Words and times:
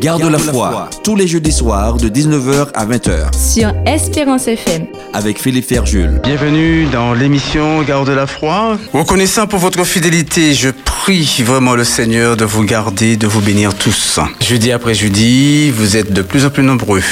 Garde 0.00 0.22
la 0.24 0.38
foi, 0.38 0.90
tous 1.02 1.16
les 1.16 1.26
jeudis 1.26 1.52
soirs 1.52 1.96
de 1.96 2.08
19h 2.08 2.68
à 2.74 2.86
20h. 2.86 3.32
Sur 3.36 3.72
Espérance 3.86 4.46
FM. 4.46 4.86
Avec 5.12 5.40
Philippe 5.40 5.66
Ferjul. 5.68 6.20
Bienvenue 6.22 6.86
dans 6.86 7.14
l'émission 7.14 7.82
Garde 7.82 8.10
la 8.10 8.26
foi. 8.26 8.76
Reconnaissant 8.92 9.46
pour 9.46 9.58
votre 9.58 9.84
fidélité, 9.84 10.54
je 10.54 10.68
prie 10.70 11.42
vraiment 11.44 11.74
le 11.74 11.84
Seigneur 11.84 12.36
de 12.36 12.44
vous 12.44 12.64
garder, 12.64 13.16
de 13.16 13.26
vous 13.26 13.40
bénir 13.40 13.74
tous. 13.74 14.20
Jeudi 14.40 14.70
après 14.72 14.94
jeudi, 14.94 15.70
vous 15.70 15.96
êtes 15.96 16.12
de 16.12 16.22
plus 16.22 16.44
en 16.44 16.50
plus 16.50 16.62
nombreux 16.62 17.02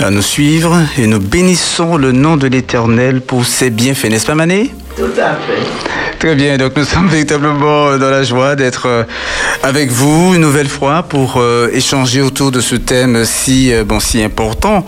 à 0.00 0.10
nous 0.10 0.22
suivre 0.22 0.76
et 0.98 1.06
nous 1.06 1.20
bénissons 1.20 1.96
le 1.96 2.12
nom 2.12 2.36
de 2.36 2.46
l'Éternel 2.46 3.20
pour 3.20 3.46
ses 3.46 3.70
bienfaits, 3.70 4.10
n'est-ce 4.10 4.26
pas 4.26 4.34
Mané? 4.34 4.74
Tout 4.96 5.04
à 5.20 5.34
fait. 5.36 6.07
Très 6.18 6.34
bien, 6.34 6.56
donc 6.56 6.72
nous 6.76 6.84
sommes 6.84 7.06
véritablement 7.06 7.96
dans 7.96 8.10
la 8.10 8.24
joie 8.24 8.56
d'être 8.56 8.86
euh, 8.86 9.04
avec 9.62 9.92
vous 9.92 10.34
une 10.34 10.40
nouvelle 10.40 10.68
fois 10.68 11.04
pour 11.04 11.36
euh, 11.36 11.70
échanger 11.72 12.22
autour 12.22 12.50
de 12.50 12.60
ce 12.60 12.74
thème 12.74 13.24
si 13.24 13.72
euh, 13.72 13.84
bon 13.84 14.00
si 14.00 14.20
important. 14.24 14.84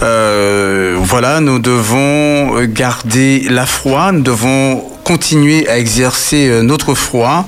voilà, 0.00 1.38
nous 1.40 1.60
devons 1.60 2.64
garder 2.64 3.46
la 3.50 3.66
foi, 3.66 4.10
nous 4.10 4.22
devons 4.22 4.82
continuer 5.04 5.68
à 5.68 5.78
exercer 5.78 6.62
notre 6.62 6.94
foi, 6.94 7.46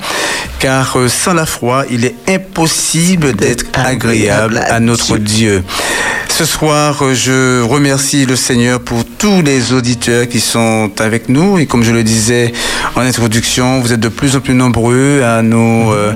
car 0.58 0.96
sans 1.08 1.34
la 1.34 1.46
foi, 1.46 1.84
il 1.90 2.04
est 2.04 2.14
impossible 2.28 3.34
d'être 3.34 3.64
agréable 3.74 4.60
à 4.68 4.78
notre 4.80 5.16
Dieu. 5.18 5.64
Ce 6.36 6.44
soir, 6.44 7.14
je 7.14 7.62
remercie 7.62 8.26
le 8.26 8.36
Seigneur 8.36 8.80
pour 8.80 9.06
tous 9.06 9.40
les 9.40 9.72
auditeurs 9.72 10.28
qui 10.28 10.40
sont 10.40 10.90
avec 10.98 11.30
nous. 11.30 11.56
Et 11.56 11.64
comme 11.64 11.82
je 11.82 11.92
le 11.92 12.02
disais 12.02 12.52
en 12.94 13.00
introduction, 13.00 13.80
vous 13.80 13.94
êtes 13.94 14.00
de 14.00 14.10
plus 14.10 14.36
en 14.36 14.40
plus 14.40 14.52
nombreux 14.52 15.22
à 15.22 15.40
nous, 15.40 15.90
euh, 15.92 16.12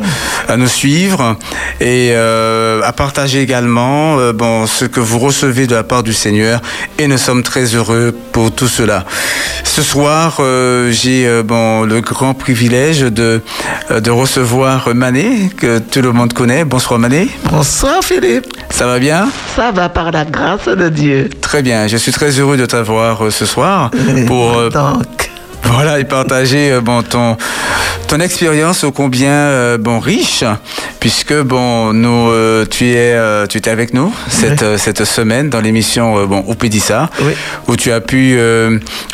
à 0.46 0.58
nous 0.58 0.68
suivre 0.68 1.38
et 1.80 2.10
euh, 2.12 2.82
à 2.84 2.92
partager 2.92 3.40
également 3.40 4.18
euh, 4.18 4.34
bon, 4.34 4.66
ce 4.66 4.84
que 4.84 5.00
vous 5.00 5.18
recevez 5.18 5.66
de 5.66 5.74
la 5.74 5.84
part 5.84 6.02
du 6.02 6.12
Seigneur. 6.12 6.60
Et 6.98 7.06
nous 7.06 7.16
sommes 7.16 7.42
très 7.42 7.74
heureux 7.74 8.14
pour 8.32 8.54
tout 8.54 8.68
cela. 8.68 9.06
Ce 9.64 9.82
soir, 9.82 10.42
j'ai 10.90 11.29
bon, 11.44 11.82
le 11.84 12.00
grand 12.00 12.34
privilège 12.34 13.00
de, 13.00 13.40
de 13.90 14.10
recevoir 14.10 14.94
Mané, 14.94 15.50
que 15.56 15.78
tout 15.78 16.02
le 16.02 16.12
monde 16.12 16.32
connaît. 16.32 16.64
Bonsoir 16.64 16.98
Mané. 16.98 17.28
Bonsoir 17.50 18.02
Philippe. 18.02 18.46
Ça 18.70 18.86
va 18.86 18.98
bien? 18.98 19.28
Ça 19.56 19.70
va 19.72 19.88
par 19.88 20.10
la 20.10 20.24
grâce 20.24 20.66
de 20.66 20.88
Dieu. 20.88 21.28
Très 21.40 21.62
bien, 21.62 21.86
je 21.86 21.96
suis 21.96 22.12
très 22.12 22.30
heureux 22.38 22.56
de 22.56 22.66
t'avoir 22.66 23.24
euh, 23.26 23.30
ce 23.30 23.46
soir 23.46 23.90
pour 24.26 24.56
euh, 24.58 24.70
Donc. 24.70 25.30
voilà 25.64 25.98
et 26.00 26.04
partager 26.04 26.72
euh, 26.72 26.80
bon 26.80 27.02
ton 27.02 27.36
ton 28.08 28.18
expérience 28.20 28.82
ô 28.84 28.90
combien 28.90 29.76
bon 29.78 30.00
riche 30.00 30.42
puisque 30.98 31.34
bon 31.42 31.92
nous 31.92 32.32
tu 32.68 32.90
es 32.90 33.16
tu 33.48 33.58
étais 33.58 33.70
avec 33.70 33.94
nous 33.94 34.12
cette 34.28 34.78
cette 34.78 35.04
semaine 35.04 35.48
dans 35.48 35.60
l'émission 35.60 36.26
bon 36.26 36.42
Oupédissa 36.48 37.08
oui. 37.22 37.32
où 37.68 37.76
tu 37.76 37.92
as 37.92 38.00
pu 38.00 38.36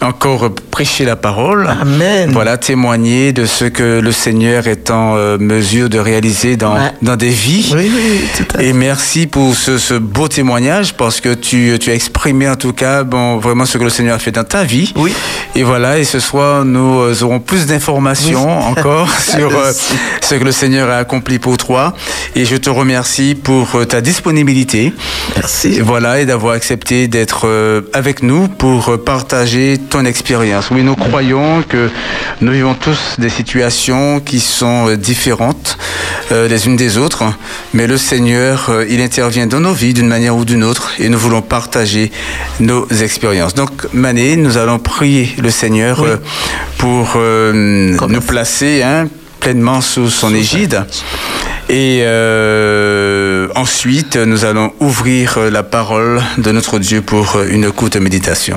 encore 0.01 0.51
prêcher 0.77 1.07
la 1.07 1.17
parole. 1.17 1.67
Amen. 1.81 2.29
Voilà 2.35 2.59
témoigner 2.59 3.33
de 3.33 3.47
ce 3.47 3.65
que 3.65 3.99
le 4.01 4.13
Seigneur 4.13 4.67
est 4.67 4.91
en 4.91 5.15
mesure 5.39 5.89
de 5.89 5.99
réaliser 5.99 6.59
dans 6.59 6.75
Ouais. 6.75 6.93
dans 7.01 7.17
des 7.17 7.31
vies. 7.31 7.73
Oui, 7.75 7.91
oui, 7.95 8.21
tout 8.37 8.45
à 8.55 8.59
fait. 8.59 8.67
Et 8.67 8.73
merci 8.75 9.27
pour 9.27 9.55
ce, 9.55 9.79
ce 9.79 9.95
beau 9.95 10.29
témoignage 10.29 10.93
parce 10.93 11.23
que 11.23 11.33
tu, 11.33 11.79
tu 11.81 11.89
as 11.91 11.95
exprimé 11.95 12.47
en 12.47 12.57
tout 12.57 12.75
cas 12.75 13.05
bon, 13.05 13.39
vraiment 13.39 13.65
ce 13.65 13.79
que 13.79 13.85
le 13.85 13.89
Seigneur 13.89 14.17
a 14.17 14.19
fait 14.19 14.33
dans 14.33 14.45
ta 14.45 14.65
vie. 14.65 14.93
Oui. 14.97 15.15
Et 15.55 15.63
voilà, 15.63 15.99
et 15.99 16.05
ce 16.05 16.21
soir, 16.21 16.67
nous 16.67 17.01
euh, 17.01 17.23
aurons 17.23 17.41
plus 17.41 17.65
d'informations 17.65 18.59
Oui. 18.59 18.65
encore 18.79 19.09
sur 19.19 19.49
euh, 19.59 19.73
ce 20.21 20.35
que 20.35 20.45
le 20.45 20.53
Seigneur 20.53 20.91
a 20.91 20.97
accompli 20.99 21.39
pour 21.39 21.57
toi. 21.57 21.95
Et 22.35 22.45
je 22.45 22.57
te 22.57 22.69
remercie 22.69 23.35
pour 23.35 23.77
euh, 23.77 23.87
ta 23.87 24.03
disponibilité. 24.03 24.93
Merci. 25.37 25.69
Et 25.79 25.81
voilà, 25.81 26.21
et 26.21 26.27
d'avoir 26.27 26.53
accepté 26.53 27.09
d'être 27.09 27.47
euh, 27.49 27.81
avec 27.95 28.23
nous 28.23 28.49
pour 28.49 28.91
euh, 28.91 28.97
partager 28.99 29.79
ton 29.79 30.05
expérience. 30.05 30.66
Oui, 30.73 30.83
nous 30.83 30.97
croyons 30.97 31.63
que 31.63 31.89
nous 32.41 32.53
vivons 32.53 32.75
tous 32.75 33.17
des 33.19 33.29
situations 33.29 34.21
qui 34.21 34.41
sont 34.41 34.89
euh, 34.89 34.97
différentes 34.97 35.79
euh, 36.33 36.49
les 36.49 36.67
unes 36.67 36.77
des 36.77 36.99
autres, 36.99 37.23
mais 37.73 37.87
le 37.87 37.97
Seigneur, 37.97 38.67
euh, 38.71 38.85
il 38.89 39.01
intervient 39.01 39.47
dans 39.47 39.61
nos 39.61 39.73
vies 39.73 39.95
d'une 39.95 40.09
manière 40.09 40.35
ou 40.37 40.45
d'une 40.45 40.65
autre, 40.65 40.93
et 40.99 41.09
nous 41.09 41.19
voulons 41.19 41.41
partager 41.43 42.11
nos 42.59 42.89
expériences. 42.89 43.55
Donc, 43.55 43.71
Mané, 43.93 44.37
nous 44.37 44.57
allons 44.57 44.79
prier 44.81 45.35
le 45.41 45.51
Seigneur 45.51 46.01
Oui. 46.01 46.09
euh, 46.11 46.17
pour 46.79 48.09
nous 48.09 48.21
placer 48.21 48.83
hein, 48.83 49.07
pleinement 49.41 49.81
sous 49.81 50.11
son 50.11 50.35
égide. 50.35 50.85
Et 51.69 52.01
euh, 52.03 53.49
ensuite, 53.55 54.17
nous 54.17 54.45
allons 54.45 54.73
ouvrir 54.81 55.39
la 55.51 55.63
parole 55.63 56.21
de 56.39 56.51
notre 56.53 56.79
Dieu 56.79 57.03
pour 57.03 57.41
une 57.49 57.71
courte 57.73 57.97
méditation. 57.97 58.57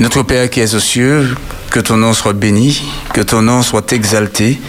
Notre 0.00 0.22
Père 0.22 0.48
qui 0.48 0.60
es 0.60 0.76
aux 0.76 0.80
cieux, 0.80 1.34
que 1.72 1.80
ton 1.80 1.96
nom 1.96 2.12
soit 2.12 2.32
béni, 2.32 2.84
que 3.12 3.20
ton 3.20 3.42
nom 3.42 3.62
soit 3.62 3.92
exalté. 3.92 4.60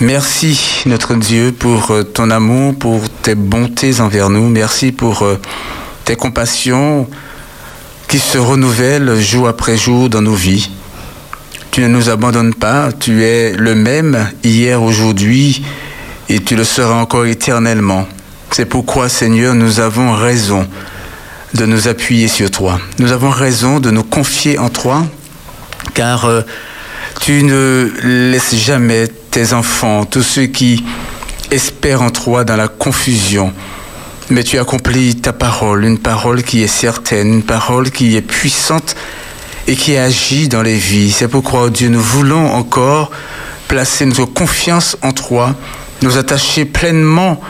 Merci, 0.00 0.84
notre 0.86 1.14
Dieu, 1.14 1.50
pour 1.50 1.90
euh, 1.90 2.04
ton 2.04 2.30
amour, 2.30 2.76
pour 2.76 3.08
tes 3.08 3.34
bontés 3.34 4.00
envers 4.00 4.30
nous. 4.30 4.48
Merci 4.48 4.92
pour 4.92 5.22
euh, 5.22 5.36
tes 6.04 6.14
compassions 6.14 7.08
qui 8.06 8.20
se 8.20 8.38
renouvellent 8.38 9.20
jour 9.20 9.48
après 9.48 9.76
jour 9.76 10.08
dans 10.08 10.22
nos 10.22 10.34
vies. 10.34 10.70
Tu 11.72 11.80
ne 11.80 11.88
nous 11.88 12.08
abandonnes 12.08 12.54
pas, 12.54 12.90
tu 12.92 13.24
es 13.24 13.54
le 13.54 13.74
même 13.74 14.30
hier, 14.44 14.80
aujourd'hui, 14.80 15.64
et 16.28 16.38
tu 16.38 16.54
le 16.54 16.62
seras 16.62 17.00
encore 17.00 17.26
éternellement. 17.26 18.06
C'est 18.52 18.66
pourquoi, 18.66 19.08
Seigneur, 19.08 19.56
nous 19.56 19.80
avons 19.80 20.12
raison 20.12 20.68
de 21.54 21.66
nous 21.66 21.88
appuyer 21.88 22.28
sur 22.28 22.50
toi. 22.50 22.80
Nous 22.98 23.12
avons 23.12 23.30
raison 23.30 23.80
de 23.80 23.90
nous 23.90 24.04
confier 24.04 24.58
en 24.58 24.68
toi, 24.68 25.06
car 25.94 26.24
euh, 26.24 26.42
tu 27.20 27.42
ne 27.42 27.90
laisses 28.02 28.54
jamais 28.54 29.08
tes 29.30 29.52
enfants, 29.52 30.04
tous 30.04 30.22
ceux 30.22 30.46
qui 30.46 30.84
espèrent 31.50 32.02
en 32.02 32.10
toi 32.10 32.44
dans 32.44 32.56
la 32.56 32.68
confusion. 32.68 33.52
Mais 34.30 34.44
tu 34.44 34.58
accomplis 34.58 35.16
ta 35.16 35.32
parole, 35.32 35.84
une 35.84 35.98
parole 35.98 36.42
qui 36.42 36.62
est 36.62 36.68
certaine, 36.68 37.34
une 37.34 37.42
parole 37.42 37.90
qui 37.90 38.16
est 38.16 38.22
puissante 38.22 38.96
et 39.66 39.76
qui 39.76 39.96
agit 39.96 40.48
dans 40.48 40.62
les 40.62 40.76
vies. 40.76 41.12
C'est 41.12 41.28
pourquoi, 41.28 41.68
Dieu, 41.68 41.88
nous 41.88 42.00
voulons 42.00 42.52
encore 42.52 43.10
placer 43.68 44.06
notre 44.06 44.24
confiance 44.24 44.96
en 45.02 45.12
toi, 45.12 45.54
nous 46.00 46.16
attacher 46.16 46.64
pleinement 46.64 47.40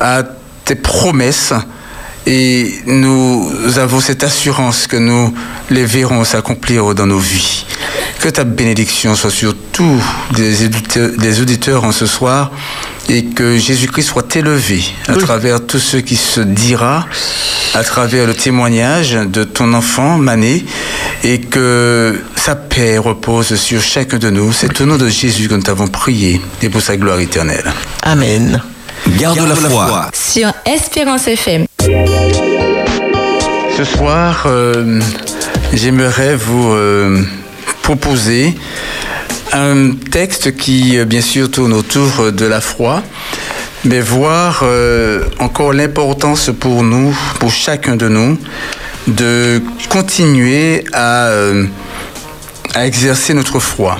à 0.00 0.22
tes 0.64 0.76
promesses 0.76 1.52
et 2.26 2.72
nous 2.86 3.50
avons 3.76 4.00
cette 4.00 4.22
assurance 4.24 4.86
que 4.86 4.96
nous 4.96 5.32
les 5.70 5.84
verrons 5.84 6.24
s'accomplir 6.24 6.94
dans 6.94 7.06
nos 7.06 7.18
vies. 7.18 7.64
Que 8.20 8.28
ta 8.28 8.44
bénédiction 8.44 9.14
soit 9.14 9.30
sur 9.30 9.54
tous 9.72 10.02
les 10.36 10.64
auditeurs, 10.66 11.10
les 11.18 11.40
auditeurs 11.40 11.84
en 11.84 11.92
ce 11.92 12.04
soir 12.06 12.50
et 13.08 13.24
que 13.24 13.56
Jésus-Christ 13.56 14.02
soit 14.04 14.36
élevé 14.36 14.82
à 15.08 15.14
Oui. 15.14 15.18
travers 15.22 15.64
tout 15.66 15.78
ce 15.78 15.96
qui 15.96 16.16
se 16.16 16.40
dira, 16.40 17.06
à 17.74 17.82
travers 17.82 18.26
le 18.26 18.34
témoignage 18.34 19.12
de 19.12 19.42
ton 19.44 19.72
enfant 19.72 20.18
Mané 20.18 20.64
et 21.24 21.40
que 21.40 22.20
sa 22.36 22.54
paix 22.54 22.98
repose 22.98 23.54
sur 23.56 23.80
chacun 23.80 24.18
de 24.18 24.28
nous. 24.30 24.52
C'est 24.52 24.78
au 24.82 24.84
nom 24.86 24.98
de 24.98 25.08
Jésus 25.08 25.48
que 25.48 25.54
nous 25.54 25.62
t'avons 25.62 25.88
prié 25.88 26.40
et 26.62 26.68
pour 26.68 26.82
sa 26.82 26.96
gloire 26.98 27.18
éternelle. 27.20 27.72
Amen. 28.02 28.62
Garde, 29.18 29.38
la 29.38 29.54
foi. 29.70 30.10
Sur 30.12 30.52
Espérance 30.66 31.26
FM. 31.26 31.64
Ce 33.76 33.84
soir, 33.84 34.44
euh, 34.46 35.00
j'aimerais 35.72 36.36
vous 36.36 36.72
euh, 36.72 37.22
proposer 37.82 38.54
un 39.52 39.92
texte 40.10 40.56
qui, 40.56 40.98
euh, 40.98 41.04
bien 41.04 41.20
sûr, 41.20 41.50
tourne 41.50 41.72
autour 41.72 42.32
de 42.32 42.46
la 42.46 42.60
foi, 42.60 43.02
mais 43.84 44.00
voir 44.00 44.64
encore 45.38 45.72
l'importance 45.72 46.50
pour 46.58 46.82
nous, 46.82 47.16
pour 47.38 47.50
chacun 47.50 47.96
de 47.96 48.08
nous, 48.08 48.38
de 49.06 49.62
continuer 49.88 50.84
à, 50.92 51.30
à 52.74 52.86
exercer 52.86 53.32
notre 53.32 53.58
foi, 53.58 53.98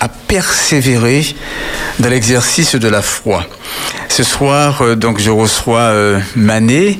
à 0.00 0.08
persévérer 0.08 1.24
dans 1.98 2.08
l'exercice 2.08 2.74
de 2.74 2.88
la 2.88 3.02
foi. 3.02 3.44
Ce 4.08 4.24
soir, 4.24 4.82
euh, 4.82 4.96
donc, 4.96 5.20
je 5.20 5.30
reçois 5.30 5.80
euh, 5.80 6.18
Mané, 6.34 6.98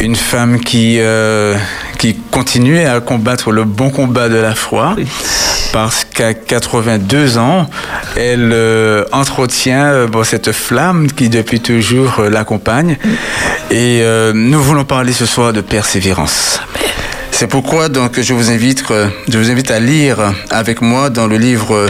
une 0.00 0.14
femme 0.14 0.60
qui, 0.60 0.98
euh, 1.00 1.56
qui 1.98 2.14
continue 2.30 2.80
à 2.80 3.00
combattre 3.00 3.50
le 3.50 3.64
bon 3.64 3.90
combat 3.90 4.28
de 4.28 4.36
la 4.36 4.54
foi. 4.54 4.96
Parce 5.72 6.04
qu'à 6.04 6.32
82 6.32 7.38
ans, 7.38 7.68
elle 8.16 8.54
entretient 9.12 10.06
bon, 10.06 10.24
cette 10.24 10.52
flamme 10.52 11.10
qui 11.10 11.28
depuis 11.28 11.60
toujours 11.60 12.22
l'accompagne. 12.30 12.96
Et 13.70 14.02
nous 14.32 14.62
voulons 14.62 14.84
parler 14.84 15.12
ce 15.12 15.26
soir 15.26 15.52
de 15.52 15.60
persévérance. 15.60 16.60
C'est 17.38 17.48
pourquoi 17.48 17.90
donc 17.90 18.18
je 18.18 18.32
vous 18.32 18.50
invite, 18.50 18.82
euh, 18.90 19.08
je 19.28 19.36
vous 19.36 19.50
invite 19.50 19.70
à 19.70 19.78
lire 19.78 20.32
avec 20.48 20.80
moi 20.80 21.10
dans 21.10 21.26
le 21.26 21.36
livre 21.36 21.86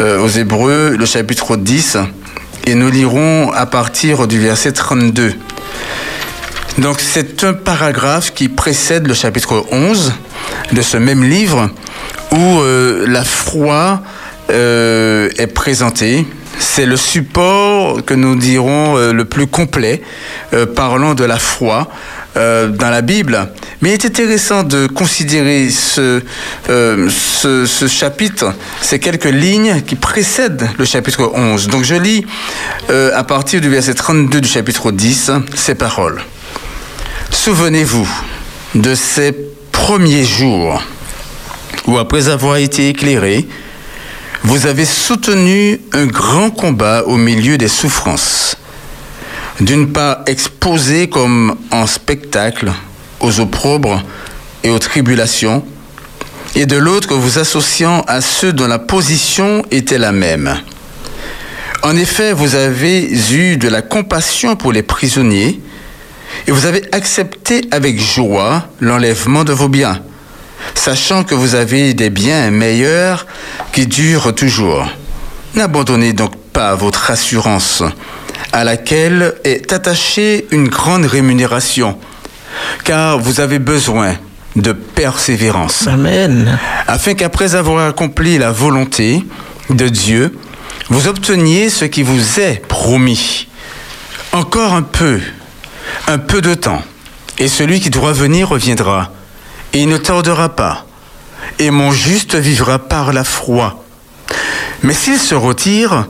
euh, 0.00 0.18
aux 0.18 0.30
Hébreux, 0.30 0.96
le 0.98 1.04
chapitre 1.04 1.58
10, 1.58 1.98
Et 2.64 2.74
nous 2.74 2.90
lirons 2.90 3.52
à 3.52 3.66
partir 3.66 4.26
du 4.26 4.40
verset 4.40 4.72
32. 4.72 5.34
Donc 6.78 7.00
c'est 7.00 7.44
un 7.44 7.52
paragraphe 7.52 8.32
qui 8.32 8.48
précède 8.48 9.06
le 9.06 9.12
chapitre 9.12 9.62
11 9.72 10.14
de 10.72 10.80
ce 10.80 10.96
même 10.96 11.22
livre 11.22 11.68
où 12.30 12.60
euh, 12.60 13.04
la 13.06 13.24
foi 13.24 14.00
est 14.48 15.52
présentée. 15.54 16.26
C'est 16.58 16.86
le 16.86 16.96
support 16.96 18.02
que 18.06 18.14
nous 18.14 18.36
dirons 18.36 18.96
le 19.12 19.24
plus 19.24 19.46
complet 19.46 20.02
parlant 20.74 21.14
de 21.14 21.24
la 21.24 21.38
foi 21.38 21.88
euh, 22.36 22.68
dans 22.68 22.88
la 22.88 23.02
Bible. 23.02 23.48
Mais 23.80 23.90
il 23.90 23.92
est 23.92 24.06
intéressant 24.06 24.62
de 24.62 24.86
considérer 24.86 25.68
ce, 25.68 26.22
euh, 26.70 27.08
chapitre, 27.88 28.54
ces 28.80 28.98
quelques 28.98 29.26
lignes 29.26 29.82
qui 29.82 29.96
précèdent 29.96 30.70
le 30.78 30.84
chapitre 30.86 31.30
11. 31.34 31.68
Donc 31.68 31.84
je 31.84 31.94
lis 31.94 32.24
euh, 32.88 33.10
à 33.14 33.22
partir 33.24 33.60
du 33.60 33.68
verset 33.68 33.92
32 33.92 34.40
du 34.40 34.48
chapitre 34.48 34.92
10 34.92 35.30
ces 35.54 35.74
paroles. 35.74 36.22
Souvenez-vous 37.30 38.08
de 38.76 38.94
ces 38.94 39.32
premiers 39.70 40.24
jours 40.24 40.82
où, 41.86 41.98
après 41.98 42.28
avoir 42.28 42.56
été 42.56 42.88
éclairé, 42.88 43.46
vous 44.44 44.66
avez 44.66 44.86
soutenu 44.86 45.80
un 45.92 46.06
grand 46.06 46.50
combat 46.50 47.02
au 47.04 47.16
milieu 47.16 47.58
des 47.58 47.68
souffrances. 47.68 48.56
D'une 49.60 49.92
part 49.92 50.18
exposé 50.26 51.08
comme 51.08 51.56
en 51.70 51.86
spectacle 51.86 52.72
aux 53.20 53.40
opprobres 53.40 54.02
et 54.64 54.70
aux 54.70 54.78
tribulations, 54.78 55.64
et 56.54 56.66
de 56.66 56.76
l'autre 56.76 57.14
vous 57.14 57.38
associant 57.38 58.02
à 58.08 58.20
ceux 58.20 58.52
dont 58.52 58.66
la 58.66 58.78
position 58.78 59.64
était 59.70 59.98
la 59.98 60.12
même. 60.12 60.58
En 61.82 61.96
effet, 61.96 62.32
vous 62.32 62.54
avez 62.54 63.10
eu 63.32 63.56
de 63.56 63.68
la 63.68 63.82
compassion 63.82 64.56
pour 64.56 64.72
les 64.72 64.82
prisonniers, 64.82 65.60
et 66.46 66.50
vous 66.50 66.66
avez 66.66 66.82
accepté 66.92 67.62
avec 67.70 68.00
joie 68.00 68.68
l'enlèvement 68.80 69.44
de 69.44 69.52
vos 69.52 69.68
biens, 69.68 70.00
sachant 70.74 71.24
que 71.24 71.34
vous 71.34 71.54
avez 71.54 71.94
des 71.94 72.10
biens 72.10 72.50
meilleurs 72.50 73.26
qui 73.72 73.86
durent 73.86 74.34
toujours. 74.34 74.86
N'abandonnez 75.54 76.12
donc 76.12 76.32
pas 76.52 76.74
votre 76.74 77.10
assurance, 77.10 77.82
à 78.52 78.64
laquelle 78.64 79.34
est 79.44 79.72
attachée 79.72 80.46
une 80.50 80.68
grande 80.68 81.06
rémunération, 81.06 81.98
car 82.84 83.18
vous 83.18 83.40
avez 83.40 83.58
besoin 83.58 84.14
de 84.56 84.72
persévérance, 84.72 85.86
Amen. 85.86 86.58
afin 86.86 87.14
qu'après 87.14 87.54
avoir 87.54 87.86
accompli 87.86 88.36
la 88.38 88.52
volonté 88.52 89.24
de 89.70 89.88
Dieu, 89.88 90.36
vous 90.90 91.08
obteniez 91.08 91.70
ce 91.70 91.86
qui 91.86 92.02
vous 92.02 92.38
est 92.38 92.62
promis. 92.66 93.48
Encore 94.32 94.74
un 94.74 94.82
peu, 94.82 95.20
un 96.06 96.18
peu 96.18 96.42
de 96.42 96.54
temps, 96.54 96.82
et 97.38 97.48
celui 97.48 97.80
qui 97.80 97.90
doit 97.90 98.12
venir 98.12 98.48
reviendra, 98.48 99.12
et 99.72 99.80
il 99.80 99.88
ne 99.88 99.96
tardera 99.96 100.50
pas, 100.50 100.86
et 101.58 101.70
mon 101.70 101.92
juste 101.92 102.34
vivra 102.34 102.78
par 102.78 103.12
la 103.12 103.24
foi. 103.24 103.82
Mais 104.82 104.94
s'il 104.94 105.18
se 105.18 105.34
retire, 105.34 106.06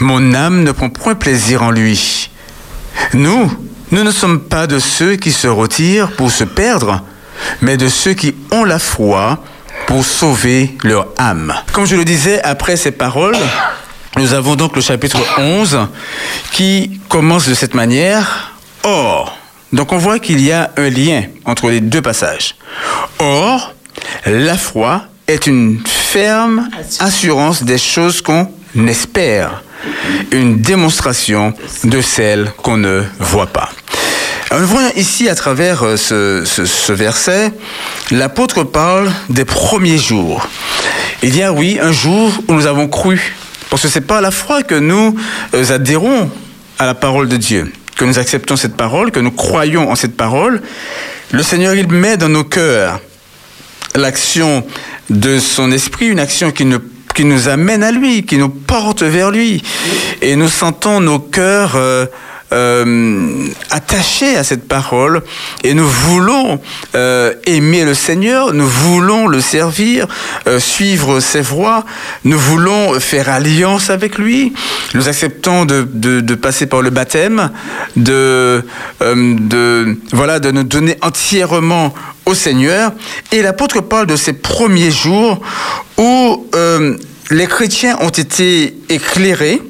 mon 0.00 0.34
âme 0.34 0.64
ne 0.64 0.72
prend 0.72 0.88
point 0.88 1.14
plaisir 1.14 1.62
en 1.62 1.70
lui. 1.70 2.30
Nous, 3.14 3.50
nous 3.90 4.04
ne 4.04 4.10
sommes 4.10 4.40
pas 4.40 4.66
de 4.66 4.78
ceux 4.78 5.16
qui 5.16 5.32
se 5.32 5.46
retirent 5.46 6.12
pour 6.12 6.30
se 6.30 6.44
perdre, 6.44 7.02
mais 7.60 7.76
de 7.76 7.88
ceux 7.88 8.14
qui 8.14 8.34
ont 8.50 8.64
la 8.64 8.78
foi 8.78 9.42
pour 9.86 10.04
sauver 10.04 10.76
leur 10.84 11.08
âme. 11.18 11.54
Comme 11.72 11.86
je 11.86 11.96
le 11.96 12.04
disais, 12.04 12.40
après 12.42 12.76
ces 12.76 12.92
paroles, 12.92 13.36
nous 14.16 14.34
avons 14.34 14.56
donc 14.56 14.76
le 14.76 14.82
chapitre 14.82 15.18
11 15.38 15.88
qui 16.52 17.00
commence 17.08 17.48
de 17.48 17.54
cette 17.54 17.74
manière. 17.74 18.52
Or, 18.82 19.36
donc 19.72 19.92
on 19.92 19.98
voit 19.98 20.18
qu'il 20.18 20.40
y 20.40 20.52
a 20.52 20.70
un 20.76 20.90
lien 20.90 21.22
entre 21.44 21.70
les 21.70 21.80
deux 21.80 22.02
passages. 22.02 22.56
Or, 23.18 23.74
la 24.26 24.56
foi 24.56 25.04
est 25.26 25.46
une 25.46 25.80
ferme 25.86 26.68
assurance 26.98 27.62
des 27.62 27.78
choses 27.78 28.20
qu'on 28.20 28.48
espère, 28.86 29.62
une 30.32 30.60
démonstration 30.60 31.54
de 31.84 32.00
celles 32.00 32.52
qu'on 32.62 32.76
ne 32.76 33.02
voit 33.18 33.46
pas. 33.46 33.70
Alors, 34.50 34.62
nous 34.62 34.68
voyons 34.68 34.90
ici, 34.96 35.28
à 35.28 35.34
travers 35.34 35.84
euh, 35.84 35.96
ce, 35.96 36.92
verset, 36.92 37.52
l'apôtre 38.10 38.64
parle 38.64 39.10
des 39.28 39.44
premiers 39.44 39.98
jours. 39.98 40.46
Il 41.22 41.36
y 41.36 41.42
a, 41.42 41.52
oui, 41.52 41.78
un 41.80 41.92
jour 41.92 42.32
où 42.48 42.54
nous 42.54 42.66
avons 42.66 42.88
cru. 42.88 43.34
Parce 43.70 43.82
que 43.82 43.88
c'est 43.88 44.00
par 44.00 44.20
la 44.20 44.32
foi 44.32 44.62
que 44.64 44.74
nous 44.74 45.14
euh, 45.54 45.70
adhérons 45.72 46.28
à 46.80 46.86
la 46.86 46.94
parole 46.94 47.28
de 47.28 47.36
Dieu, 47.36 47.70
que 47.96 48.04
nous 48.04 48.18
acceptons 48.18 48.56
cette 48.56 48.76
parole, 48.76 49.12
que 49.12 49.20
nous 49.20 49.30
croyons 49.30 49.90
en 49.90 49.94
cette 49.94 50.16
parole. 50.16 50.60
Le 51.30 51.42
Seigneur, 51.44 51.74
il 51.74 51.86
met 51.88 52.16
dans 52.16 52.28
nos 52.28 52.42
cœurs 52.42 53.00
l'action 53.94 54.66
de 55.10 55.38
son 55.38 55.70
esprit, 55.70 56.08
une 56.08 56.18
action 56.18 56.50
qui, 56.50 56.64
ne- 56.64 56.78
qui 57.20 57.26
nous 57.26 57.50
amène 57.50 57.82
à 57.82 57.92
lui, 57.92 58.24
qui 58.24 58.38
nous 58.38 58.48
porte 58.48 59.02
vers 59.02 59.30
lui. 59.30 59.62
Et 60.22 60.36
nous 60.36 60.48
sentons 60.48 61.00
nos 61.00 61.18
cœurs 61.18 61.72
euh, 61.76 62.06
euh, 62.50 63.46
attachés 63.68 64.38
à 64.38 64.42
cette 64.42 64.66
parole 64.66 65.20
et 65.62 65.74
nous 65.74 65.86
voulons 65.86 66.58
euh, 66.94 67.34
aimer 67.44 67.84
le 67.84 67.92
Seigneur, 67.92 68.54
nous 68.54 68.66
voulons 68.66 69.28
le 69.28 69.42
servir, 69.42 70.06
suivre 70.58 71.20
ses 71.20 71.42
voies, 71.42 71.84
nous 72.24 72.38
voulons 72.38 72.98
faire 72.98 73.28
alliance 73.28 73.90
avec 73.90 74.16
lui. 74.16 74.54
Nous 74.94 75.06
acceptons 75.06 75.66
de, 75.66 76.34
passer 76.36 76.64
par 76.64 76.80
le 76.80 76.88
baptême, 76.88 77.50
de, 77.96 78.64
voilà, 80.14 80.38
de 80.40 80.50
nous 80.50 80.64
donner 80.64 80.96
entièrement 81.02 81.92
au 82.24 82.32
Seigneur. 82.32 82.92
Et 83.30 83.42
l'apôtre 83.42 83.82
parle 83.82 84.06
de 84.06 84.16
ces 84.16 84.32
premiers 84.32 84.90
jours 84.90 85.42
où 85.98 86.46
les 87.30 87.46
chrétiens 87.46 87.96
ont 88.00 88.10
été 88.10 88.76
éclairés 88.88 89.62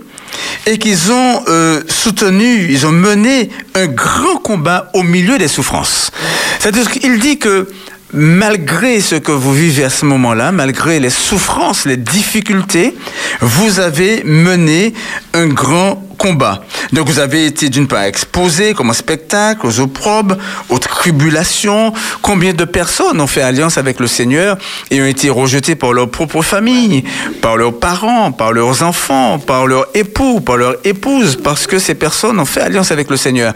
et 0.67 0.79
qu'ils 0.79 1.13
ont 1.13 1.43
euh, 1.49 1.83
soutenu, 1.89 2.67
ils 2.71 2.87
ont 2.87 2.93
mené 2.93 3.51
un 3.75 3.87
grand 3.87 4.37
combat 4.37 4.91
au 4.95 5.03
milieu 5.03 5.39
des 5.39 5.49
souffrances. 5.49 6.11
C'est-à-dire 6.59 6.91
qu'il 6.91 7.19
dit 7.19 7.39
que 7.39 7.69
malgré 8.13 9.01
ce 9.01 9.15
que 9.15 9.33
vous 9.33 9.55
vivez 9.55 9.85
à 9.85 9.91
ce 9.91 10.05
moment-là, 10.05 10.53
malgré 10.53 11.01
les 11.01 11.11
souffrances, 11.11 11.85
les 11.85 11.97
difficultés, 11.97 12.97
vous 13.41 13.81
avez 13.81 14.23
mené 14.25 14.95
un 15.35 15.47
grand 15.47 16.03
combat. 16.21 16.61
Donc 16.93 17.09
vous 17.09 17.19
avez 17.19 17.47
été 17.47 17.71
d'une 17.71 17.89
part 17.89 18.03
exposé 18.03 18.75
comme 18.75 18.91
un 18.91 18.95
spectacle 18.95 19.67
aux 19.67 19.81
opprobes, 19.81 20.37
aux 20.69 20.79
tribulations. 20.79 21.95
Combien 22.21 22.53
de 22.53 22.67
personnes 22.67 23.21
ont 23.23 23.27
fait 23.27 23.41
alliance 23.41 23.79
avec 23.79 23.99
le 23.99 24.07
Seigneur 24.07 24.59
et 24.91 25.01
ont 25.01 25.07
été 25.07 25.31
rejetées 25.31 25.77
par 25.77 25.95
leur 25.95 26.11
propre 26.11 26.43
famille, 26.43 27.05
par 27.41 27.57
leurs 27.57 27.79
parents, 27.79 28.33
par 28.33 28.53
leurs 28.53 28.83
enfants, 28.83 29.39
par 29.39 29.67
leurs 29.67 29.87
époux, 29.95 30.41
par 30.41 30.59
leurs 30.59 30.77
épouses, 30.85 31.39
parce 31.43 31.67
que 31.67 31.79
ces 31.79 31.95
personnes 31.95 32.39
ont 32.39 32.45
fait 32.45 32.61
alliance 32.61 32.93
avec 32.93 33.09
le 33.09 33.17
Seigneur? 33.17 33.55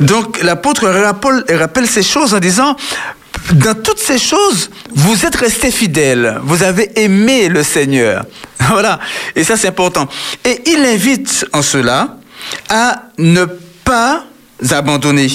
Donc 0.00 0.42
l'apôtre 0.42 0.88
rappelle, 0.88 1.44
rappelle 1.50 1.86
ces 1.86 2.02
choses 2.02 2.32
en 2.32 2.40
disant, 2.40 2.76
dans 3.54 3.74
toutes 3.74 3.98
ces 3.98 4.18
choses, 4.18 4.70
vous 4.94 5.24
êtes 5.24 5.36
restés 5.36 5.70
fidèles. 5.70 6.40
Vous 6.42 6.62
avez 6.62 6.90
aimé 7.00 7.48
le 7.48 7.62
Seigneur. 7.62 8.24
Voilà. 8.68 8.98
Et 9.36 9.44
ça, 9.44 9.56
c'est 9.56 9.68
important. 9.68 10.08
Et 10.44 10.60
il 10.66 10.84
invite 10.84 11.46
en 11.52 11.62
cela 11.62 12.16
à 12.68 13.02
ne 13.16 13.44
pas 13.84 14.24
abandonner, 14.70 15.28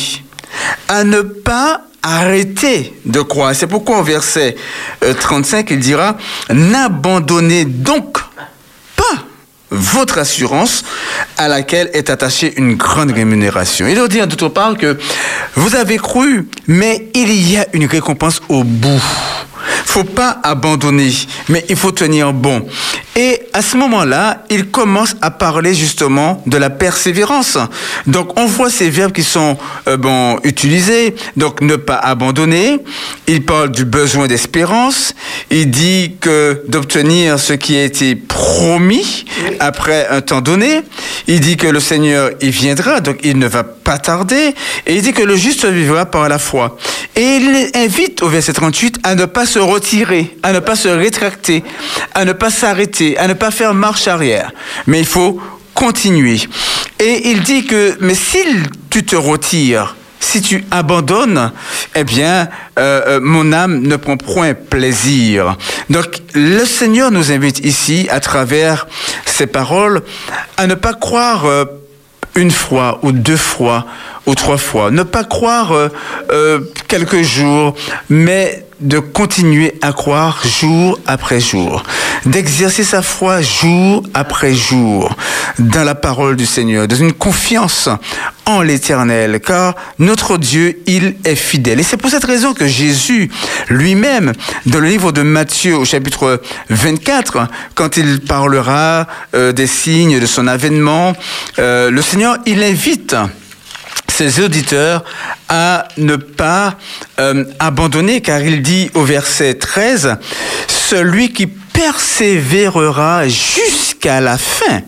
à 0.89 1.05
ne 1.05 1.21
pas 1.21 1.81
arrêter 2.03 2.93
de 3.05 3.21
croire. 3.21 3.55
C'est 3.55 3.67
pourquoi 3.67 3.99
au 3.99 4.03
verset 4.03 4.55
euh, 5.03 5.13
35, 5.13 5.69
il 5.71 5.79
dira, 5.79 6.17
n'abandonnez 6.49 7.65
donc 7.65 8.17
votre 9.71 10.17
assurance 10.17 10.83
à 11.37 11.47
laquelle 11.47 11.89
est 11.93 12.09
attachée 12.09 12.53
une 12.57 12.75
grande 12.75 13.11
rémunération. 13.11 13.87
Il 13.87 13.95
doit 13.95 14.07
dire 14.07 14.27
d'autre 14.27 14.49
part 14.49 14.77
que 14.77 14.97
vous 15.55 15.75
avez 15.75 15.97
cru, 15.97 16.47
mais 16.67 17.09
il 17.15 17.49
y 17.49 17.57
a 17.57 17.65
une 17.73 17.85
récompense 17.85 18.41
au 18.49 18.63
bout. 18.63 19.01
Faut 19.85 20.03
pas 20.03 20.39
abandonner, 20.43 21.11
mais 21.49 21.65
il 21.69 21.75
faut 21.75 21.91
tenir 21.91 22.33
bon. 22.33 22.65
Et 23.15 23.41
à 23.51 23.61
ce 23.61 23.75
moment-là, 23.75 24.43
il 24.49 24.67
commence 24.67 25.15
à 25.21 25.31
parler 25.31 25.73
justement 25.73 26.41
de 26.45 26.57
la 26.57 26.69
persévérance. 26.69 27.57
Donc 28.07 28.39
on 28.39 28.45
voit 28.45 28.69
ces 28.69 28.89
verbes 28.89 29.11
qui 29.11 29.23
sont 29.23 29.57
euh, 29.87 29.97
bon 29.97 30.39
utilisés. 30.43 31.15
Donc 31.35 31.59
ne 31.61 31.75
pas 31.75 31.95
abandonner. 31.95 32.79
Il 33.27 33.43
parle 33.43 33.71
du 33.71 33.83
besoin 33.83 34.27
d'espérance. 34.27 35.13
Il 35.49 35.69
dit 35.69 36.15
que 36.21 36.63
d'obtenir 36.69 37.37
ce 37.37 37.53
qui 37.53 37.75
a 37.75 37.83
été 37.83 38.15
promis 38.15 39.25
après 39.59 40.07
un 40.09 40.21
temps 40.21 40.41
donné. 40.41 40.81
Il 41.27 41.41
dit 41.41 41.57
que 41.57 41.67
le 41.67 41.81
Seigneur 41.81 42.31
il 42.39 42.51
viendra, 42.51 43.01
donc 43.01 43.17
il 43.23 43.37
ne 43.37 43.47
va 43.47 43.63
pas 43.63 43.97
tarder. 43.97 44.55
Et 44.87 44.95
il 44.95 45.01
dit 45.01 45.11
que 45.11 45.23
le 45.23 45.35
juste 45.35 45.65
vivra 45.65 46.05
par 46.05 46.29
la 46.29 46.39
foi. 46.39 46.77
Et 47.15 47.37
il 47.37 47.71
invite 47.75 48.21
au 48.21 48.29
verset 48.29 48.53
38 48.53 48.99
à 49.03 49.15
ne 49.15 49.25
pas 49.25 49.45
se 49.51 49.59
retirer, 49.59 50.37
à 50.43 50.53
ne 50.53 50.59
pas 50.59 50.77
se 50.77 50.87
rétracter, 50.87 51.63
à 52.13 52.23
ne 52.23 52.31
pas 52.31 52.49
s'arrêter, 52.49 53.17
à 53.17 53.27
ne 53.27 53.33
pas 53.33 53.51
faire 53.51 53.73
marche 53.73 54.07
arrière. 54.07 54.51
Mais 54.87 54.99
il 54.99 55.05
faut 55.05 55.41
continuer. 55.73 56.39
Et 56.99 57.29
il 57.31 57.41
dit 57.41 57.65
que, 57.65 57.97
mais 57.99 58.15
si 58.15 58.39
tu 58.89 59.03
te 59.03 59.15
retires, 59.17 59.95
si 60.21 60.41
tu 60.41 60.63
abandonnes, 60.71 61.51
eh 61.95 62.05
bien, 62.05 62.47
euh, 62.79 63.01
euh, 63.07 63.19
mon 63.21 63.51
âme 63.51 63.81
ne 63.81 63.95
prend 63.97 64.15
point 64.15 64.53
plaisir. 64.53 65.57
Donc, 65.89 66.21
le 66.33 66.63
Seigneur 66.63 67.11
nous 67.11 67.31
invite 67.33 67.59
ici, 67.65 68.07
à 68.09 68.21
travers 68.21 68.87
ces 69.25 69.47
paroles, 69.47 70.01
à 70.55 70.67
ne 70.67 70.75
pas 70.75 70.93
croire 70.93 71.45
euh, 71.45 71.65
une 72.35 72.51
fois 72.51 72.99
ou 73.03 73.11
deux 73.11 73.35
fois 73.35 73.85
ou 74.25 74.35
trois 74.35 74.57
fois, 74.57 74.91
ne 74.91 75.03
pas 75.03 75.23
croire 75.25 75.73
quelques 76.87 77.23
jours, 77.23 77.73
mais 78.07 78.65
de 78.81 78.99
continuer 78.99 79.75
à 79.81 79.93
croire 79.93 80.41
jour 80.45 80.99
après 81.05 81.39
jour, 81.39 81.83
d'exercer 82.25 82.83
sa 82.83 83.01
foi 83.01 83.41
jour 83.41 84.03
après 84.13 84.53
jour 84.53 85.15
dans 85.59 85.83
la 85.83 85.95
parole 85.95 86.35
du 86.35 86.45
Seigneur, 86.45 86.87
dans 86.87 86.95
une 86.95 87.13
confiance 87.13 87.89
en 88.45 88.61
l'éternel, 88.61 89.39
car 89.39 89.75
notre 89.99 90.37
Dieu, 90.37 90.79
il 90.87 91.15
est 91.25 91.35
fidèle. 91.35 91.79
Et 91.79 91.83
c'est 91.83 91.97
pour 91.97 92.09
cette 92.09 92.25
raison 92.25 92.53
que 92.53 92.67
Jésus 92.67 93.29
lui-même, 93.69 94.33
dans 94.65 94.79
le 94.79 94.87
livre 94.87 95.11
de 95.11 95.21
Matthieu 95.21 95.77
au 95.77 95.85
chapitre 95.85 96.41
24, 96.69 97.47
quand 97.75 97.97
il 97.97 98.19
parlera 98.21 99.07
euh, 99.35 99.51
des 99.51 99.67
signes 99.67 100.19
de 100.19 100.25
son 100.25 100.47
avènement, 100.47 101.13
euh, 101.59 101.91
le 101.91 102.01
Seigneur, 102.01 102.37
il 102.45 102.63
invite 102.63 103.15
auditeurs 104.39 105.03
à 105.49 105.87
ne 105.97 106.15
pas 106.15 106.75
euh, 107.19 107.45
abandonner, 107.59 108.21
car 108.21 108.41
il 108.41 108.61
dit 108.61 108.89
au 108.93 109.03
verset 109.03 109.55
13, 109.55 110.17
celui 110.67 111.33
qui 111.33 111.47
persévérera 111.47 113.27
jusqu'à 113.27 114.21
la 114.21 114.37
fin 114.37 114.81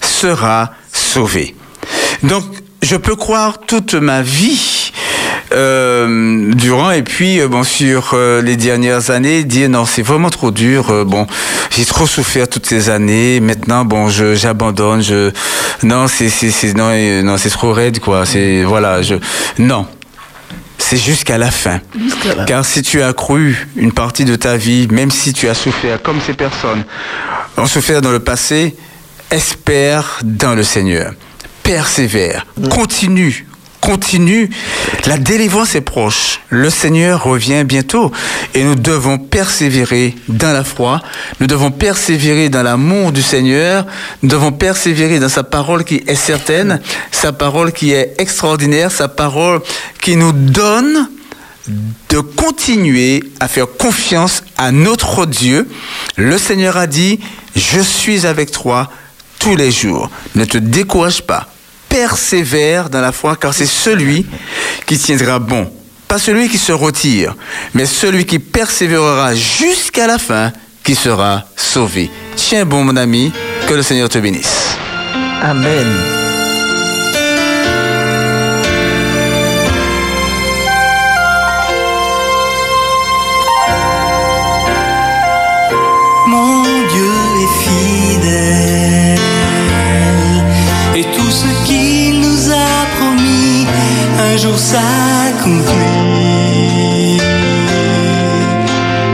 sera 0.00 0.72
sauvé. 0.92 1.54
Donc, 2.22 2.44
je 2.82 2.96
peux 2.96 3.16
croire 3.16 3.58
toute 3.60 3.94
ma 3.94 4.22
vie 4.22 4.92
euh, 5.52 6.52
durant 6.54 6.90
et 6.90 7.02
puis 7.02 7.40
euh, 7.40 7.48
bon 7.48 7.62
sur 7.62 8.10
euh, 8.14 8.42
les 8.42 8.56
dernières 8.56 9.10
années 9.10 9.44
dire 9.44 9.68
non 9.68 9.84
c'est 9.86 10.02
vraiment 10.02 10.30
trop 10.30 10.50
dur 10.50 10.90
euh, 10.90 11.04
bon 11.04 11.26
j'ai 11.70 11.84
trop 11.84 12.06
souffert 12.06 12.48
toutes 12.48 12.66
ces 12.66 12.90
années 12.90 13.40
maintenant 13.40 13.84
bon 13.84 14.08
je 14.08 14.34
j'abandonne 14.34 15.02
je 15.02 15.30
non 15.82 16.08
c'est 16.08 16.28
c'est 16.30 16.50
c'est 16.50 16.74
non 16.74 16.90
non 17.22 17.36
c'est 17.38 17.50
trop 17.50 17.72
raide 17.72 18.00
quoi 18.00 18.26
c'est 18.26 18.62
voilà 18.64 19.02
je 19.02 19.14
non 19.58 19.86
c'est 20.78 20.98
jusqu'à 20.98 21.38
la 21.38 21.50
fin. 21.50 21.80
Jusqu'à 21.98 22.34
la- 22.34 22.44
Car 22.44 22.64
si 22.64 22.82
tu 22.82 23.02
as 23.02 23.12
cru 23.14 23.66
une 23.76 23.90
partie 23.92 24.24
de 24.26 24.36
ta 24.36 24.56
vie, 24.56 24.86
même 24.90 25.10
si 25.10 25.32
tu 25.32 25.48
as 25.48 25.54
souffert 25.54 26.00
comme 26.02 26.20
ces 26.24 26.34
personnes 26.34 26.84
ont 27.56 27.66
souffert 27.66 28.02
dans 28.02 28.12
le 28.12 28.20
passé, 28.20 28.76
espère 29.30 30.18
dans 30.22 30.54
le 30.54 30.62
Seigneur. 30.62 31.12
Persévère. 31.62 32.46
Continue. 32.70 33.46
Continue. 33.86 34.50
La 35.06 35.16
délivrance 35.16 35.76
est 35.76 35.80
proche. 35.80 36.40
Le 36.48 36.70
Seigneur 36.70 37.22
revient 37.22 37.62
bientôt. 37.62 38.10
Et 38.52 38.64
nous 38.64 38.74
devons 38.74 39.16
persévérer 39.16 40.16
dans 40.26 40.52
la 40.52 40.64
foi. 40.64 41.00
Nous 41.38 41.46
devons 41.46 41.70
persévérer 41.70 42.48
dans 42.48 42.64
l'amour 42.64 43.12
du 43.12 43.22
Seigneur. 43.22 43.86
Nous 44.22 44.28
devons 44.28 44.50
persévérer 44.50 45.20
dans 45.20 45.28
sa 45.28 45.44
parole 45.44 45.84
qui 45.84 46.02
est 46.04 46.16
certaine, 46.16 46.80
sa 47.12 47.32
parole 47.32 47.70
qui 47.70 47.92
est 47.92 48.14
extraordinaire, 48.18 48.90
sa 48.90 49.06
parole 49.06 49.60
qui 50.02 50.16
nous 50.16 50.32
donne 50.32 51.08
de 52.08 52.18
continuer 52.18 53.22
à 53.38 53.46
faire 53.46 53.68
confiance 53.68 54.42
à 54.56 54.72
notre 54.72 55.26
Dieu. 55.26 55.68
Le 56.16 56.38
Seigneur 56.38 56.76
a 56.76 56.88
dit, 56.88 57.20
je 57.54 57.78
suis 57.78 58.26
avec 58.26 58.50
toi 58.50 58.90
tous 59.38 59.54
les 59.54 59.70
jours. 59.70 60.10
Ne 60.34 60.44
te 60.44 60.58
décourage 60.58 61.22
pas. 61.22 61.46
Persévère 61.98 62.90
dans 62.90 63.00
la 63.00 63.10
foi, 63.10 63.36
car 63.36 63.54
c'est 63.54 63.64
celui 63.64 64.26
qui 64.84 64.98
tiendra 64.98 65.38
bon. 65.38 65.72
Pas 66.06 66.18
celui 66.18 66.50
qui 66.50 66.58
se 66.58 66.72
retire, 66.72 67.34
mais 67.72 67.86
celui 67.86 68.26
qui 68.26 68.38
persévérera 68.38 69.34
jusqu'à 69.34 70.06
la 70.06 70.18
fin, 70.18 70.52
qui 70.84 70.94
sera 70.94 71.44
sauvé. 71.56 72.10
Tiens 72.36 72.66
bon, 72.66 72.84
mon 72.84 72.96
ami, 72.96 73.32
que 73.66 73.72
le 73.72 73.82
Seigneur 73.82 74.10
te 74.10 74.18
bénisse. 74.18 74.76
Amen. 75.40 75.86
Mon 86.28 86.62
Dieu 86.62 87.12
est 87.42 87.64
fidèle 87.64 88.65
un 94.32 94.36
jour 94.36 94.58
s'accomplit. 94.58 95.70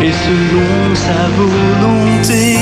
Et 0.05 0.13
selon 0.25 0.95
sa 0.95 1.21
volonté, 1.39 2.59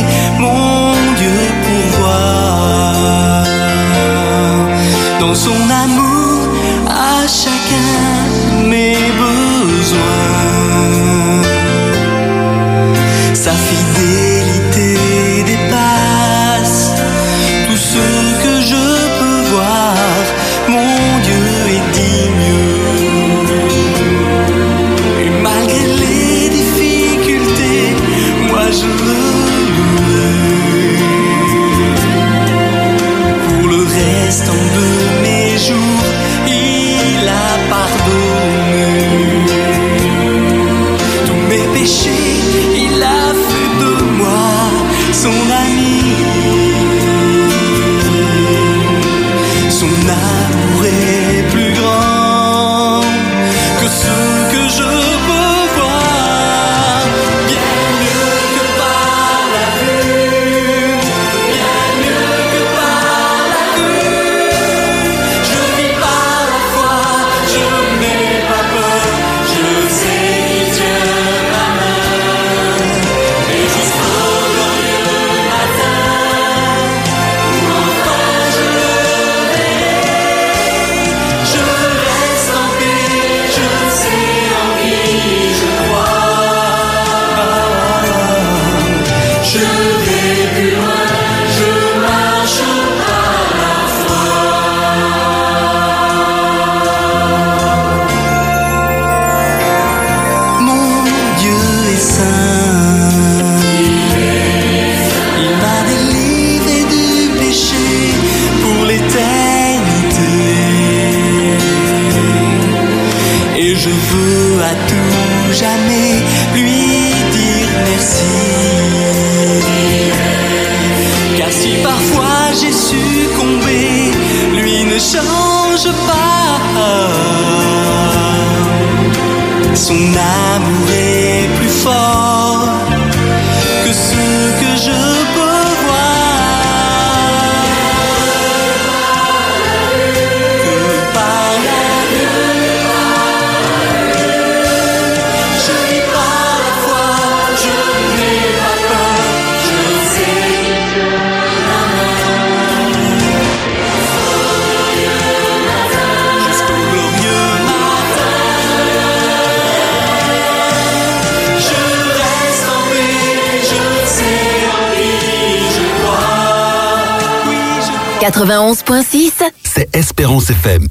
91.6, 168.40 169.32
c'est 169.62 169.94
Espérance 169.94 170.48
FM. 170.48 170.86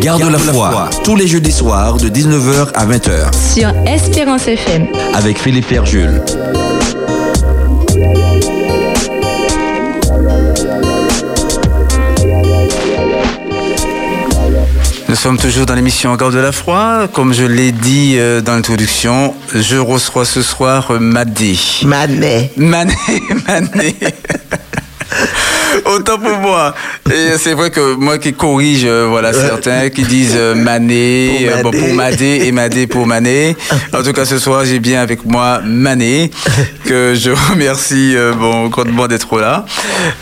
Garde 0.00 0.22
la 0.22 0.38
foi, 0.38 0.88
tous 1.04 1.14
les 1.14 1.26
jeudis 1.26 1.52
soirs 1.52 1.98
de 1.98 2.08
19h 2.08 2.72
à 2.72 2.86
20h. 2.86 3.52
Sur 3.54 3.68
Espérance 3.86 4.48
FM. 4.48 4.86
Avec 5.12 5.38
Philippe 5.38 5.66
Ferjul. 5.66 6.22
Nous 15.06 15.16
sommes 15.16 15.36
toujours 15.36 15.66
dans 15.66 15.74
l'émission 15.74 16.16
Garde 16.16 16.32
de 16.32 16.38
la 16.38 16.52
Foi. 16.52 17.08
Comme 17.12 17.34
je 17.34 17.44
l'ai 17.44 17.72
dit 17.72 18.14
euh, 18.16 18.40
dans 18.40 18.54
l'introduction, 18.54 19.34
je 19.54 19.76
reçois 19.76 20.24
ce 20.24 20.40
soir 20.40 20.92
euh, 20.92 20.98
Madé. 20.98 21.58
Manet. 21.84 22.52
Mané, 22.56 22.94
Mané. 23.46 23.96
Autant 25.86 26.18
pour 26.18 26.38
moi. 26.38 26.74
Et 27.12 27.36
c'est 27.38 27.54
vrai 27.54 27.70
que 27.70 27.94
moi 27.94 28.18
qui 28.18 28.32
corrige, 28.32 28.84
euh, 28.84 29.06
voilà, 29.08 29.32
certains 29.32 29.88
qui 29.90 30.02
disent 30.02 30.36
euh, 30.36 30.54
Mané, 30.54 31.48
Pour 31.50 31.58
euh, 31.58 31.62
bon, 31.62 31.70
Madé. 31.72 31.78
pour 31.86 31.94
Madé 31.94 32.40
et 32.44 32.52
Madé 32.52 32.86
pour 32.86 33.06
Mané. 33.06 33.56
En 33.92 34.02
tout 34.02 34.12
cas, 34.12 34.24
ce 34.24 34.38
soir, 34.38 34.64
j'ai 34.64 34.78
bien 34.78 35.00
avec 35.00 35.24
moi 35.24 35.60
Mané, 35.64 36.30
que 36.84 37.14
je 37.14 37.30
remercie 37.50 38.14
bon, 38.38 38.68
grandement 38.68 39.08
d'être 39.08 39.38
là. 39.38 39.64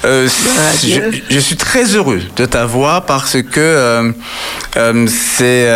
Euh, 0.04 0.28
je, 0.82 1.20
je 1.28 1.38
suis 1.38 1.56
très 1.56 1.84
heureux 1.84 2.20
de 2.36 2.46
t'avoir 2.46 3.04
parce 3.04 3.36
que 3.42 4.12
c'est 5.08 5.68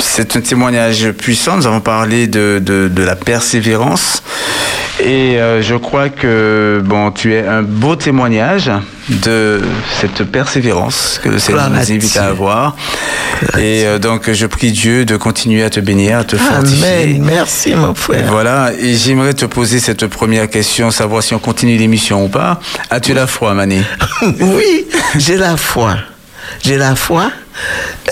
c'est 0.00 0.36
un 0.36 0.40
témoignage 0.40 1.10
puissant. 1.12 1.56
Nous 1.56 1.66
avons 1.66 1.80
parlé 1.80 2.26
de, 2.26 2.60
de, 2.62 2.88
de 2.88 3.02
la 3.02 3.16
persévérance. 3.16 4.22
Et 5.00 5.38
euh, 5.40 5.60
je 5.60 5.74
crois 5.74 6.08
que 6.08 6.80
bon, 6.84 7.10
tu 7.10 7.34
es 7.34 7.44
un 7.44 7.62
beau 7.62 7.96
témoignage 7.96 8.70
de 9.08 9.60
cette 10.00 10.22
persévérance 10.24 11.20
que 11.22 11.28
le 11.28 11.38
Seigneur 11.38 11.68
nous 11.68 11.76
invite 11.76 12.16
à 12.16 12.26
avoir. 12.26 12.76
Et 13.58 13.84
euh, 13.84 13.98
donc, 13.98 14.30
je 14.30 14.46
prie 14.46 14.70
Dieu 14.70 15.04
de 15.04 15.16
continuer 15.16 15.64
à 15.64 15.70
te 15.70 15.80
bénir, 15.80 16.18
à 16.18 16.24
te 16.24 16.36
fortifier. 16.36 16.86
Amen. 16.86 17.22
Merci, 17.24 17.74
mon 17.74 17.94
frère. 17.94 18.26
Voilà, 18.30 18.70
et 18.78 18.94
j'aimerais 18.94 19.34
te 19.34 19.46
poser 19.46 19.80
cette 19.80 20.06
première 20.06 20.48
question, 20.48 20.90
savoir 20.90 21.22
si 21.22 21.34
on 21.34 21.40
continue 21.40 21.76
l'émission 21.76 22.24
ou 22.24 22.28
pas. 22.28 22.60
As-tu 22.88 23.14
la 23.14 23.26
foi, 23.26 23.52
Mané 23.52 23.82
oui, 24.22 24.86
j'ai 25.16 25.36
la 25.36 25.56
foi. 25.56 25.96
J'ai 26.62 26.76
la 26.76 26.94
foi. 26.96 27.30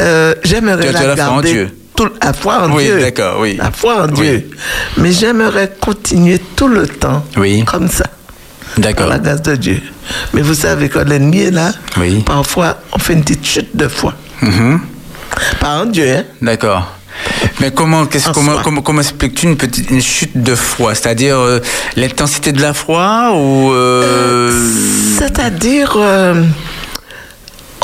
Euh, 0.00 0.34
j'aimerais 0.44 0.92
la 0.92 0.92
la 0.92 1.16
foi 1.16 1.24
en 1.24 1.34
garder. 1.36 1.52
Dieu. 1.52 1.70
Tout, 1.94 2.08
la 2.22 2.32
foi 2.32 2.62
en 2.66 2.72
Oui, 2.72 2.84
Dieu. 2.84 3.00
d'accord, 3.00 3.40
oui. 3.40 3.56
La 3.58 3.70
foi 3.70 4.04
en 4.04 4.08
Oui. 4.08 4.12
Dieu. 4.14 4.50
Mais 4.96 5.12
j'aimerais 5.12 5.72
continuer 5.80 6.40
tout 6.56 6.68
le 6.68 6.86
temps 6.88 7.24
Oui. 7.36 7.64
comme 7.64 7.88
ça. 7.88 8.04
Par 8.74 8.78
D'accord. 8.84 9.06
la 9.08 9.18
grâce 9.18 9.42
de 9.42 9.54
Dieu. 9.56 9.80
Mais 10.32 10.40
vous 10.40 10.54
savez, 10.54 10.88
quand 10.88 11.06
l'ennemi 11.06 11.40
est 11.42 11.50
là, 11.50 11.72
Oui. 11.98 12.22
parfois, 12.24 12.78
on 12.92 12.98
fait 12.98 13.12
une 13.12 13.22
petite 13.22 13.44
chute 13.46 13.76
de 13.76 13.86
foi. 13.88 14.14
Mhm. 14.40 14.80
Pas 15.60 15.82
en 15.82 15.86
Dieu, 15.86 16.10
hein? 16.16 16.24
D'accord. 16.40 16.88
Mais 17.60 17.70
comment, 17.70 18.06
qu'est-ce, 18.06 18.30
En 18.30 18.32
comment, 18.32 18.56
comment, 18.62 18.80
comment 18.80 19.00
expliques-tu 19.02 19.46
une 19.46 19.56
petite 19.58 19.90
une 19.90 20.00
chute 20.00 20.42
de 20.42 20.54
foi? 20.54 20.94
C'est-à-dire 20.94 21.36
euh, 21.38 21.60
l'intensité 21.96 22.52
de 22.52 22.62
la 22.62 22.72
foi 22.72 23.30
ou 23.34 23.72
euh, 23.72 24.50
C'est-à-dire, 25.18 25.94
euh, 25.98 26.42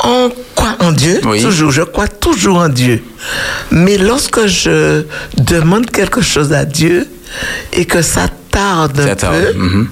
on 0.05 0.31
croit 0.55 0.77
en 0.81 0.93
Dieu, 0.93 1.21
Oui. 1.25 1.43
toujours, 1.43 1.71
je 1.73 1.83
crois 1.83 2.09
toujours 2.09 2.59
en 2.59 2.69
Dieu. 2.69 3.03
Mais 3.71 3.97
lorsque 3.99 4.47
je 4.47 5.05
demande 5.37 5.91
quelque 5.91 6.21
chose 6.21 6.53
à 6.53 6.65
Dieu 6.65 7.07
et 7.73 7.85
que 7.85 8.03
ça 8.03 8.29
tarde 8.51 9.01
un 9.01 9.15
tarde. 9.15 9.53
peu, 9.53 9.59
Mhm. 9.59 9.89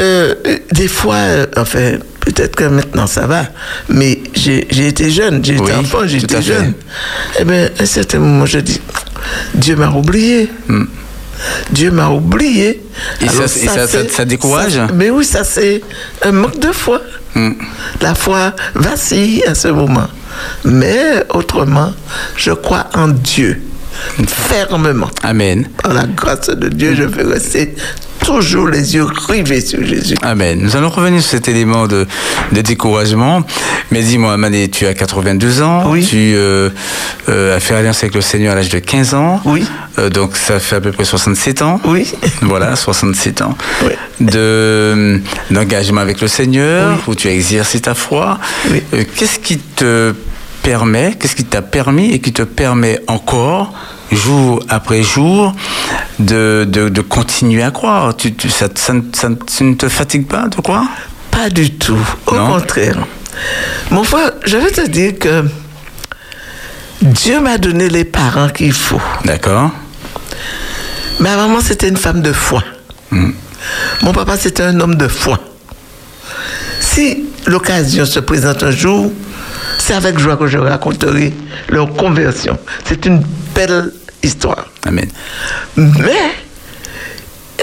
euh, 0.00 0.34
des 0.72 0.88
fois, 0.88 1.14
euh, 1.16 1.46
enfin, 1.56 1.92
peut-être 2.20 2.56
que 2.56 2.64
maintenant 2.64 3.06
ça 3.06 3.26
va, 3.26 3.46
mais 3.88 4.20
j'ai 4.34 4.66
été 4.88 5.10
jeune, 5.10 5.44
j'ai 5.44 5.54
été 5.54 5.72
enfant, 5.74 6.00
fait. 6.06 6.42
jeune. 6.42 6.72
Eh 7.40 7.44
bien, 7.44 7.68
à 7.78 7.82
un 7.82 7.86
certain 7.86 8.18
moment, 8.18 8.46
je 8.46 8.58
dis, 8.58 8.80
Dieu 9.54 9.76
m'a 9.76 9.90
oublié. 9.90 10.48
Dieu 11.70 11.90
m'a 11.90 12.08
oublié. 12.10 12.82
Et 13.20 13.28
ça- 13.28 13.44
et 13.44 13.48
ça- 13.48 13.74
ça- 13.74 13.86
c'est- 13.86 14.10
ça 14.10 14.24
décourage 14.24 14.80
Mais 14.94 15.10
oui, 15.10 15.24
ça 15.24 15.44
c'est 15.44 15.82
un 16.22 16.32
manque 16.32 16.58
de 16.58 16.72
foi. 16.72 17.00
Hmm. 17.34 17.52
La 18.00 18.14
foi 18.14 18.52
vacille 18.74 19.42
à 19.44 19.54
ce 19.54 19.68
moment. 19.68 20.08
Mais 20.64 21.24
autrement, 21.34 21.92
je 22.36 22.52
crois 22.52 22.86
en 22.94 23.08
Dieu 23.08 23.62
fermement. 24.26 25.10
Amen. 25.22 25.68
Par 25.82 25.92
la 25.94 26.04
grâce 26.06 26.48
de 26.48 26.68
Dieu, 26.68 26.94
je 26.96 27.02
veux 27.04 27.26
rester 27.28 27.74
toujours 28.24 28.68
les 28.68 28.94
yeux 28.94 29.04
rivés 29.28 29.60
sur 29.60 29.84
Jésus. 29.84 30.16
Amen. 30.22 30.58
Nous 30.60 30.74
allons 30.76 30.88
revenir 30.88 31.20
sur 31.20 31.30
cet 31.30 31.48
élément 31.48 31.86
de, 31.86 32.06
de 32.52 32.60
découragement. 32.60 33.42
Mais 33.90 34.02
dis-moi, 34.02 34.36
Mané, 34.36 34.68
tu 34.68 34.86
as 34.86 34.94
82 34.94 35.62
ans. 35.62 35.84
Oui. 35.90 36.04
Tu 36.04 36.34
euh, 36.34 36.70
euh, 37.28 37.56
as 37.56 37.60
fait 37.60 37.74
alliance 37.74 38.02
avec 38.02 38.14
le 38.14 38.20
Seigneur 38.20 38.52
à 38.52 38.56
l'âge 38.56 38.68
de 38.68 38.78
15 38.80 39.14
ans. 39.14 39.40
Oui. 39.44 39.64
Euh, 39.98 40.08
donc 40.10 40.36
ça 40.36 40.58
fait 40.58 40.76
à 40.76 40.80
peu 40.80 40.92
près 40.92 41.04
67 41.04 41.62
ans. 41.62 41.80
Oui. 41.84 42.12
Voilà, 42.42 42.74
67 42.76 43.42
ans. 43.42 43.56
Oui. 43.84 43.92
De, 44.20 45.20
d'engagement 45.50 46.00
avec 46.00 46.20
le 46.20 46.28
Seigneur, 46.28 46.94
Oui. 46.94 47.02
où 47.08 47.14
tu 47.14 47.28
as 47.28 47.32
exercé 47.32 47.80
ta 47.80 47.94
foi. 47.94 48.38
Oui. 48.70 48.82
Qu'est-ce 49.14 49.38
qui 49.38 49.58
te 49.58 50.14
permet, 50.70 51.14
qu'est-ce 51.18 51.36
qui 51.36 51.44
t'a 51.44 51.62
permis 51.62 52.10
et 52.12 52.18
qui 52.18 52.32
te 52.32 52.42
permet 52.42 53.00
encore, 53.06 53.72
jour 54.10 54.60
après 54.68 55.02
jour, 55.04 55.54
de, 56.18 56.66
de, 56.68 56.88
de 56.88 57.00
continuer 57.02 57.62
à 57.62 57.70
croire? 57.70 58.16
Tu, 58.16 58.34
tu- 58.34 58.50
ça, 58.50 58.66
ça 58.74 58.92
ne- 58.92 59.02
ça 59.14 59.28
te 59.78 59.88
fatigue 59.88 60.26
pas 60.26 60.48
de 60.48 60.56
croire? 60.60 60.86
Pas 61.30 61.50
du 61.50 61.70
tout. 61.70 62.04
Au 62.26 62.34
Non? 62.34 62.48
contraire. 62.48 62.96
Mon 63.92 64.02
frère, 64.02 64.32
je 64.44 64.56
vais 64.56 64.72
te 64.72 64.88
dire 64.88 65.12
que 65.20 65.44
Dieu 67.00 67.38
m'a 67.40 67.58
donné 67.58 67.88
les 67.88 68.04
parents 68.04 68.48
qu'il 68.48 68.72
faut. 68.72 69.00
D'accord 69.24 69.70
Ma 71.20 71.36
maman, 71.36 71.60
c'était 71.60 71.88
une 71.88 71.96
femme 71.96 72.22
de 72.22 72.32
foi. 72.32 72.64
Mon 74.02 74.12
papa, 74.12 74.36
c'était 74.36 74.64
un 74.64 74.80
homme 74.80 74.96
de 74.96 75.06
foi. 75.06 75.38
Si 76.80 77.24
l'occasion 77.46 78.04
se 78.04 78.18
présente 78.20 78.62
un 78.64 78.72
jour, 78.72 79.12
c'est 79.86 79.94
avec 79.94 80.18
joie 80.18 80.36
que 80.36 80.48
je 80.48 80.58
raconterai 80.58 81.32
leur 81.68 81.92
conversion. 81.92 82.58
C'est 82.84 83.06
une 83.06 83.22
belle 83.54 83.92
histoire. 84.20 84.66
Amen. 84.84 85.08
Mais 85.76 86.32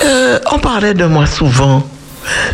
euh, 0.01 0.39
on 0.53 0.59
parlait 0.59 0.93
de 0.93 1.03
moi 1.03 1.25
souvent. 1.25 1.85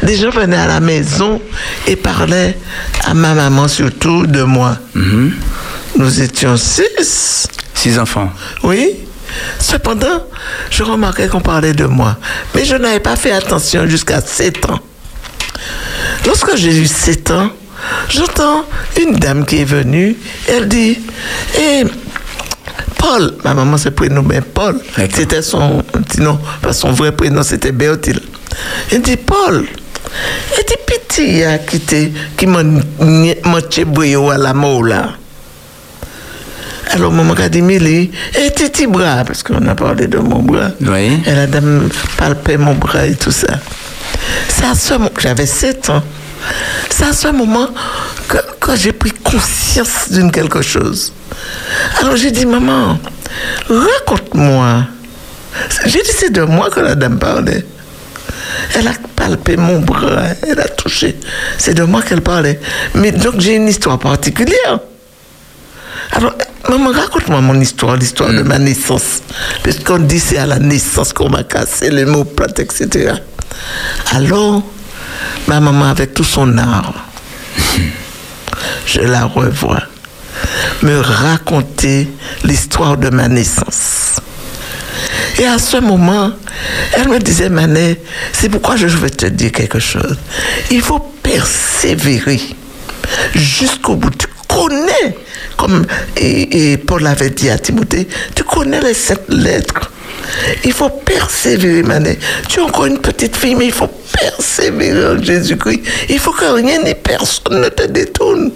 Des 0.01 0.15
gens 0.15 0.31
venaient 0.31 0.57
à 0.57 0.65
la 0.65 0.79
maison 0.79 1.39
et 1.85 1.95
parlaient 1.95 2.57
à 3.05 3.13
ma 3.13 3.35
maman 3.35 3.67
surtout 3.67 4.25
de 4.25 4.41
moi. 4.41 4.75
Nous 4.95 6.21
étions 6.21 6.57
six. 6.57 7.47
Six 7.75 7.99
enfants. 7.99 8.31
Oui. 8.63 8.95
Cependant, 9.59 10.25
je 10.71 10.81
remarquais 10.81 11.27
qu'on 11.27 11.41
parlait 11.41 11.73
de 11.73 11.85
moi. 11.85 12.17
Mais 12.55 12.65
je 12.65 12.75
n'avais 12.75 12.99
pas 12.99 13.15
fait 13.15 13.31
attention 13.31 13.85
jusqu'à 13.85 14.19
7 14.19 14.65
ans. 14.71 14.79
Lorsque 16.25 16.55
j'ai 16.55 16.75
eu 16.75 16.87
7 16.87 17.29
ans, 17.29 17.51
j'entends 18.09 18.65
une 18.99 19.13
dame 19.15 19.45
qui 19.45 19.61
est 19.61 19.65
venue. 19.65 20.15
Elle 20.47 20.67
dit 20.67 20.99
Eh, 21.57 21.85
Paul, 22.97 23.33
ma 23.43 23.53
maman 23.53 23.77
se 23.77 23.89
prénommait 23.89 24.41
Paul. 24.41 24.79
C'était 25.13 25.41
son 25.41 25.83
petit 25.91 26.21
nom. 26.21 26.39
Que 26.61 26.71
son 26.71 26.91
vrai 26.91 27.11
prénom, 27.11 27.43
c'était 27.43 27.71
Béotil. 27.71 28.19
Elle 28.91 29.01
dit 29.01 29.17
Paul, 29.17 29.65
et 30.57 30.63
dit 30.67 30.75
petit 30.85 31.43
a 31.43 31.57
quitté 31.59 32.11
qui 32.37 32.47
m'a 32.47 32.63
bouillot 33.85 34.29
à 34.31 34.37
la 34.37 34.53
mort 34.53 34.83
là. 34.83 35.09
Alors, 36.91 37.11
maman 37.11 37.33
a 37.33 37.49
dit, 37.49 37.61
Mélie, 37.61 38.09
et 38.35 38.51
titi 38.51 38.87
bras, 38.87 39.23
parce 39.23 39.43
qu'on 39.43 39.65
a 39.67 39.75
parlé 39.75 40.07
de 40.07 40.17
mon 40.17 40.41
bras. 40.41 40.71
Oui. 40.81 41.21
Et 41.25 41.35
la 41.35 41.45
dame 41.45 41.87
palpait 42.17 42.57
mon 42.57 42.73
bras 42.73 43.05
et 43.05 43.13
tout 43.13 43.31
ça. 43.31 43.59
J'avais 45.19 45.45
7 45.45 45.89
ans. 45.91 46.03
C'est 46.89 47.05
à 47.05 47.13
ce 47.13 47.27
moment 47.29 47.67
que, 48.27 48.37
que 48.59 48.75
j'ai 48.75 48.91
pris 48.91 49.11
conscience 49.11 50.11
d'une 50.11 50.31
quelque 50.31 50.61
chose. 50.61 51.13
Alors 51.99 52.15
j'ai 52.15 52.31
dit, 52.31 52.45
maman, 52.45 52.97
raconte-moi. 53.69 54.85
J'ai 55.85 56.01
dit, 56.01 56.11
c'est 56.13 56.31
de 56.31 56.41
moi 56.41 56.69
que 56.69 56.79
la 56.79 56.95
dame 56.95 57.19
parlait. 57.19 57.65
Elle 58.75 58.87
a 58.87 58.93
palpé 59.15 59.57
mon 59.57 59.79
bras, 59.79 60.23
elle 60.47 60.59
a 60.59 60.67
touché. 60.67 61.17
C'est 61.57 61.73
de 61.73 61.83
moi 61.83 62.01
qu'elle 62.01 62.21
parlait. 62.21 62.59
Mais 62.95 63.11
donc 63.11 63.39
j'ai 63.39 63.55
une 63.55 63.67
histoire 63.67 63.99
particulière. 63.99 64.79
Alors, 66.11 66.33
maman, 66.67 66.91
raconte-moi 66.91 67.41
mon 67.41 67.59
histoire, 67.59 67.95
l'histoire 67.95 68.31
de 68.31 68.41
ma 68.41 68.57
naissance. 68.57 69.21
Puisqu'on 69.63 69.99
dit 69.99 70.19
c'est 70.19 70.37
à 70.37 70.45
la 70.45 70.59
naissance 70.59 71.13
qu'on 71.13 71.29
m'a 71.29 71.43
cassé 71.43 71.89
les 71.89 72.05
mots 72.05 72.23
plates, 72.23 72.59
etc. 72.59 73.13
Alors, 74.11 74.63
ma 75.47 75.59
maman, 75.59 75.85
avec 75.85 76.13
tout 76.13 76.23
son 76.23 76.57
art, 76.57 76.93
je 78.85 79.01
la 79.01 79.25
revois, 79.25 79.83
me 80.81 80.99
raconter 80.99 82.09
l'histoire 82.43 82.97
de 82.97 83.09
ma 83.09 83.27
naissance. 83.27 84.21
Et 85.37 85.45
à 85.45 85.57
ce 85.57 85.77
moment, 85.77 86.31
elle 86.93 87.07
me 87.07 87.19
disait, 87.19 87.49
Manet, 87.49 88.01
c'est 88.33 88.49
pourquoi 88.49 88.75
je 88.75 88.87
veux 88.87 89.09
te 89.09 89.25
dire 89.25 89.51
quelque 89.51 89.79
chose. 89.79 90.17
Il 90.69 90.81
faut 90.81 90.99
persévérer 90.99 92.41
jusqu'au 93.35 93.95
bout. 93.95 94.11
Tu 94.11 94.27
connais, 94.47 95.17
comme 95.55 95.85
et, 96.17 96.71
et 96.71 96.77
Paul 96.77 97.07
avait 97.07 97.29
dit 97.29 97.49
à 97.49 97.57
Timothée, 97.57 98.07
tu 98.35 98.43
connais 98.43 98.81
les 98.81 98.93
sept 98.93 99.23
lettres. 99.29 99.91
Il 100.63 100.73
faut 100.73 100.89
persévérer, 100.89 101.83
Manet. 101.83 102.19
Tu 102.47 102.59
es 102.59 102.61
encore 102.61 102.85
une 102.85 102.99
petite 102.99 103.35
fille, 103.35 103.55
mais 103.55 103.67
il 103.67 103.71
faut 103.71 103.89
persévérer 104.11 105.15
en 105.15 105.21
Jésus-Christ. 105.21 105.81
Il 106.09 106.19
faut 106.19 106.31
que 106.31 106.45
rien 106.45 106.81
ni 106.83 106.93
personne 106.95 107.61
ne 107.61 107.69
te 107.69 107.83
détourne. 107.87 108.51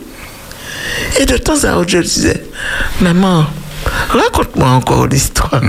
Et 1.20 1.26
de 1.26 1.38
temps 1.38 1.64
à 1.64 1.78
autre, 1.78 1.90
je 1.90 2.00
disais, 2.00 2.44
maman, 3.02 3.46
raconte-moi 4.10 4.70
encore 4.70 5.08
l'histoire. 5.08 5.62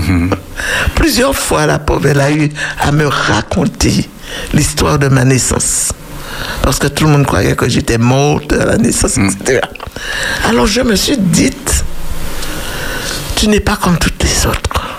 Plusieurs 0.95 1.35
fois, 1.35 1.65
la 1.65 1.79
pauvre, 1.79 2.07
elle 2.07 2.21
a 2.21 2.31
eu 2.31 2.49
à 2.79 2.91
me 2.91 3.07
raconter 3.07 4.09
l'histoire 4.53 4.99
de 4.99 5.07
ma 5.07 5.23
naissance. 5.23 5.91
Parce 6.61 6.79
que 6.79 6.87
tout 6.87 7.05
le 7.05 7.11
monde 7.11 7.25
croyait 7.25 7.55
que 7.55 7.69
j'étais 7.69 7.97
morte 7.97 8.51
à 8.53 8.65
la 8.65 8.77
naissance, 8.77 9.17
etc. 9.17 9.61
Alors 10.47 10.67
je 10.67 10.81
me 10.81 10.95
suis 10.95 11.17
dite, 11.17 11.85
tu 13.35 13.47
n'es 13.47 13.59
pas 13.61 13.77
comme 13.77 13.97
toutes 13.97 14.21
les 14.23 14.45
autres 14.45 14.94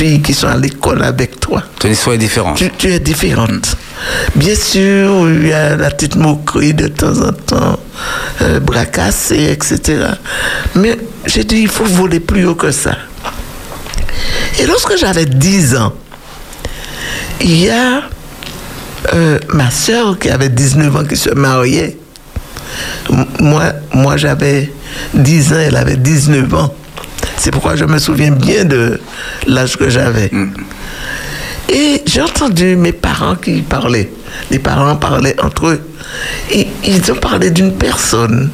filles 0.00 0.22
qui 0.22 0.32
sont 0.32 0.46
à 0.46 0.56
l'école 0.56 1.02
avec 1.02 1.38
toi. 1.40 1.62
Ton 1.78 1.88
histoire 1.88 2.14
est 2.14 2.18
différente. 2.18 2.56
Tu, 2.56 2.70
tu 2.78 2.90
es 2.90 2.98
différente. 2.98 3.76
Bien 4.34 4.54
sûr, 4.54 5.28
il 5.28 5.48
y 5.48 5.52
a 5.52 5.76
la 5.76 5.90
petite 5.90 6.16
moquerie 6.16 6.72
de 6.72 6.88
temps 6.88 7.20
en 7.20 7.32
temps, 7.32 7.78
euh, 8.40 8.60
bras 8.60 8.86
cassés, 8.86 9.50
etc. 9.52 10.06
Mais 10.74 10.96
j'ai 11.26 11.44
dit, 11.44 11.60
il 11.60 11.68
faut 11.68 11.84
voler 11.84 12.20
plus 12.20 12.46
haut 12.46 12.54
que 12.54 12.70
ça. 12.70 12.96
Et 14.58 14.66
lorsque 14.66 14.96
j'avais 14.96 15.26
10 15.26 15.76
ans, 15.76 15.92
il 17.42 17.64
y 17.64 17.70
a 17.70 18.02
euh, 19.12 19.38
ma 19.52 19.70
soeur 19.70 20.18
qui 20.18 20.30
avait 20.30 20.48
19 20.48 20.96
ans 20.96 21.04
qui 21.04 21.16
se 21.16 21.30
mariait. 21.30 21.98
Moi, 23.38 23.64
moi 23.92 24.16
j'avais 24.16 24.72
10 25.12 25.52
ans, 25.52 25.56
elle 25.58 25.76
avait 25.76 25.96
19 25.96 26.54
ans. 26.54 26.74
C'est 27.36 27.50
pourquoi 27.50 27.76
je 27.76 27.84
me 27.84 27.98
souviens 27.98 28.30
bien 28.32 28.64
de 28.64 29.00
l'âge 29.46 29.76
que 29.76 29.88
j'avais. 29.88 30.30
Et 31.68 32.02
j'ai 32.06 32.20
entendu 32.22 32.76
mes 32.76 32.92
parents 32.92 33.36
qui 33.36 33.62
parlaient. 33.62 34.10
Les 34.50 34.58
parents 34.58 34.96
parlaient 34.96 35.36
entre 35.42 35.68
eux. 35.68 35.80
Et 36.50 36.66
ils 36.84 37.10
ont 37.12 37.16
parlé 37.16 37.50
d'une 37.50 37.72
personne 37.72 38.50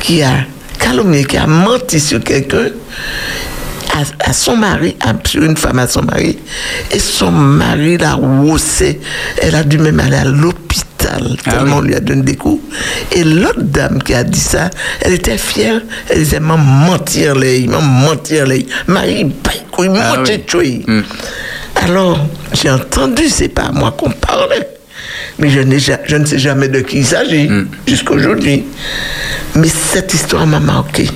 qui 0.00 0.22
a 0.22 0.32
calomnié, 0.78 1.24
qui 1.24 1.36
a 1.36 1.46
menti 1.46 2.00
sur 2.00 2.20
quelqu'un, 2.22 2.68
à, 3.94 4.28
à 4.30 4.32
son 4.32 4.56
mari, 4.56 4.96
à- 5.00 5.14
sur 5.24 5.42
une 5.44 5.56
femme 5.56 5.78
à 5.78 5.86
son 5.86 6.02
mari. 6.02 6.38
Et 6.90 6.98
son 6.98 7.30
mari 7.30 7.98
l'a 7.98 8.14
roussé. 8.14 9.00
Elle 9.40 9.54
a 9.54 9.62
dû 9.62 9.78
même 9.78 10.00
aller 10.00 10.16
à 10.16 10.24
l'hôpital, 10.24 10.86
Ah 11.08 11.50
tellement 11.50 11.76
on 11.76 11.80
oui. 11.80 11.88
lui 11.88 11.94
a 11.94 12.00
donné 12.00 12.22
des 12.22 12.36
coups. 12.36 12.62
Et 13.12 13.24
l'autre 13.24 13.62
dame 13.62 14.02
qui 14.02 14.14
a 14.14 14.24
dit 14.24 14.40
ça, 14.40 14.70
elle 15.00 15.14
était 15.14 15.38
fière. 15.38 15.80
Elle 16.08 16.18
disait, 16.18 16.40
maman, 16.40 16.58
mentir 16.58 17.34
les, 17.34 17.66
maman, 17.66 17.82
mentir 17.82 18.46
les. 18.46 18.66
Mari, 18.86 19.24
bah, 19.24 19.50
il 19.78 19.90
Ah 19.96 20.22
tuer. 20.46 20.82
Mm. 20.86 21.00
Alors, 21.76 22.26
j'ai 22.52 22.70
entendu, 22.70 23.28
c'est 23.28 23.48
pas 23.48 23.66
à 23.66 23.72
moi 23.72 23.94
qu'on 23.96 24.10
parlait. 24.10 24.68
Mais 25.38 25.48
je, 25.48 25.60
je 26.06 26.16
ne 26.16 26.24
sais 26.26 26.38
jamais 26.38 26.68
de 26.68 26.80
qui 26.80 26.98
il 26.98 27.06
s'agit, 27.06 27.48
jusqu'à 27.86 28.12
aujourd'hui. 28.12 28.64
Mais 29.54 29.68
cette 29.68 30.12
histoire 30.12 30.46
m'a 30.46 30.60
marqué. 30.60 31.08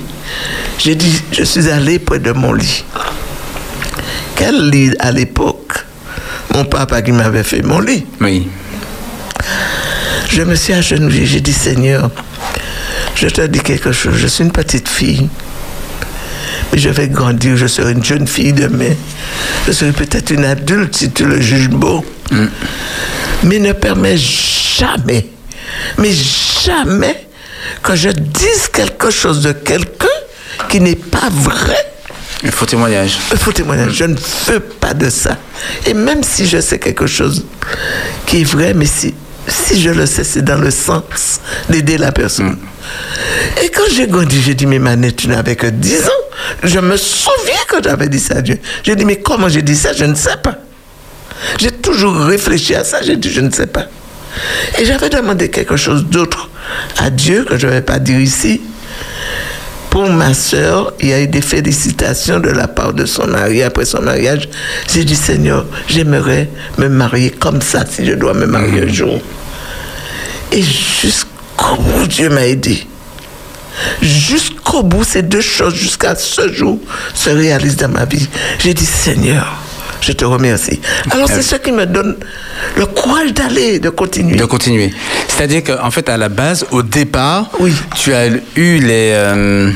J'ai 0.79 0.95
dit, 0.95 1.21
je 1.31 1.43
suis 1.43 1.69
allé 1.69 1.99
près 1.99 2.19
de 2.19 2.31
mon 2.31 2.53
lit. 2.53 2.83
Quel 4.35 4.69
lit? 4.69 4.91
À 4.99 5.11
l'époque 5.11 5.85
Mon 6.53 6.65
papa 6.65 7.01
qui 7.01 7.11
m'avait 7.11 7.43
fait 7.43 7.61
mon 7.61 7.79
lit. 7.79 8.05
Oui. 8.19 8.47
Je 10.35 10.41
me 10.41 10.53
suis 10.55 10.73
agenouillé, 10.73 11.25
j'ai 11.25 11.39
dit 11.39 11.53
Seigneur, 11.53 12.11
je 13.15 13.29
te 13.29 13.39
dis 13.47 13.61
quelque 13.61 13.93
chose, 13.93 14.15
je 14.17 14.27
suis 14.27 14.43
une 14.43 14.51
petite 14.51 14.89
fille, 14.89 15.29
mais 16.73 16.77
je 16.77 16.89
vais 16.89 17.07
grandir, 17.07 17.55
je 17.55 17.67
serai 17.67 17.93
une 17.93 18.03
jeune 18.03 18.27
fille 18.27 18.51
demain, 18.51 18.93
je 19.65 19.71
serai 19.71 19.93
peut-être 19.93 20.31
une 20.31 20.43
adulte 20.43 20.93
si 20.93 21.09
tu 21.09 21.23
le 21.23 21.39
juges 21.39 21.69
beau, 21.69 22.03
mais 23.43 23.59
ne 23.59 23.71
permets 23.71 24.17
jamais, 24.17 25.25
mais 25.99 26.11
jamais 26.11 27.29
que 27.81 27.95
je 27.95 28.09
dise 28.09 28.67
quelque 28.73 29.11
chose 29.11 29.41
de 29.41 29.53
quelqu'un 29.53 30.07
qui 30.67 30.81
n'est 30.81 30.97
pas 30.97 31.29
vrai. 31.31 31.77
Un 32.43 32.51
faux 32.51 32.65
témoignage. 32.65 33.17
Il 33.31 33.37
faut 33.37 33.53
témoigner. 33.53 33.85
Je 33.89 34.03
ne 34.03 34.15
veux 34.47 34.59
pas 34.59 34.93
de 34.93 35.09
ça. 35.09 35.37
Et 35.87 35.93
même 35.93 36.21
si 36.23 36.45
je 36.45 36.59
sais 36.59 36.77
quelque 36.77 37.07
chose 37.07 37.45
qui 38.25 38.41
est 38.41 38.43
vrai, 38.43 38.73
mais 38.73 38.85
si, 38.85 39.15
si 39.47 39.81
je 39.81 39.89
le 39.89 40.05
sais, 40.05 40.23
c'est 40.23 40.41
dans 40.41 40.57
le 40.57 40.71
sens 40.71 41.39
d'aider 41.69 41.97
la 41.97 42.11
personne. 42.11 42.57
Et 43.63 43.69
quand 43.69 43.83
j'ai 43.93 44.07
grandi, 44.07 44.41
j'ai 44.41 44.55
dit, 44.55 44.65
mais 44.65 44.79
Manette, 44.79 45.15
tu 45.17 45.27
n'avais 45.27 45.55
que 45.55 45.67
10 45.67 46.05
ans. 46.05 46.23
Je 46.63 46.79
me 46.79 46.97
souviens 46.97 47.53
que 47.67 47.83
j'avais 47.83 48.09
dit 48.09 48.19
ça 48.19 48.35
à 48.35 48.41
Dieu. 48.41 48.59
J'ai 48.83 48.95
dit, 48.95 49.05
mais 49.05 49.17
comment 49.17 49.49
j'ai 49.49 49.61
dit 49.61 49.75
ça 49.75 49.93
Je 49.93 50.05
ne 50.05 50.15
sais 50.15 50.37
pas. 50.41 50.57
J'ai 51.59 51.71
toujours 51.71 52.15
réfléchi 52.15 52.75
à 52.75 52.83
ça. 52.83 53.01
J'ai 53.01 53.17
dit, 53.17 53.31
je 53.31 53.41
ne 53.41 53.51
sais 53.51 53.67
pas. 53.67 53.85
Et 54.79 54.85
j'avais 54.85 55.09
demandé 55.09 55.49
quelque 55.49 55.77
chose 55.77 56.05
d'autre 56.05 56.49
à 56.97 57.09
Dieu 57.09 57.45
que 57.45 57.57
je 57.57 57.67
ne 57.67 57.71
vais 57.73 57.81
pas 57.81 57.99
dire 57.99 58.19
ici. 58.19 58.61
Pour 59.95 60.09
ma 60.09 60.33
sœur, 60.33 60.91
il 60.99 61.07
y 61.07 61.13
a 61.13 61.21
eu 61.21 61.27
des 61.27 61.39
félicitations 61.39 62.41
de 62.41 62.49
la 62.49 62.67
part 62.67 62.91
de 62.91 63.05
son 63.05 63.27
mari 63.27 63.63
après 63.63 63.85
son 63.85 64.01
mariage. 64.01 64.49
J'ai 64.93 65.05
dit, 65.05 65.15
Seigneur, 65.15 65.65
j'aimerais 65.87 66.49
me 66.77 66.89
marier 66.89 67.31
comme 67.31 67.61
ça 67.61 67.85
si 67.89 68.05
je 68.05 68.11
dois 68.11 68.33
me 68.33 68.45
marier 68.45 68.81
un 68.81 68.93
jour. 68.93 69.21
Et 70.51 70.61
jusqu'au 70.61 71.77
bout, 71.77 72.07
Dieu 72.07 72.27
m'a 72.27 72.45
aidé. 72.45 72.85
Jusqu'au 74.01 74.83
bout, 74.83 75.05
ces 75.05 75.21
deux 75.21 75.39
choses, 75.39 75.75
jusqu'à 75.75 76.13
ce 76.15 76.51
jour, 76.51 76.77
se 77.13 77.29
réalisent 77.29 77.77
dans 77.77 77.87
ma 77.87 78.03
vie. 78.03 78.27
J'ai 78.59 78.73
dit, 78.73 78.85
Seigneur, 78.85 79.61
je 80.05 80.11
te 80.13 80.25
remercie. 80.25 80.79
Alors, 81.11 81.27
c'est 81.27 81.41
ce 81.41 81.55
qui 81.55 81.71
me 81.71 81.85
donne 81.85 82.15
le 82.77 82.85
courage 82.85 83.33
d'aller, 83.33 83.79
de 83.79 83.89
continuer. 83.89 84.35
De 84.37 84.45
continuer. 84.45 84.93
C'est-à-dire 85.27 85.63
qu'en 85.63 85.89
fait, 85.91 86.07
à 86.09 86.17
la 86.17 86.29
base, 86.29 86.65
au 86.71 86.81
départ, 86.83 87.49
Oui. 87.59 87.73
tu 87.95 88.13
as 88.13 88.27
eu 88.27 88.77
les. 88.79 89.11
euh, 89.13 89.71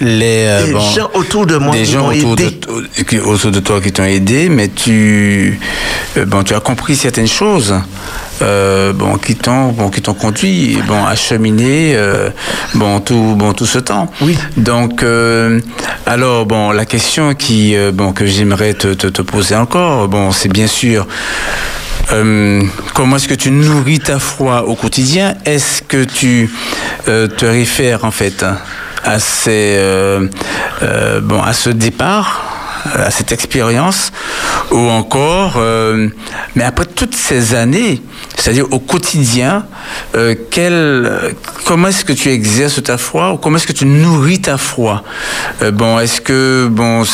les 0.00 0.44
euh, 0.46 0.72
bon, 0.72 0.80
gens 0.80 1.10
autour 1.14 1.44
de 1.46 1.56
moi 1.56 1.72
des 1.74 1.82
qui 1.82 1.90
gens 1.92 2.06
autour 2.08 2.36
de, 2.36 2.42
aidé. 2.44 2.54
to- 2.60 3.04
qui- 3.08 3.18
autour 3.18 3.50
de 3.50 3.58
toi 3.60 3.80
qui 3.80 3.90
t'ont 3.92 4.04
aidé, 4.04 4.48
mais 4.48 4.68
tu, 4.68 5.58
euh, 6.16 6.24
bon, 6.24 6.44
tu 6.44 6.54
as 6.54 6.60
compris 6.60 6.94
certaines 6.94 7.26
choses, 7.26 7.74
euh, 8.42 8.92
bon, 8.92 9.16
qui 9.18 9.34
t'ont, 9.34 9.68
bon, 9.72 9.90
qui 9.90 10.00
conduit, 10.02 10.78
bon, 10.86 11.04
à 11.04 11.14
cheminer, 11.14 11.94
euh, 11.96 12.30
bon, 12.74 13.00
tout, 13.00 13.34
bon, 13.36 13.52
tout 13.52 13.66
ce 13.66 13.78
temps. 13.78 14.10
Oui. 14.20 14.38
Donc, 14.56 15.02
euh, 15.02 15.60
alors, 16.06 16.46
bon, 16.46 16.70
la 16.70 16.84
question 16.84 17.34
qui, 17.34 17.76
bon, 17.92 18.12
que 18.12 18.26
j'aimerais 18.26 18.74
te, 18.74 18.94
te, 18.94 19.06
te 19.08 19.22
poser 19.22 19.56
encore, 19.56 20.08
bon, 20.08 20.30
c'est 20.32 20.48
bien 20.48 20.66
sûr. 20.66 21.06
comment 22.94 23.16
est-ce 23.16 23.28
que 23.28 23.34
tu 23.34 23.50
nourris 23.50 24.00
ta 24.00 24.18
foi 24.18 24.66
au 24.66 24.74
quotidien? 24.74 25.34
Est-ce 25.44 25.82
que 25.82 26.04
tu 26.04 26.50
te 27.04 27.44
réfères 27.44 28.04
en 28.04 28.10
fait 28.10 28.44
à 29.04 29.18
ces 29.18 29.78
bon 31.22 31.42
à 31.42 31.52
ce 31.52 31.70
départ, 31.70 32.57
à 32.94 33.10
cette 33.10 33.32
expérience, 33.32 34.12
ou 34.70 34.78
encore, 34.78 35.54
euh, 35.56 36.08
mais 36.54 36.64
après 36.64 36.86
toutes 36.86 37.14
ces 37.14 37.54
années, 37.54 38.02
c'est-à-dire 38.36 38.66
au 38.70 38.78
quotidien, 38.78 39.64
euh, 40.14 40.34
comment 41.64 41.88
est-ce 41.88 42.04
que 42.04 42.12
tu 42.12 42.28
exerces 42.30 42.82
ta 42.82 42.98
foi 42.98 43.32
ou 43.32 43.36
comment 43.36 43.56
est-ce 43.56 43.66
que 43.66 43.72
tu 43.72 43.86
nourris 43.86 44.40
ta 44.40 44.58
foi? 44.58 45.02
Euh, 45.62 45.70
Bon, 45.70 45.98
est-ce 45.98 46.20
que 46.20 46.66
bon 46.70 47.04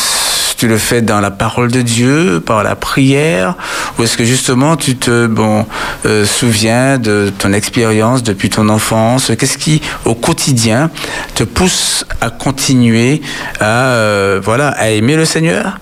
tu 0.64 0.68
le 0.70 0.78
fais 0.78 1.02
dans 1.02 1.20
la 1.20 1.30
parole 1.30 1.70
de 1.70 1.82
Dieu, 1.82 2.40
par 2.40 2.62
la 2.62 2.74
prière, 2.74 3.54
ou 3.98 4.02
est-ce 4.02 4.16
que 4.16 4.24
justement 4.24 4.76
tu 4.76 4.96
te 4.96 5.26
bon 5.26 5.66
euh, 6.06 6.24
souviens 6.24 6.96
de 6.96 7.30
ton 7.38 7.52
expérience 7.52 8.22
depuis 8.22 8.48
ton 8.48 8.70
enfance? 8.70 9.30
Qu'est-ce 9.38 9.58
qui 9.58 9.82
au 10.06 10.14
quotidien 10.14 10.90
te 11.34 11.44
pousse 11.44 12.06
à 12.22 12.30
continuer 12.30 13.20
à 13.60 13.88
euh, 13.88 14.40
voilà 14.42 14.68
à 14.68 14.88
aimer 14.88 15.16
le 15.16 15.26
Seigneur, 15.26 15.78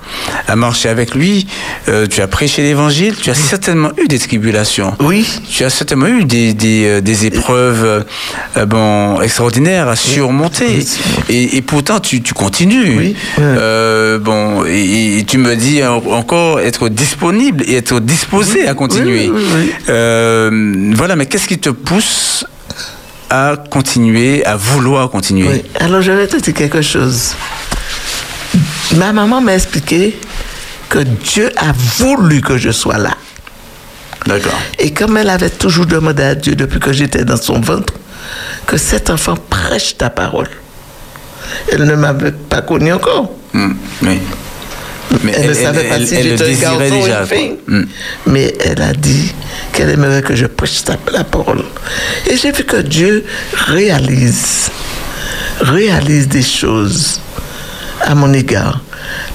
à 0.48 0.56
marcher 0.56 0.88
avec 0.88 1.14
lui? 1.14 1.46
Euh, 1.88 2.08
Tu 2.08 2.20
as 2.20 2.26
prêché 2.26 2.62
l'Évangile, 2.62 3.14
tu 3.14 3.30
as 3.30 3.34
certainement 3.36 3.92
eu 4.02 4.08
des 4.08 4.18
tribulations. 4.18 4.96
Oui. 4.98 5.24
Tu 5.48 5.62
as 5.62 5.70
certainement 5.70 6.08
eu 6.08 6.24
des, 6.24 6.54
des, 6.54 7.00
des 7.00 7.26
épreuves 7.26 8.04
bon, 8.66 9.20
extraordinaires 9.20 9.86
à 9.86 9.94
surmonter. 9.94 10.66
Oui. 10.78 10.88
Et, 11.28 11.56
et 11.56 11.62
pourtant, 11.62 12.00
tu, 12.00 12.20
tu 12.20 12.34
continues. 12.34 12.96
Oui. 12.98 13.16
Bon, 14.18 14.64
et, 14.72 15.18
et 15.18 15.24
tu 15.24 15.38
me 15.38 15.54
dis 15.56 15.82
en- 15.84 16.02
encore 16.12 16.60
être 16.60 16.88
disponible 16.88 17.64
et 17.66 17.76
être 17.76 18.00
disposé 18.00 18.66
à 18.66 18.74
continuer. 18.74 19.28
oui, 19.30 19.42
oui, 19.44 19.46
oui. 19.54 19.72
Euh, 19.88 20.92
voilà, 20.94 21.16
mais 21.16 21.26
qu'est-ce 21.26 21.46
qui 21.48 21.58
te 21.58 21.70
pousse 21.70 22.44
à 23.30 23.56
continuer, 23.70 24.44
à 24.44 24.56
vouloir 24.56 25.08
continuer? 25.10 25.64
Alors, 25.80 26.02
je 26.02 26.12
vais 26.12 26.26
te 26.26 26.36
dire 26.36 26.54
quelque 26.54 26.82
chose. 26.82 27.34
Ma 28.96 29.12
maman 29.12 29.40
m'a 29.40 29.54
expliqué 29.54 30.18
que 30.88 30.98
Dieu 30.98 31.50
a 31.56 31.72
voulu 31.98 32.40
que 32.42 32.58
je 32.58 32.70
sois 32.70 32.98
là. 32.98 33.12
D'accord. 34.26 34.52
Et 34.78 34.92
comme 34.92 35.16
elle 35.16 35.30
avait 35.30 35.50
toujours 35.50 35.86
demandé 35.86 36.22
à 36.22 36.34
Dieu 36.34 36.54
depuis 36.54 36.78
que 36.78 36.92
j'étais 36.92 37.24
dans 37.24 37.36
son 37.40 37.58
ventre, 37.60 37.94
que 38.66 38.76
cet 38.76 39.08
enfant 39.10 39.34
prêche 39.50 39.96
ta 39.96 40.10
parole. 40.10 40.48
Elle 41.70 41.84
ne 41.84 41.94
m'avait 41.96 42.32
pas 42.32 42.60
connu 42.62 42.92
encore. 42.92 43.30
Hmm, 43.54 43.72
oui. 44.02 44.18
Mais 45.22 45.32
Elle 45.36 45.48
ne 45.48 45.54
savait 45.54 45.88
pas 45.88 45.98
si 45.98 46.22
j'étais 46.22 46.44
un 46.56 46.60
garçon 46.60 46.76
ou 46.76 47.02
déjà. 47.02 47.20
une 47.22 47.26
quoi. 47.28 47.36
fille. 47.36 47.56
Hmm. 47.68 47.84
Mais 48.26 48.54
elle 48.64 48.80
a 48.82 48.92
dit 48.92 49.32
qu'elle 49.72 49.90
aimerait 49.90 50.22
que 50.22 50.34
je 50.34 50.46
prêche 50.46 50.82
la 51.12 51.24
parole. 51.24 51.64
Et 52.30 52.36
j'ai 52.36 52.52
vu 52.52 52.64
que 52.64 52.76
Dieu 52.78 53.24
réalise, 53.66 54.70
réalise 55.60 56.28
des 56.28 56.42
choses 56.42 57.20
à 58.00 58.14
mon 58.14 58.32
égard. 58.32 58.80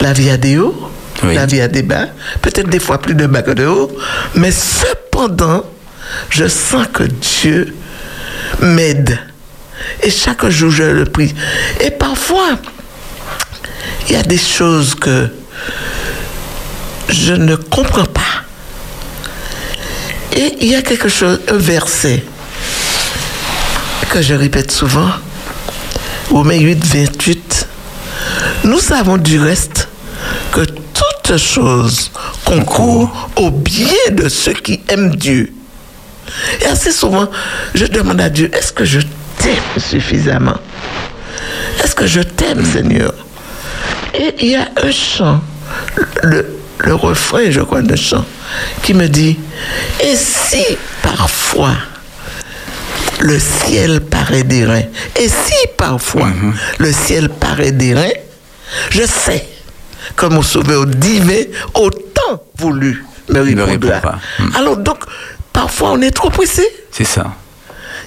La 0.01 0.13
vie 0.13 0.29
a 0.29 0.37
des 0.37 0.57
hauts, 0.57 0.89
Oui. 1.23 1.35
la 1.35 1.45
vie 1.45 1.61
a 1.61 1.67
des 1.67 1.83
bas, 1.83 2.07
peut-être 2.41 2.69
des 2.69 2.79
fois 2.79 2.99
plus 2.99 3.13
de 3.15 3.27
bas 3.27 3.41
que 3.41 3.51
de 3.51 3.65
hauts, 3.65 3.91
mais 4.35 4.51
cependant, 4.51 5.63
je 6.29 6.47
sens 6.47 6.87
que 6.91 7.03
Dieu 7.03 7.73
m'aide. 8.61 9.19
Et 10.03 10.09
chaque 10.09 10.47
jour, 10.49 10.71
je 10.71 10.83
le 10.83 11.05
prie. 11.05 11.33
Et 11.81 11.91
parfois, 11.91 12.57
il 14.09 14.13
y 14.13 14.15
a 14.15 14.23
des 14.23 14.37
choses 14.37 14.95
que 14.95 15.29
je 17.09 17.33
ne 17.33 17.55
comprends 17.55 18.05
pas. 18.05 18.21
Et 20.35 20.55
il 20.61 20.67
y 20.67 20.75
a 20.75 20.81
quelque 20.81 21.09
chose, 21.09 21.39
un 21.49 21.57
verset 21.57 22.23
que 24.09 24.21
je 24.21 24.33
répète 24.33 24.71
souvent, 24.71 25.09
Romains 26.29 26.59
8, 26.59 26.85
28. 26.85 27.67
Nous 28.65 28.79
savons 28.79 29.17
du 29.17 29.39
reste 29.39 29.87
que 30.51 30.61
toute 30.61 31.37
chose 31.37 32.11
concourt 32.45 33.29
au 33.35 33.51
bien 33.51 34.11
de 34.11 34.29
ceux 34.29 34.53
qui 34.53 34.81
aiment 34.89 35.15
Dieu. 35.15 35.53
Et 36.61 36.65
assez 36.65 36.91
souvent, 36.91 37.29
je 37.73 37.85
demande 37.85 38.21
à 38.21 38.29
Dieu, 38.29 38.49
est-ce 38.53 38.71
que 38.73 38.85
je 38.85 38.99
t'aime 39.39 39.55
suffisamment? 39.77 40.57
Est-ce 41.83 41.95
que 41.95 42.05
je 42.05 42.21
t'aime, 42.21 42.65
Seigneur? 42.65 43.13
Et 44.13 44.35
il 44.41 44.47
y 44.51 44.55
a 44.55 44.67
un 44.81 44.91
chant, 44.91 45.41
le, 46.23 46.45
le 46.79 46.95
refrain, 46.95 47.49
je 47.51 47.61
crois, 47.61 47.81
de 47.81 47.95
chant, 47.95 48.25
qui 48.83 48.93
me 48.93 49.07
dit, 49.07 49.37
et 50.03 50.15
si 50.15 50.63
parfois 51.01 51.73
le 53.19 53.39
ciel 53.39 54.01
paraît 54.01 54.43
d'airain, 54.43 54.83
et 55.19 55.27
si 55.27 55.67
parfois 55.77 56.29
le 56.77 56.91
ciel 56.91 57.29
paraît 57.29 57.71
d'airain, 57.71 58.09
je 58.91 59.03
sais 59.03 59.45
que 60.15 60.25
mon 60.27 60.41
sauveur 60.41 60.85
divin 60.85 61.43
autant 61.73 62.43
voulu 62.57 63.03
me 63.29 63.39
répondra. 63.41 63.65
répondra. 63.95 64.19
Mm. 64.39 64.55
Alors 64.55 64.77
donc, 64.77 64.99
parfois 65.51 65.91
on 65.91 66.01
est 66.01 66.11
trop 66.11 66.29
pressé. 66.29 66.65
C'est 66.91 67.03
ça. 67.03 67.33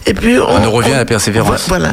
Et 0.07 0.15
puis 0.15 0.39
on, 0.39 0.49
On 0.49 0.65
en 0.65 0.71
revient 0.71 0.93
à 0.93 0.99
la 0.99 1.05
persévérance. 1.05 1.63
Vo- 1.63 1.69
Voilà. 1.69 1.93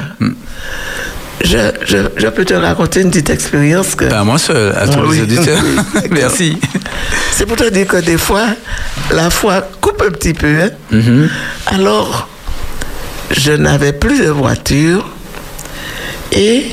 Je, 1.43 1.57
je, 1.85 1.97
je 2.17 2.27
peux 2.27 2.45
te 2.45 2.53
raconter 2.55 3.01
une 3.01 3.09
petite 3.11 3.29
expérience 3.29 3.95
que. 3.95 4.05
Pas 4.05 4.19
à 4.19 4.23
moi 4.23 4.37
seul, 4.39 4.73
à 4.75 4.87
tous 4.87 4.99
Oui. 5.07 5.17
les 5.17 5.23
auditeurs. 5.23 5.59
Merci. 6.11 6.57
C'est 7.31 7.45
pour 7.45 7.55
te 7.57 7.69
dire 7.69 7.85
que 7.87 7.97
des 7.97 8.17
fois, 8.17 8.47
la 9.11 9.29
foi 9.29 9.61
coupe 9.79 10.01
un 10.07 10.11
petit 10.11 10.33
peu. 10.33 10.47
hein. 10.61 10.69
Mhm. 10.91 11.29
Alors, 11.67 12.27
je 13.31 13.51
n'avais 13.51 13.93
plus 13.93 14.19
de 14.19 14.29
voiture 14.29 15.07
et 16.31 16.65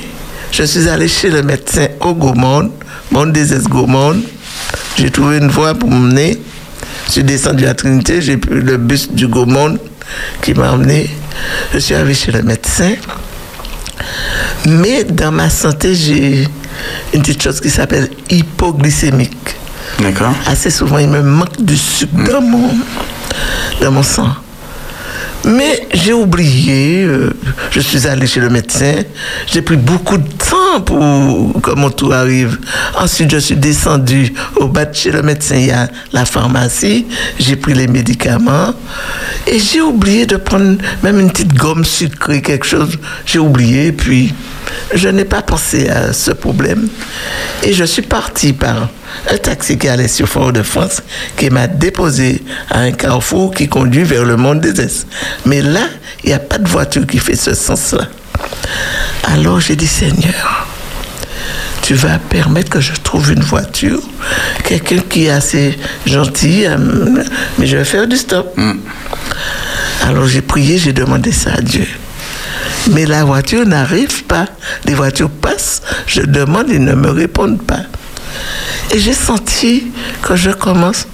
je 0.50 0.62
suis 0.64 0.88
allé 0.88 1.08
chez 1.08 1.30
le 1.30 1.42
médecin 1.42 1.88
au 2.00 2.14
Gaumont, 2.14 2.70
mon 3.10 3.26
désert 3.26 3.60
Gaumont. 3.68 4.16
J'ai 4.96 5.10
trouvé 5.10 5.38
une 5.38 5.48
voie 5.48 5.74
pour 5.74 5.90
m'emmener. 5.90 6.38
Je 7.06 7.12
suis 7.12 7.24
descendu 7.24 7.66
à 7.66 7.74
Trinité, 7.74 8.22
j'ai 8.22 8.38
pris 8.38 8.54
le 8.60 8.76
bus 8.78 9.10
du 9.12 9.26
Gaumont 9.28 9.76
qui 10.40 10.54
m'a 10.54 10.72
emmené. 10.72 11.10
Je 11.74 11.78
suis 11.78 11.94
arrivé 11.94 12.14
chez 12.14 12.32
le 12.32 12.42
médecin. 12.42 12.92
Mais 14.66 15.04
dans 15.04 15.30
ma 15.32 15.50
santé, 15.50 15.94
j'ai 15.94 16.48
une 17.12 17.20
petite 17.22 17.42
chose 17.42 17.60
qui 17.60 17.70
s'appelle 17.70 18.08
hypoglycémique 18.30 19.56
D'accord. 20.00 20.32
assez 20.46 20.70
souvent, 20.70 20.98
il 20.98 21.08
me 21.08 21.22
manque 21.22 21.60
du 21.62 21.76
sucre 21.76 22.12
dans, 22.30 22.40
mon, 22.40 22.70
dans 23.80 23.92
mon 23.92 24.02
sang. 24.02 24.30
Mais 25.46 25.86
j'ai 25.92 26.14
oublié, 26.14 27.02
euh, 27.02 27.30
je 27.70 27.80
suis 27.80 28.06
allé 28.06 28.26
chez 28.26 28.40
le 28.40 28.48
médecin, 28.48 28.94
j'ai 29.46 29.60
pris 29.60 29.76
beaucoup 29.76 30.16
de 30.16 30.26
temps 30.26 30.80
pour 30.80 31.60
que 31.60 31.72
mon 31.72 31.90
tour 31.90 32.14
arrive. 32.14 32.58
Ensuite, 32.98 33.30
je 33.30 33.36
suis 33.36 33.56
descendu 33.56 34.32
au 34.56 34.68
bas 34.68 34.86
de 34.86 34.94
chez 34.94 35.10
le 35.12 35.20
médecin, 35.22 35.56
il 35.56 35.66
y 35.66 35.70
a 35.70 35.88
la 36.14 36.24
pharmacie, 36.24 37.06
j'ai 37.38 37.56
pris 37.56 37.74
les 37.74 37.88
médicaments 37.88 38.72
et 39.46 39.58
j'ai 39.58 39.82
oublié 39.82 40.24
de 40.24 40.36
prendre 40.36 40.78
même 41.02 41.20
une 41.20 41.30
petite 41.30 41.52
gomme 41.52 41.84
sucrée, 41.84 42.40
quelque 42.40 42.66
chose. 42.66 42.96
J'ai 43.26 43.38
oublié, 43.38 43.92
puis 43.92 44.32
je 44.94 45.08
n'ai 45.08 45.24
pas 45.24 45.42
pensé 45.42 45.88
à 45.88 46.12
ce 46.12 46.30
problème. 46.30 46.88
Et 47.62 47.72
je 47.72 47.84
suis 47.84 48.02
parti 48.02 48.52
par 48.52 48.88
un 49.30 49.36
taxi 49.36 49.78
qui 49.78 49.88
allait 49.88 50.08
sur 50.08 50.28
Fort-de-France, 50.28 51.02
qui 51.36 51.50
m'a 51.50 51.66
déposé 51.66 52.42
à 52.70 52.80
un 52.80 52.92
carrefour 52.92 53.54
qui 53.54 53.68
conduit 53.68 54.04
vers 54.04 54.24
le 54.24 54.36
monde 54.36 54.60
des 54.60 54.80
Est. 54.80 55.06
Mais 55.46 55.62
là, 55.62 55.86
il 56.22 56.28
n'y 56.28 56.34
a 56.34 56.38
pas 56.38 56.58
de 56.58 56.68
voiture 56.68 57.06
qui 57.06 57.18
fait 57.18 57.36
ce 57.36 57.54
sens-là. 57.54 58.08
Alors 59.24 59.60
j'ai 59.60 59.76
dit, 59.76 59.86
Seigneur, 59.86 60.66
tu 61.82 61.94
vas 61.94 62.18
permettre 62.18 62.70
que 62.70 62.80
je 62.80 62.92
trouve 62.92 63.32
une 63.32 63.42
voiture, 63.42 64.00
quelqu'un 64.64 65.00
qui 65.08 65.26
est 65.26 65.30
assez 65.30 65.78
gentil, 66.06 66.64
euh, 66.66 66.76
mais 67.58 67.66
je 67.66 67.76
vais 67.76 67.84
faire 67.84 68.06
du 68.06 68.16
stop. 68.16 68.58
Alors 70.02 70.26
j'ai 70.26 70.42
prié, 70.42 70.78
j'ai 70.78 70.92
demandé 70.92 71.30
ça 71.32 71.52
à 71.52 71.60
Dieu. 71.60 71.86
Mais 72.90 73.06
la 73.06 73.24
voiture 73.24 73.66
n'arrive 73.66 74.24
pas. 74.24 74.46
Les 74.84 74.94
voitures 74.94 75.30
passent, 75.30 75.82
je 76.06 76.20
demande, 76.22 76.68
ils 76.68 76.84
ne 76.84 76.94
me 76.94 77.10
répondent 77.10 77.62
pas. 77.62 77.80
Et 78.92 78.98
j'ai 78.98 79.12
senti 79.14 79.86
que 80.22 80.36
je 80.36 80.50
commence, 80.50 81.06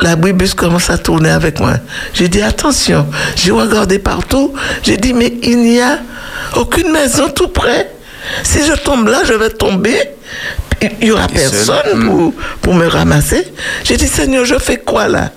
la 0.00 0.16
bus 0.16 0.54
commence 0.54 0.90
à 0.90 0.98
tourner 0.98 1.30
avec 1.30 1.60
moi. 1.60 1.74
J'ai 2.14 2.28
dit 2.28 2.42
attention, 2.42 3.06
j'ai 3.36 3.50
regardé 3.50 3.98
partout, 3.98 4.54
j'ai 4.82 4.96
dit 4.96 5.12
mais 5.12 5.34
il 5.42 5.58
n'y 5.58 5.80
a 5.80 5.98
aucune 6.56 6.92
maison 6.92 7.28
tout 7.28 7.48
près. 7.48 7.90
Si 8.42 8.64
je 8.64 8.72
tombe 8.72 9.08
là, 9.08 9.22
je 9.26 9.34
vais 9.34 9.50
tomber. 9.50 9.98
Il 11.00 11.06
n'y 11.06 11.10
aura 11.12 11.28
personne 11.28 12.04
pour, 12.06 12.32
pour 12.60 12.74
me 12.74 12.86
ramasser. 12.86 13.52
J'ai 13.84 13.96
dit 13.96 14.06
Seigneur, 14.08 14.44
je 14.44 14.58
fais 14.58 14.78
quoi 14.78 15.08
là? 15.08 15.30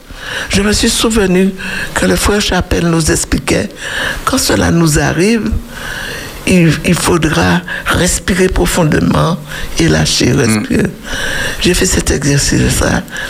Je 0.50 0.62
me 0.62 0.72
suis 0.74 0.90
souvenu 0.90 1.52
que 1.94 2.06
le 2.06 2.16
frère 2.16 2.42
Chapelle 2.42 2.88
nous 2.88 3.12
expliquait 3.12 3.70
quand 4.26 4.38
cela 4.38 4.72
nous 4.72 5.00
arrive, 5.00 5.52
il, 6.48 6.72
il 6.86 6.96
faudra 6.96 7.62
respirer 7.86 8.48
profondément 8.48 9.38
et 9.80 9.90
lâcher, 9.90 10.32
respirer. 10.32 10.88
J'ai 11.62 11.74
fait 11.74 11.86
cet 11.86 12.10
exercice, 12.12 12.62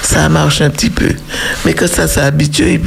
ça, 0.03 0.29
marché 0.29 0.63
un 0.63 0.69
petit 0.69 0.91
peu. 0.91 1.09
Mais 1.65 1.73
quand 1.73 1.87
ça 1.87 2.07
s'est 2.07 2.21
habitué, 2.21 2.79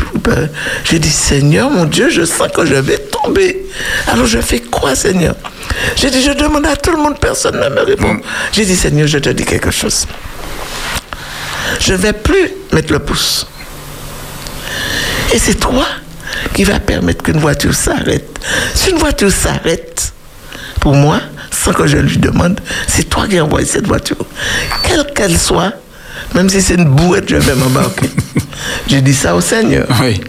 j'ai 0.85 0.99
dit, 0.99 1.11
Seigneur, 1.11 1.69
mon 1.71 1.85
Dieu, 1.85 2.11
je 2.11 2.25
sens 2.25 2.49
que 2.55 2.65
je 2.65 2.75
vais 2.75 2.99
tomber. 2.99 3.67
Alors 4.07 4.27
je 4.27 4.39
fais 4.39 4.61
quoi, 4.61 4.95
Seigneur? 4.95 5.35
J'ai 5.97 6.11
dit, 6.11 6.23
je 6.23 6.33
demande 6.33 6.67
à 6.67 6.77
tout 6.77 6.93
le 6.93 6.99
monde, 6.99 7.19
personne 7.19 7.59
ne 7.59 7.69
me 7.69 7.83
répond. 7.83 8.21
J'ai 8.53 8.65
dit, 8.65 8.77
Seigneur, 8.77 9.09
je 9.09 9.19
te 9.19 9.31
dis 9.31 9.45
quelque 9.45 9.71
chose. 9.71 10.07
Je 11.81 11.93
ne 11.93 11.99
vais 11.99 12.13
plus 12.13 12.51
mettre 12.73 12.93
le 12.93 12.99
pouce. 13.01 13.47
Et 15.33 15.39
c'est 15.39 15.55
toi 15.55 15.87
qui 16.55 16.65
va 16.65 16.81
permettre 16.81 17.23
qu'une 17.23 17.39
voiture 17.39 17.75
s'arrête. 17.75 18.39
Si 18.75 18.91
une 18.91 18.99
voiture 18.99 19.31
s'arrête, 19.31 20.13
pour 20.81 20.95
moi, 20.95 21.21
sans 21.51 21.73
que 21.73 21.87
je 21.87 21.99
lui 21.99 22.19
demande, 22.19 22.61
c'est 22.89 23.09
toi 23.09 23.27
qui 23.29 23.41
envoies 23.41 23.65
cette 23.65 23.87
voiture. 23.87 24.25
Quelle 24.83 25.05
qu'elle 25.15 25.39
soit, 25.39 25.73
même 26.35 26.49
si 26.49 26.63
c'est 26.63 26.75
une 26.75 26.85
bouette, 26.85 27.29
je 27.29 27.37
vais 27.37 27.55
m'embarquer. 27.55 28.11
J'ai 28.89 29.01
dit 29.01 29.15
ça 29.15 29.35
au 29.35 29.41
Seigneur. 29.41 29.87
Oui. 30.01 30.21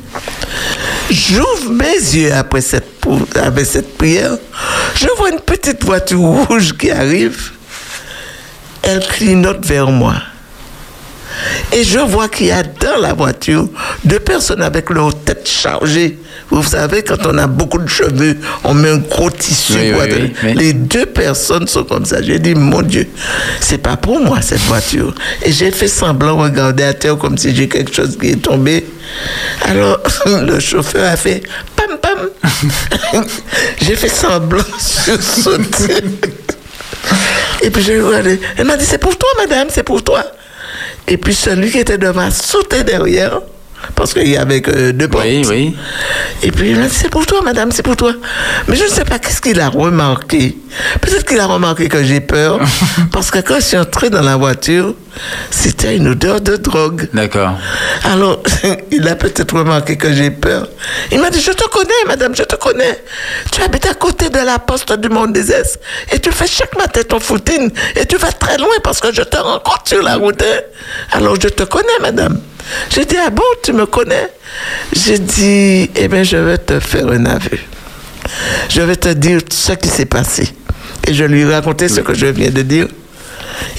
J'ouvre 1.10 1.72
mes 1.72 1.94
yeux 1.94 2.34
après 2.34 2.62
cette, 2.62 2.88
avec 3.36 3.66
cette 3.66 3.98
prière. 3.98 4.38
Je 4.96 5.08
vois 5.18 5.30
une 5.30 5.40
petite 5.40 5.84
voiture 5.84 6.20
rouge 6.20 6.74
qui 6.78 6.92
arrive. 6.92 7.52
Elle 8.84 9.06
clignote 9.08 9.66
vers 9.66 9.88
moi. 9.88 10.16
Et 11.72 11.84
je 11.84 12.00
vois 12.00 12.28
qu'il 12.28 12.48
y 12.48 12.52
a 12.52 12.64
dans 12.64 12.98
la 13.00 13.14
voiture 13.14 13.68
deux 14.04 14.20
personnes 14.20 14.62
avec 14.62 14.90
leur 14.90 15.14
tête 15.24 15.48
chargée. 15.48 16.18
Vous 16.50 16.64
savez, 16.64 17.02
quand 17.02 17.26
on 17.26 17.38
a 17.38 17.48
beaucoup 17.48 17.78
de 17.78 17.88
cheveux, 17.88 18.38
on 18.64 18.74
met 18.74 18.90
un 18.90 18.98
gros 18.98 19.30
tissu. 19.30 19.74
Oui, 19.74 19.92
quoi. 19.94 20.04
oui, 20.04 20.12
oui, 20.20 20.34
oui. 20.44 20.54
Les 20.56 20.74
deux 20.74 21.06
personnes 21.06 21.68
sont 21.68 21.86
comme 21.86 22.06
ça. 22.06 22.22
J'ai 22.22 22.40
dit, 22.40 22.56
mon 22.56 22.82
Dieu, 22.82 23.08
c'est 23.62 23.78
pas 23.78 23.96
pour 23.96 24.20
moi 24.20 24.42
cette 24.42 24.62
voiture. 24.62 25.16
Et 25.44 25.52
j'ai 25.52 25.72
fait 25.72 25.88
semblant 25.88 26.36
de 26.36 26.42
regarder 26.42 26.84
à 26.84 26.94
terre 26.94 27.18
comme 27.18 27.38
si 27.38 27.56
j'ai 27.56 27.70
quelque 27.70 27.94
chose 27.94 28.18
qui 28.20 28.32
est 28.32 28.42
tombé. 28.42 28.86
Alors, 29.62 30.00
le 30.26 30.60
chauffeur 30.60 31.10
a 31.10 31.16
fait 31.16 31.42
pam 31.76 31.98
pam. 32.02 33.24
j'ai 33.82 33.96
fait 33.96 34.10
semblant 34.10 34.60
de 35.08 35.22
sauter. 35.22 36.04
Et 37.62 37.70
puis 37.70 37.82
j'ai 37.84 38.02
regardé. 38.02 38.40
Elle 38.58 38.66
m'a 38.68 38.76
dit, 38.76 38.86
c'est 38.86 38.98
pour 38.98 39.18
toi, 39.18 39.30
madame, 39.38 39.68
c'est 39.70 39.84
pour 39.84 40.04
toi. 40.04 40.24
Et 41.08 41.18
puis 41.18 41.34
celui 41.34 41.72
qui 41.72 41.80
était 41.80 41.98
devant 41.98 42.30
sautait 42.32 42.84
derrière, 42.84 43.42
parce 43.96 44.14
qu'il 44.14 44.28
y 44.30 44.38
avait 44.38 44.62
que 44.62 44.92
deux 44.92 45.08
portes. 45.08 45.26
Oui, 45.26 45.46
oui. 45.50 45.76
Et 46.44 46.52
puis 46.52 46.72
il 46.72 46.78
m'a 46.80 46.88
dit, 46.88 46.96
c'est 46.96 47.10
pour 47.10 47.26
toi, 47.26 47.42
madame, 47.44 47.72
c'est 47.72 47.84
pour 47.84 47.96
toi. 47.96 48.14
Mais 48.68 48.76
je 48.76 48.84
ne 48.84 48.90
sais 48.90 49.04
pas 49.06 49.20
qu'est-ce 49.20 49.42
qu'il 49.42 49.60
a 49.60 49.70
remarqué? 49.70 50.58
Peut-être 51.02 51.26
qu'il 51.26 51.40
a 51.40 51.46
remarqué 51.46 51.90
que 51.90 52.04
j'ai 52.04 52.22
peur, 52.22 52.60
parce 53.12 53.30
que 53.32 53.40
quand 53.40 53.56
je 53.56 53.62
suis 53.66 53.78
entrée 53.78 54.10
dans 54.10 54.22
la 54.22 54.38
voiture, 54.38 54.96
c'était 55.50 55.98
une 55.98 56.08
odeur 56.08 56.40
de 56.42 56.56
drogue. 56.56 57.10
D'accord. 57.14 57.52
Alors, 58.06 58.42
il 58.92 59.08
a 59.08 59.16
peut-être 59.16 59.56
remarqué 59.56 59.98
que 59.98 60.14
j'ai 60.14 60.32
peur. 60.32 60.68
Il 61.12 61.20
m'a 61.20 61.30
dit, 61.30 61.42
je 61.42 61.52
te 61.52 61.68
connais, 61.70 61.92
madame, 62.08 62.36
je 62.36 62.44
te 62.44 62.56
connais. 62.56 63.04
Tu 63.52 63.62
habites 63.62 63.86
à 63.88 63.94
côté 63.94 64.30
de 64.30 64.40
la 64.40 64.60
poste 64.60 64.94
du 64.94 65.10
Monde 65.10 65.34
des 65.34 65.52
Est 65.52 65.80
et 66.14 66.20
tu 66.20 66.32
fais 66.32 66.48
chaque 66.48 66.78
matin 66.78 67.02
ton 67.08 67.20
footing 67.20 67.70
et 67.96 68.06
tu 68.06 68.16
vas 68.18 68.32
très 68.32 68.58
loin 68.58 68.70
parce 68.84 69.00
que 69.02 69.14
je 69.14 69.22
te 69.24 69.38
rencontre 69.38 69.82
sur 69.86 70.02
la 70.02 70.16
route. 70.16 70.42
hein. 70.42 70.62
Alors, 71.12 71.36
je 71.42 71.50
te 71.50 71.64
connais, 71.64 72.00
madame. 72.02 72.40
J'ai 72.90 73.06
dit, 73.06 73.16
ah 73.26 73.30
bon, 73.30 73.44
tu 73.64 73.74
me 73.74 73.86
connais? 73.86 74.30
J'ai 74.94 75.20
dit, 75.20 75.90
eh 75.96 76.08
bien, 76.08 76.24
je 76.24 76.38
vais 76.38 76.58
te 76.58 76.80
faire 76.80 77.08
un 77.08 77.26
aveu. 77.26 77.58
Je 78.70 78.82
vais 78.82 78.96
te 78.96 79.10
dire 79.10 79.40
ce 79.50 79.74
qui 79.74 79.90
s'est 79.90 80.06
passé. 80.06 80.54
Et 81.08 81.14
je 81.14 81.24
lui 81.24 81.42
ai 81.42 81.46
raconté 81.46 81.88
ce 81.88 82.02
que 82.02 82.14
je 82.14 82.28
viens 82.28 82.50
de 82.50 82.62
dire. 82.62 82.88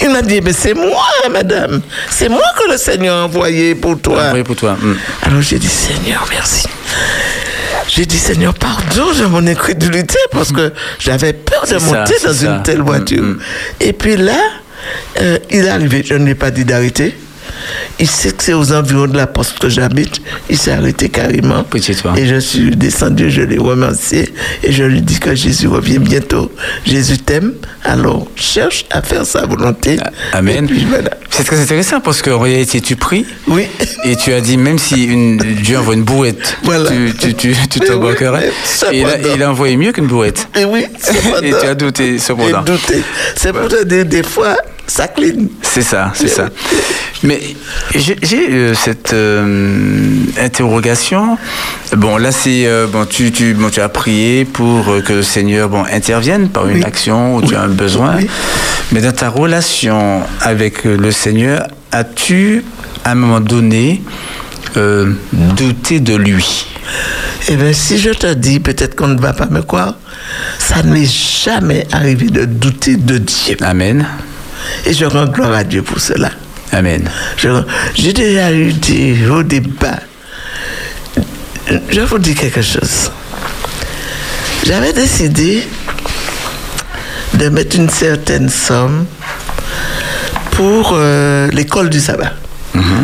Il 0.00 0.10
m'a 0.10 0.22
dit, 0.22 0.40
mais 0.40 0.52
c'est 0.52 0.74
moi, 0.74 1.06
madame. 1.30 1.80
C'est 2.10 2.28
moi 2.28 2.42
que 2.58 2.70
le 2.70 2.76
Seigneur 2.76 3.16
a 3.16 3.24
envoyé 3.24 3.74
pour 3.74 4.00
toi. 4.00 4.30
Oui, 4.34 4.42
pour 4.42 4.56
toi. 4.56 4.76
Mm. 4.80 4.96
Alors 5.22 5.42
j'ai 5.42 5.58
dit, 5.58 5.68
Seigneur, 5.68 6.26
merci. 6.30 6.66
J'ai 7.88 8.06
dit, 8.06 8.18
Seigneur, 8.18 8.54
pardon 8.54 9.12
de 9.12 9.26
mon 9.26 9.46
incrédulité 9.46 10.18
parce 10.30 10.52
que 10.52 10.72
j'avais 10.98 11.32
peur 11.32 11.62
de 11.62 11.68
ça, 11.68 11.78
monter 11.78 12.14
dans 12.24 12.32
ça. 12.32 12.46
une 12.46 12.62
telle 12.62 12.82
voiture. 12.82 13.22
Mm, 13.22 13.32
mm. 13.32 13.40
Et 13.80 13.92
puis 13.92 14.16
là, 14.16 14.38
euh, 15.20 15.38
il 15.50 15.64
est 15.64 15.68
arrivé. 15.68 16.02
Je 16.04 16.14
ne 16.14 16.24
lui 16.24 16.32
ai 16.32 16.34
pas 16.34 16.50
dit 16.50 16.64
d'arrêter. 16.64 17.14
Il 17.98 18.08
sait 18.08 18.32
que 18.32 18.42
c'est 18.42 18.52
aux 18.54 18.72
environs 18.72 19.06
de 19.06 19.16
la 19.16 19.26
poste 19.26 19.58
que 19.58 19.68
j'habite. 19.68 20.20
Il 20.50 20.56
s'est 20.58 20.72
arrêté 20.72 21.08
carrément. 21.08 21.64
Toi. 21.64 22.14
Et 22.16 22.26
je 22.26 22.36
suis 22.36 22.76
descendu, 22.76 23.30
je 23.30 23.42
l'ai 23.42 23.58
remercié 23.58 24.32
et 24.62 24.72
je 24.72 24.84
lui 24.84 25.02
dis 25.02 25.18
que 25.18 25.34
Jésus 25.34 25.66
revient 25.68 25.98
bientôt. 25.98 26.50
Jésus 26.86 27.18
t'aime, 27.18 27.52
alors 27.84 28.26
cherche 28.36 28.84
à 28.90 29.02
faire 29.02 29.26
sa 29.26 29.46
volonté. 29.46 29.98
Amen. 30.32 30.66
Puis 30.66 30.86
voilà. 30.88 31.10
C'est 31.30 31.44
très 31.44 31.60
intéressant 31.60 32.00
parce 32.00 32.22
qu'en 32.22 32.38
réalité, 32.38 32.80
tu 32.80 32.96
pries 32.96 33.24
Oui. 33.48 33.66
et 34.04 34.16
tu 34.16 34.32
as 34.32 34.40
dit, 34.40 34.56
même 34.56 34.78
si 34.78 35.04
une, 35.04 35.38
Dieu 35.38 35.78
envoie 35.78 35.94
une 35.94 36.04
bouette, 36.04 36.56
Voilà. 36.62 36.90
tu, 36.90 37.34
tu, 37.34 37.34
tu, 37.34 37.54
ça, 38.64 38.92
il 38.92 39.04
a, 39.06 39.18
il 39.34 39.42
a 39.42 39.50
envoyé 39.50 39.76
mieux 39.76 39.92
qu'une 39.92 40.06
bouette. 40.06 40.48
Et 40.58 40.64
oui. 40.64 40.84
Et 41.42 41.50
tu 41.50 41.66
as 41.66 41.74
douté, 41.74 42.18
cependant. 42.18 42.62
J'ai 42.66 42.72
douté. 42.72 43.02
C'est 43.36 43.52
pour 43.52 43.68
te 43.68 43.84
dire, 43.84 44.04
des 44.04 44.22
fois, 44.22 44.56
ça 44.86 45.08
cligne. 45.08 45.48
C'est 45.62 45.82
ça, 45.82 46.12
c'est 46.14 46.28
ça. 46.28 46.48
Mais 47.22 47.40
j'ai 47.94 48.16
euh, 48.50 48.74
cette 48.74 49.12
euh, 49.12 50.08
interrogation. 50.40 51.38
Bon, 51.96 52.16
là, 52.16 52.32
c'est 52.32 52.66
euh, 52.66 52.86
bon, 52.88 53.04
tu, 53.06 53.30
tu, 53.30 53.54
bon, 53.54 53.70
tu 53.70 53.80
as 53.80 53.88
prié 53.88 54.44
pour 54.44 54.88
euh, 54.88 55.00
que 55.00 55.12
le 55.14 55.22
Seigneur 55.22 55.68
bon 55.68 55.84
intervienne 55.90 56.48
par 56.48 56.66
une 56.68 56.78
Oui. 56.78 56.84
action 56.84 57.36
où 57.36 57.42
tu 57.42 57.54
as 57.54 57.62
un 57.62 57.68
besoin. 57.68 58.16
Oui. 58.16 58.26
Mais 58.90 59.00
dans 59.00 59.12
ta 59.12 59.28
relation 59.28 60.22
avec 60.40 60.84
le 60.84 61.10
Seigneur, 61.12 61.68
as-tu 61.92 62.64
à 63.04 63.12
un 63.12 63.14
moment 63.14 63.40
donné 63.40 64.02
douté 65.32 66.00
de 66.00 66.14
lui? 66.16 66.66
Eh 67.48 67.56
bien, 67.56 67.72
si 67.72 67.98
je 67.98 68.10
te 68.10 68.32
dis, 68.34 68.58
peut-être 68.60 68.94
qu'on 68.96 69.08
ne 69.08 69.20
va 69.20 69.32
pas 69.32 69.46
me 69.46 69.62
croire, 69.62 69.94
ça 70.58 70.82
ne 70.82 70.92
m'est 70.92 71.06
jamais 71.44 71.86
arrivé 71.92 72.26
de 72.26 72.44
douter 72.44 72.96
de 72.96 73.18
Dieu. 73.18 73.56
Amen. 73.62 74.06
Et 74.86 74.92
je 74.94 75.04
rends 75.04 75.26
gloire 75.26 75.52
à 75.52 75.64
Dieu 75.64 75.82
pour 75.82 76.00
cela. 76.00 76.30
Amen. 76.72 77.08
J'ai 77.94 78.12
déjà 78.12 78.52
eu 78.52 78.72
des 78.72 79.26
hauts 79.28 79.42
débats. 79.42 80.00
Je 81.90 82.00
vous 82.00 82.18
dis 82.18 82.34
quelque 82.34 82.62
chose. 82.62 83.10
J'avais 84.66 84.92
décidé 84.92 85.66
de 87.34 87.48
mettre 87.48 87.76
une 87.76 87.90
certaine 87.90 88.48
somme 88.48 89.06
pour 90.52 90.92
euh, 90.94 91.48
l'école 91.52 91.90
du 91.90 92.00
sabbat. 92.00 92.32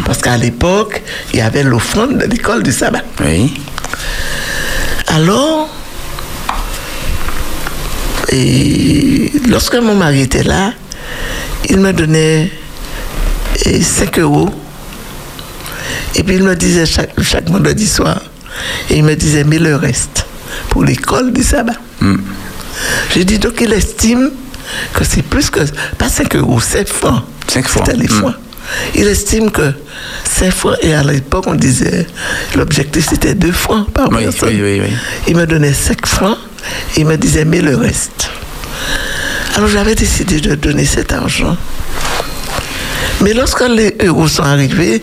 Parce 0.06 0.18
qu'à 0.22 0.36
l'époque, 0.36 1.02
il 1.32 1.40
y 1.40 1.42
avait 1.42 1.62
l'offrande 1.62 2.18
de 2.18 2.24
l'école 2.24 2.62
du 2.62 2.72
sabbat. 2.72 3.02
Oui. 3.22 3.52
Alors, 5.08 5.68
et 8.30 9.30
lorsque 9.48 9.74
mon 9.76 9.94
mari 9.94 10.22
était 10.22 10.42
là, 10.42 10.72
il 11.68 11.78
me 11.78 11.92
donnait 11.92 12.50
eh, 13.66 13.82
5 13.82 14.18
euros. 14.20 14.50
Et 16.14 16.22
puis 16.22 16.36
il 16.36 16.42
me 16.42 16.54
disait 16.56 16.86
chaque, 16.86 17.20
chaque 17.22 17.48
vendredi 17.48 17.86
soir, 17.86 18.20
et 18.90 18.96
il 18.96 19.04
me 19.04 19.14
disait, 19.14 19.44
mais 19.44 19.58
le 19.58 19.76
reste 19.76 20.26
pour 20.70 20.82
l'école 20.84 21.32
du 21.32 21.42
sabbat. 21.42 21.74
J'ai 23.14 23.24
dit, 23.24 23.38
donc 23.38 23.60
il 23.60 23.72
estime 23.72 24.30
que 24.94 25.04
c'est 25.04 25.22
plus 25.22 25.50
que, 25.50 25.60
pas 25.96 26.08
5 26.08 26.34
euros, 26.36 26.60
5 26.60 26.86
francs. 26.88 27.22
Cinq 27.48 27.66
francs. 27.66 27.84
C'était 27.86 27.98
les 27.98 28.06
Mm. 28.06 28.18
francs. 28.18 28.34
Il 28.94 29.06
estime 29.06 29.50
que 29.50 29.72
5 30.24 30.52
francs, 30.52 30.76
et 30.82 30.92
à 30.94 31.02
l'époque 31.02 31.44
on 31.46 31.54
disait, 31.54 32.06
l'objectif 32.56 33.06
c'était 33.08 33.34
2 33.34 33.50
francs 33.52 33.90
par 33.90 34.10
Oui, 34.10 34.24
personne. 34.24 34.50
oui, 34.50 34.60
oui, 34.62 34.80
oui. 34.84 34.92
Il 35.26 35.36
me 35.36 35.46
donnait 35.46 35.72
5 35.72 36.04
francs 36.06 36.36
et 36.96 37.00
il 37.00 37.06
me 37.06 37.16
disait, 37.16 37.44
mais 37.44 37.60
le 37.62 37.76
reste. 37.76 38.30
Alors 39.58 39.70
j'avais 39.70 39.96
décidé 39.96 40.40
de 40.40 40.54
donner 40.54 40.84
cet 40.84 41.12
argent. 41.12 41.56
Mais 43.22 43.32
lorsque 43.32 43.68
les 43.68 43.92
euros 44.04 44.28
sont 44.28 44.44
arrivés, 44.44 45.02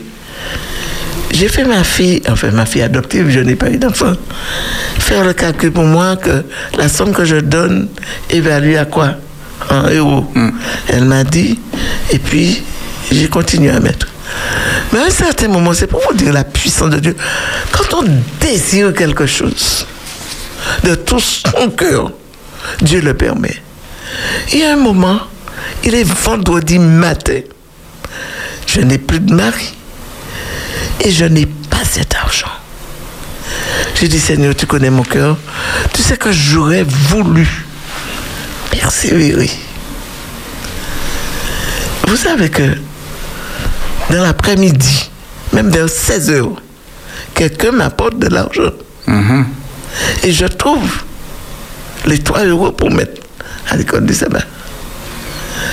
j'ai 1.31 1.49
fait 1.49 1.65
ma 1.65 1.83
fille, 1.83 2.21
enfin 2.29 2.51
ma 2.51 2.65
fille 2.65 2.81
adoptive, 2.83 3.29
je 3.29 3.41
n'ai 3.41 3.57
pas 3.57 3.69
eu 3.69 3.75
d'enfant, 3.75 4.13
faire 4.97 5.25
le 5.25 5.33
calcul 5.33 5.73
pour 5.73 5.83
moi 5.83 6.15
que 6.15 6.45
la 6.77 6.87
somme 6.87 7.11
que 7.11 7.25
je 7.25 7.35
donne 7.35 7.89
évalue 8.29 8.77
à 8.77 8.85
quoi? 8.85 9.15
En 9.69 9.89
euros. 9.89 10.25
Elle 10.87 11.03
m'a 11.03 11.25
dit, 11.25 11.59
et 12.11 12.19
puis 12.19 12.63
j'ai 13.11 13.27
continué 13.27 13.71
à 13.71 13.81
mettre. 13.81 14.07
Mais 14.93 14.99
à 14.99 15.07
un 15.07 15.09
certain 15.09 15.49
moment, 15.49 15.73
c'est 15.73 15.87
pour 15.87 15.99
vous 15.99 16.15
dire 16.15 16.31
la 16.31 16.45
puissance 16.45 16.91
de 16.91 16.99
Dieu. 16.99 17.17
Quand 17.73 18.03
on 18.03 18.05
désire 18.39 18.93
quelque 18.93 19.25
chose 19.25 19.85
de 20.85 20.95
tout 20.95 21.19
son 21.19 21.71
cœur, 21.71 22.13
Dieu 22.81 23.01
le 23.01 23.13
permet. 23.13 23.64
Il 24.51 24.59
y 24.59 24.63
a 24.63 24.73
un 24.73 24.77
moment, 24.77 25.19
il 25.83 25.95
est 25.95 26.03
vendredi 26.03 26.79
matin. 26.79 27.41
Je 28.67 28.81
n'ai 28.81 28.97
plus 28.97 29.19
de 29.19 29.33
mari 29.33 29.73
et 31.03 31.11
je 31.11 31.25
n'ai 31.25 31.45
pas 31.45 31.83
cet 31.83 32.15
argent. 32.15 32.51
J'ai 33.99 34.07
dit, 34.07 34.19
Seigneur, 34.19 34.55
tu 34.55 34.65
connais 34.65 34.89
mon 34.89 35.03
cœur. 35.03 35.37
Tu 35.93 36.01
sais 36.01 36.17
que 36.17 36.31
j'aurais 36.31 36.83
voulu 36.83 37.47
persévérer. 38.71 39.49
Vous 42.07 42.17
savez 42.17 42.49
que 42.49 42.77
dans 44.09 44.21
l'après-midi, 44.21 45.09
même 45.53 45.69
vers 45.69 45.89
16 45.89 46.29
heures, 46.31 46.61
quelqu'un 47.33 47.71
m'apporte 47.71 48.19
de 48.19 48.27
l'argent. 48.27 48.71
Et 50.23 50.31
je 50.31 50.45
trouve 50.45 51.03
les 52.05 52.19
3 52.19 52.45
euros 52.45 52.71
pour 52.71 52.91
mettre 52.91 53.21
à 53.69 53.77
l'école 53.77 54.05
du 54.05 54.13
sabbat. 54.13 54.43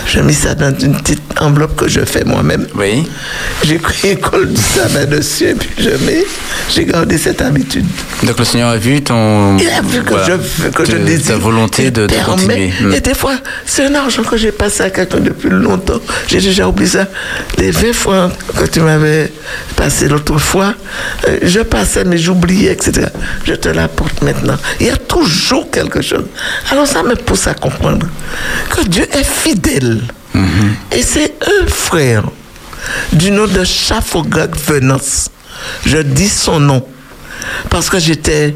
Je 0.06 0.20
mis 0.20 0.34
ça 0.34 0.54
dans 0.54 0.76
une 0.78 0.96
petite 0.96 1.22
enveloppe 1.40 1.76
que 1.76 1.88
je 1.88 2.00
fais 2.00 2.24
moi-même. 2.24 2.66
Oui. 2.74 3.06
J'ai 3.64 3.78
pris 3.78 4.08
école 4.08 4.52
du 4.52 4.60
sabbat 4.60 5.06
dessus 5.06 5.44
et 5.44 5.54
puis 5.54 5.70
je 5.78 5.90
mets. 6.04 6.24
J'ai 6.70 6.84
gardé 6.84 7.18
cette 7.18 7.40
habitude. 7.40 7.86
Donc 8.22 8.38
le 8.38 8.44
Seigneur 8.44 8.70
a 8.70 8.76
vu 8.76 9.02
ton. 9.02 9.56
Il 9.58 9.68
a 9.68 9.82
vu 9.82 10.02
que 10.02 10.10
voilà, 10.10 10.26
je 10.26 10.68
que 10.68 10.84
je 10.84 10.96
désire. 10.96 11.26
Ta 11.26 11.36
volonté 11.36 11.90
de, 11.90 12.06
de 12.06 12.14
continuer. 12.24 12.72
Mm. 12.80 12.92
Et 12.92 13.00
des 13.00 13.14
fois, 13.14 13.34
c'est 13.64 13.86
un 13.86 13.94
argent 13.94 14.22
que 14.22 14.36
j'ai 14.36 14.52
passé 14.52 14.82
à 14.84 14.90
quelqu'un 14.90 15.20
depuis 15.20 15.50
longtemps. 15.50 16.00
J'ai 16.28 16.40
déjà 16.40 16.68
oublié 16.68 16.88
ça. 16.88 17.06
Les 17.58 17.70
20 17.70 17.92
francs 17.92 18.32
que 18.58 18.66
tu 18.66 18.80
m'avais 18.80 19.32
passé 19.76 20.08
l'autre 20.08 20.38
fois, 20.38 20.74
euh, 21.28 21.38
je 21.42 21.60
passais, 21.60 22.04
mais 22.04 22.18
j'oubliais, 22.18 22.72
etc. 22.72 23.08
Je 23.44 23.54
te 23.54 23.68
l'apporte 23.68 24.22
maintenant. 24.22 24.56
Il 24.80 24.86
y 24.86 24.90
a 24.90 24.96
toujours 24.96 25.70
quelque 25.70 26.02
chose. 26.02 26.24
Alors 26.70 26.86
ça 26.86 27.02
me 27.02 27.14
pousse 27.14 27.46
à 27.46 27.54
comprendre 27.54 28.06
que 28.70 28.82
Dieu 28.86 29.06
est 29.12 29.24
fidèle. 29.24 29.71
Et 30.90 31.02
c'est 31.02 31.34
un 31.40 31.66
frère 31.66 32.24
du 33.12 33.30
nom 33.30 33.46
de 33.46 33.64
Chafogag 33.64 34.54
Venance. 34.56 35.30
Je 35.86 35.98
dis 35.98 36.28
son 36.28 36.60
nom 36.60 36.84
parce 37.70 37.88
que 37.88 37.98
j'étais 37.98 38.54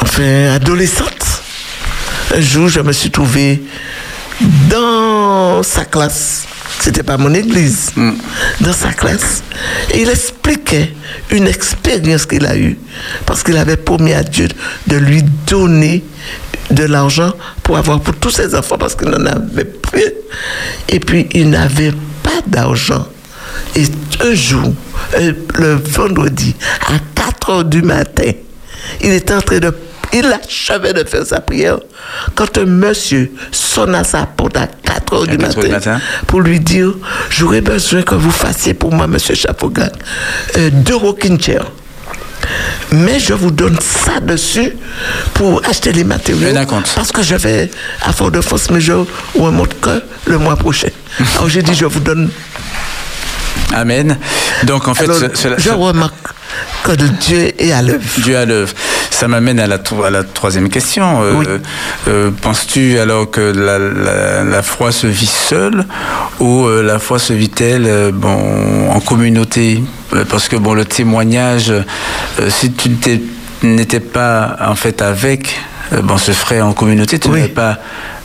enfin 0.00 0.54
adolescente. 0.54 1.42
Un 2.34 2.40
jour, 2.40 2.68
je 2.68 2.80
me 2.80 2.92
suis 2.92 3.10
trouvée 3.10 3.62
dans 4.70 5.62
sa 5.62 5.84
classe. 5.84 6.44
C'était 6.80 7.02
pas 7.02 7.16
mon 7.16 7.34
église. 7.34 7.90
Dans 8.60 8.72
sa 8.72 8.92
classe. 8.92 9.42
Et 9.92 10.02
il 10.02 10.08
expliquait 10.08 10.94
une 11.30 11.48
expérience 11.48 12.24
qu'il 12.24 12.46
a 12.46 12.56
eue. 12.56 12.78
Parce 13.26 13.42
qu'il 13.42 13.56
avait 13.56 13.76
promis 13.76 14.12
à 14.12 14.22
Dieu 14.22 14.48
de 14.86 14.96
lui 14.96 15.22
donner 15.46 16.04
de 16.70 16.84
l'argent 16.84 17.32
pour 17.62 17.78
avoir 17.78 18.00
pour 18.00 18.14
tous 18.16 18.30
ses 18.30 18.54
enfants 18.54 18.78
parce 18.78 18.94
qu'il 18.94 19.08
n'en 19.08 19.24
avait 19.26 19.64
plus. 19.64 20.04
Et 20.88 21.00
puis, 21.00 21.28
il 21.32 21.50
n'avait 21.50 21.92
pas 22.22 22.40
d'argent 22.46 23.06
Et 23.74 23.84
un 24.20 24.34
jour, 24.34 24.72
euh, 25.18 25.32
le 25.56 25.74
vendredi, 25.74 26.54
à 26.88 26.98
4 27.14 27.50
heures 27.50 27.64
du 27.64 27.82
matin, 27.82 28.30
il 29.00 29.10
était 29.12 29.34
en 29.34 29.40
train 29.40 29.58
de. 29.58 29.72
Il 30.12 30.24
achevait 30.24 30.94
de 30.94 31.04
faire 31.04 31.26
sa 31.26 31.40
prière 31.40 31.78
quand 32.34 32.56
un 32.56 32.64
monsieur 32.64 33.30
sonne 33.52 33.94
à 33.94 34.04
sa 34.04 34.24
porte 34.24 34.56
à 34.56 34.66
4 34.66 35.12
heures, 35.12 35.22
À 35.24 35.26
du, 35.26 35.36
4 35.36 35.42
heures 35.58 35.64
matin 35.64 35.66
du 35.66 35.70
matin. 35.72 36.00
pour 36.26 36.40
lui 36.40 36.60
dire 36.60 36.94
J'aurais 37.28 37.60
besoin 37.60 38.00
que 38.02 38.14
vous 38.14 38.30
fassiez 38.30 38.72
pour 38.72 38.92
moi, 38.92 39.06
monsieur 39.06 39.34
Chapogan, 39.34 39.90
euh, 40.56 40.70
deux 40.72 40.96
rocking 40.96 41.38
chairs. 41.40 41.70
Mais 42.92 43.18
je 43.20 43.34
vous 43.34 43.50
donne 43.50 43.78
ça 43.80 44.20
dessus 44.20 44.72
pour 45.34 45.62
acheter 45.68 45.92
les 45.92 46.04
matériaux. 46.04 46.48
Parce 46.94 47.12
que 47.12 47.22
je 47.22 47.34
vais 47.36 47.70
à 48.02 48.12
Fort-de-France, 48.12 48.70
mais 48.70 48.80
je 48.80 48.92
montre 49.36 49.78
que 49.80 50.02
le 50.26 50.38
mois 50.38 50.56
prochain. 50.56 50.88
Alors 51.36 51.48
j'ai 51.48 51.62
dit, 51.62 51.74
je 51.74 51.84
vous 51.86 52.00
donne. 52.00 52.30
Amen. 53.74 54.16
Donc 54.64 54.88
en 54.88 54.94
fait, 54.94 55.04
Alors, 55.04 55.16
ce- 55.18 55.34
cela- 55.34 55.56
je 55.58 55.68
ce- 55.68 55.74
remarque 55.74 56.14
que 56.84 56.92
Dieu 56.92 57.52
est 57.58 57.72
à 57.72 57.82
l'œuvre. 57.82 58.02
Dieu 58.18 58.36
à 58.36 58.44
l'œuvre. 58.44 58.72
Ça 59.10 59.26
m'amène 59.28 59.58
à 59.60 59.66
la, 59.66 59.78
tro- 59.78 60.04
à 60.04 60.10
la 60.10 60.22
troisième 60.22 60.68
question. 60.68 61.22
Euh, 61.22 61.32
Oui. 61.36 61.46
euh, 62.08 62.30
Penses-tu 62.40 62.98
alors 62.98 63.30
que 63.30 63.40
la, 63.40 63.78
la- 63.78 64.44
la 64.44 64.62
foi 64.62 64.92
se 64.92 65.06
vit 65.06 65.26
seule 65.26 65.84
ou 66.40 66.66
euh, 66.66 66.82
la 66.82 66.98
foi 66.98 67.18
se 67.18 67.32
vit-elle 67.32 68.12
bon, 68.12 68.90
en 68.90 69.00
communauté? 69.00 69.82
Parce 70.30 70.48
que 70.48 70.56
bon, 70.56 70.74
le 70.74 70.84
témoignage, 70.84 71.72
si 72.48 72.72
tu 72.72 72.90
n'étais- 73.62 74.00
pas 74.00 74.56
en 74.66 74.74
fait 74.76 75.02
avec 75.02 75.58
bon, 76.02 76.16
ce 76.16 76.30
frère 76.32 76.66
en 76.66 76.72
communauté, 76.72 77.18
tu 77.18 77.28
Oui. 77.28 77.40
n'avais 77.40 77.52
pas 77.52 77.78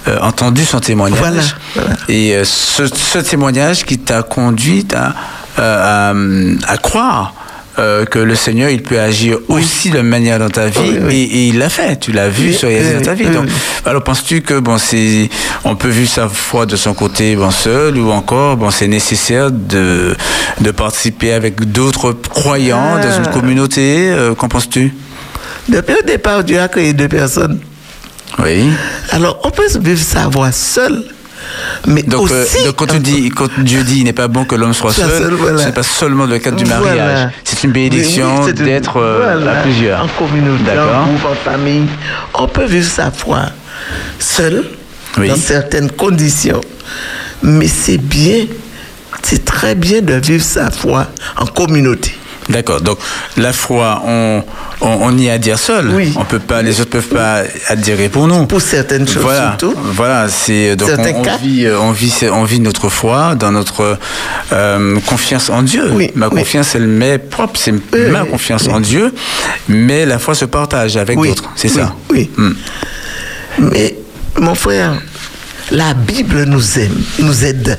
euh, 0.07 0.19
entendu 0.21 0.63
son 0.65 0.79
témoignage. 0.79 1.19
Voilà, 1.19 1.41
voilà. 1.75 1.89
Et 2.09 2.35
euh, 2.35 2.43
ce, 2.45 2.85
ce 2.87 3.17
témoignage 3.19 3.83
qui 3.85 3.97
t'a 3.97 4.21
conduit 4.21 4.85
à, 4.93 5.13
euh, 5.59 6.11
à, 6.67 6.71
à 6.73 6.77
croire 6.77 7.33
euh, 7.79 8.05
que 8.05 8.19
le 8.19 8.35
Seigneur, 8.35 8.69
il 8.69 8.83
peut 8.83 8.99
agir 8.99 9.37
aussi 9.47 9.89
de 9.89 10.01
manière 10.01 10.37
dans 10.39 10.49
ta 10.49 10.67
vie, 10.67 10.79
Oui, 10.79 10.97
oui. 11.01 11.15
Et, 11.15 11.37
et 11.37 11.47
il 11.49 11.57
l'a 11.57 11.69
fait. 11.69 11.99
Tu 11.99 12.11
l'as 12.11 12.29
vu 12.29 12.55
oui, 12.63 12.77
dans 12.95 13.01
ta 13.01 13.13
vie. 13.13 13.25
Donc, 13.25 13.47
alors 13.85 14.03
penses-tu 14.03 14.41
que 14.41 14.59
bon, 14.59 14.77
c'est, 14.77 15.29
on 15.63 15.75
peut 15.75 15.89
vivre 15.89 16.09
sa 16.09 16.29
foi 16.29 16.65
de 16.65 16.75
son 16.75 16.93
côté, 16.93 17.35
bon, 17.35 17.49
seul, 17.51 17.97
ou 17.97 18.11
encore, 18.11 18.57
bon, 18.57 18.69
c'est 18.71 18.87
nécessaire 18.87 19.49
de, 19.51 20.15
de 20.61 20.71
participer 20.71 21.33
avec 21.33 21.59
d'autres 21.71 22.11
croyants 22.11 22.97
dans 22.97 23.17
une 23.17 23.27
Ah. 23.27 23.31
communauté. 23.33 24.09
euh, 24.11 24.35
qu'en 24.35 24.47
penses-tu? 24.47 24.93
Depuis 25.69 25.95
le 26.01 26.05
départ, 26.05 26.43
Dieu 26.43 26.59
a 26.59 26.67
créé 26.67 26.93
deux 26.93 27.07
personnes. 27.07 27.59
Oui. 28.39 28.69
Alors 29.11 29.39
on 29.43 29.51
peut 29.51 29.67
vivre 29.79 30.01
sa 30.01 30.27
voix 30.27 30.51
seul, 30.51 31.03
mais 31.87 32.03
Donc, 32.03 32.31
euh, 32.31 32.45
donc 32.65 32.75
quand, 32.75 32.87
tu 32.87 32.99
dis, 32.99 33.29
quand 33.29 33.47
Dieu 33.59 33.83
dit 33.83 33.99
il 33.99 34.03
n'est 34.05 34.13
pas 34.13 34.27
bon 34.27 34.45
que 34.45 34.55
l'homme 34.55 34.73
soit 34.73 34.93
seul, 34.93 35.09
seul, 35.09 35.33
voilà. 35.33 35.57
ce 35.59 35.65
n'est 35.65 35.71
pas 35.73 35.83
seulement 35.83 36.25
le 36.25 36.39
cadre 36.39 36.57
du 36.57 36.63
Voilà. 36.65 36.83
mariage. 36.85 37.29
C'est 37.43 37.63
une 37.63 37.71
bénédiction 37.71 38.43
Oui, 38.45 38.53
d'être 38.53 38.97
euh, 38.97 39.33
voilà, 39.35 39.59
à 39.59 39.61
plusieurs. 39.63 40.03
En 40.03 40.07
communauté, 40.07 40.71
en 40.71 41.07
groupe, 41.07 41.25
en 41.31 41.49
famille. 41.51 41.87
On 42.33 42.47
peut 42.47 42.65
vivre 42.65 42.89
sa 42.89 43.11
foi 43.11 43.43
seul, 44.19 44.63
Oui. 45.17 45.29
dans 45.29 45.35
certaines 45.35 45.91
conditions. 45.91 46.61
Mais 47.41 47.67
c'est 47.67 47.97
bien, 47.97 48.45
c'est 49.21 49.43
très 49.45 49.75
bien 49.75 50.01
de 50.01 50.13
vivre 50.13 50.43
sa 50.43 50.71
foi 50.71 51.07
en 51.37 51.45
communauté. 51.45 52.13
D'accord. 52.49 52.81
Donc 52.81 52.97
la 53.37 53.53
foi, 53.53 54.01
on, 54.05 54.43
on, 54.81 54.87
on 55.01 55.17
y 55.17 55.29
a 55.29 55.33
à 55.33 55.37
dire 55.37 55.57
seul. 55.57 55.89
Oui. 55.89 56.13
On 56.17 56.25
peut 56.25 56.39
pas, 56.39 56.61
les 56.61 56.81
autres 56.81 56.89
peuvent 56.89 57.07
pas 57.07 57.43
adhérer 57.67 58.09
pour 58.09 58.27
nous. 58.27 58.45
Pour 58.45 58.61
certaines 58.61 59.07
choses 59.07 59.23
voilà, 59.23 59.49
surtout. 59.59 59.73
Voilà, 59.77 60.29
c'est 60.29 60.75
donc 60.75 60.89
Certains 60.89 61.13
on, 61.15 61.27
on 61.27 61.37
vit, 61.37 61.65
euh, 61.65 61.79
on 61.79 61.91
vit, 61.91 62.13
on 62.31 62.43
vit 62.43 62.59
notre 62.59 62.89
foi 62.89 63.35
dans 63.35 63.51
notre 63.51 63.97
euh, 64.51 64.99
confiance 65.05 65.49
en 65.49 65.63
Dieu. 65.63 65.89
Oui, 65.93 66.11
Ma 66.15 66.27
oui. 66.27 66.39
confiance, 66.39 66.75
elle 66.75 66.87
m'est 66.87 67.17
propre, 67.17 67.59
c'est 67.59 67.73
ma 68.11 68.25
confiance 68.25 68.67
en 68.67 68.79
Dieu, 68.79 69.13
mais 69.67 70.05
la 70.05 70.19
foi 70.19 70.35
se 70.35 70.45
partage 70.45 70.97
avec 70.97 71.17
d'autres. 71.17 71.49
C'est 71.55 71.69
ça. 71.69 71.95
Oui. 72.09 72.29
Hmm. 72.37 72.53
Mais, 73.59 73.95
mon 74.39 74.55
frère, 74.55 74.93
la 75.71 75.93
Bible 75.93 76.43
nous 76.45 76.79
aime, 76.79 77.01
nous 77.19 77.45
aide. 77.45 77.77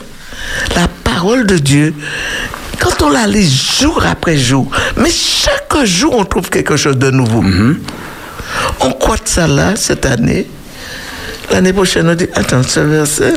La 0.77 0.89
parole 1.03 1.47
de 1.47 1.59
Dieu, 1.59 1.95
quand 2.79 3.03
on 3.03 3.11
la 3.11 3.27
lit 3.27 3.51
jour 3.81 4.03
après 4.05 4.37
jour, 4.37 4.71
mais 4.97 5.11
chaque 5.11 5.85
jour, 5.85 6.15
on 6.17 6.25
trouve 6.25 6.51
quelque 6.51 6.77
chose 6.77 6.97
de 6.97 7.11
nouveau. 7.11 7.43
Mm-hmm. 7.43 7.77
On 8.81 8.93
croit 8.93 9.17
de 9.17 9.29
ça 9.29 9.47
là, 9.47 9.77
cette 9.77 10.07
année. 10.07 10.47
L'année 11.51 11.73
prochaine, 11.73 12.09
on 12.09 12.15
dit, 12.15 12.27
attends, 12.35 12.63
ce 12.63 12.81
verset. 12.81 13.35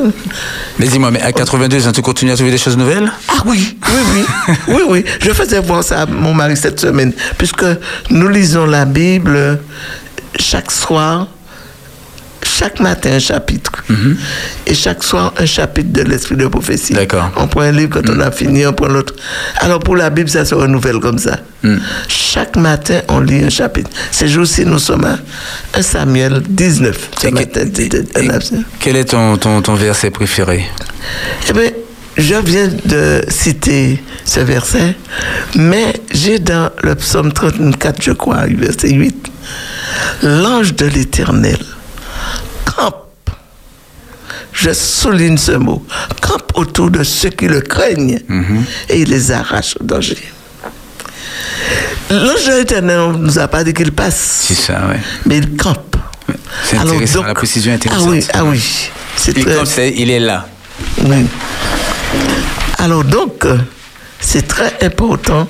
Mais 0.79 0.87
dis-moi, 0.87 1.11
mais 1.11 1.21
à 1.21 1.31
82 1.31 1.87
ans, 1.87 1.91
tu 1.91 2.01
continues 2.01 2.31
à 2.31 2.35
trouver 2.35 2.51
des 2.51 2.57
choses 2.57 2.77
nouvelles? 2.77 3.11
Ah 3.27 3.41
oui, 3.45 3.77
oui, 3.85 4.01
oui, 4.13 4.55
oui, 4.69 4.81
oui. 4.87 5.05
Je 5.19 5.31
faisais 5.31 5.59
voir 5.59 5.83
ça 5.83 6.01
à 6.01 6.05
mon 6.05 6.33
mari 6.33 6.55
cette 6.55 6.79
semaine, 6.79 7.13
puisque 7.37 7.65
nous 8.09 8.29
lisons 8.29 8.65
la 8.65 8.85
Bible 8.85 9.59
chaque 10.39 10.71
soir, 10.71 11.27
chaque 12.57 12.79
matin 12.79 13.11
un 13.13 13.19
chapitre, 13.19 13.71
et 14.65 14.73
chaque 14.73 15.03
soir 15.03 15.31
un 15.37 15.45
chapitre 15.45 15.91
de 15.91 16.01
l'esprit 16.01 16.35
de 16.35 16.47
prophétie. 16.47 16.93
D'accord. 16.93 17.29
On 17.37 17.47
prend 17.47 17.61
un 17.61 17.71
livre 17.71 17.91
quand 18.01 18.09
on 18.09 18.19
a 18.19 18.31
fini, 18.31 18.65
on 18.65 18.73
prend 18.73 18.87
l'autre. 18.87 19.13
Alors 19.57 19.79
pour 19.79 19.95
la 19.95 20.09
Bible, 20.09 20.29
ça 20.29 20.43
se 20.43 20.55
renouvelle 20.55 20.99
comme 20.99 21.19
ça. 21.19 21.37
Chaque 22.07 22.55
matin, 22.55 23.01
on 23.09 23.19
lit 23.19 23.43
un 23.43 23.49
chapitre. 23.49 23.89
Ces 24.11 24.27
jours-ci, 24.27 24.65
nous 24.65 24.79
sommes 24.79 25.05
à 25.05 25.19
1 25.77 25.81
Samuel 25.81 26.41
19. 26.49 27.09
Ce 27.21 27.27
Et 27.27 27.31
matin, 27.31 27.61
et. 27.77 27.89
Quel 28.79 28.95
est 28.95 29.05
ton, 29.05 29.37
ton, 29.37 29.61
ton 29.61 29.75
verset 29.75 30.09
préféré? 30.09 30.65
Eh 31.49 31.53
bien, 31.53 31.69
je 32.17 32.35
viens 32.35 32.69
de 32.85 33.21
citer 33.27 34.01
ce 34.25 34.39
verset, 34.39 34.95
mais 35.55 35.93
j'ai 36.11 36.39
dans 36.39 36.71
le 36.81 36.95
psaume 36.95 37.31
34, 37.31 38.01
je 38.01 38.11
crois, 38.13 38.45
verset 38.47 38.93
8, 38.93 39.31
l'ange 40.23 40.73
de 40.73 40.85
l'éternel 40.85 41.59
campe, 42.77 43.29
je 44.53 44.71
souligne 44.73 45.37
ce 45.37 45.53
mot, 45.53 45.85
campe 46.21 46.51
autour 46.55 46.89
de 46.91 47.03
ceux 47.03 47.29
qui 47.29 47.47
le 47.47 47.61
craignent 47.61 48.19
et 48.89 49.01
il 49.01 49.09
les 49.09 49.31
arrache 49.31 49.75
au 49.79 49.83
danger. 49.83 50.17
L'ange 52.09 52.49
on 52.49 52.81
ne 53.13 53.17
nous 53.17 53.39
a 53.39 53.47
pas 53.47 53.63
dit 53.63 53.73
qu'il 53.73 53.91
passe, 53.91 54.45
C'est 54.47 54.53
ça, 54.55 54.87
ouais. 54.87 54.99
mais 55.25 55.37
il 55.39 55.57
campe. 55.57 55.97
C'est 56.63 56.77
Alors, 56.77 56.93
donc- 56.99 57.27
la 57.27 57.33
précision 57.33 57.71
est 57.73 57.75
Ah 57.75 57.95
intéressante. 57.95 58.09
oui, 58.09 58.25
ah 58.33 58.43
oui. 58.45 58.89
C'est 59.15 59.37
Et 59.37 59.43
très- 59.43 59.65
c'est, 59.65 59.91
il 59.97 60.09
est 60.09 60.19
là. 60.19 60.47
oui. 61.03 61.25
Alors 62.77 63.03
donc, 63.03 63.45
euh, 63.45 63.57
c'est 64.19 64.47
très 64.47 64.73
important. 64.83 65.47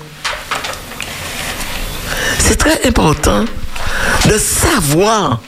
C'est 2.40 2.56
très 2.56 2.88
important 2.88 3.46
de 4.26 4.38
savoir 4.38 5.42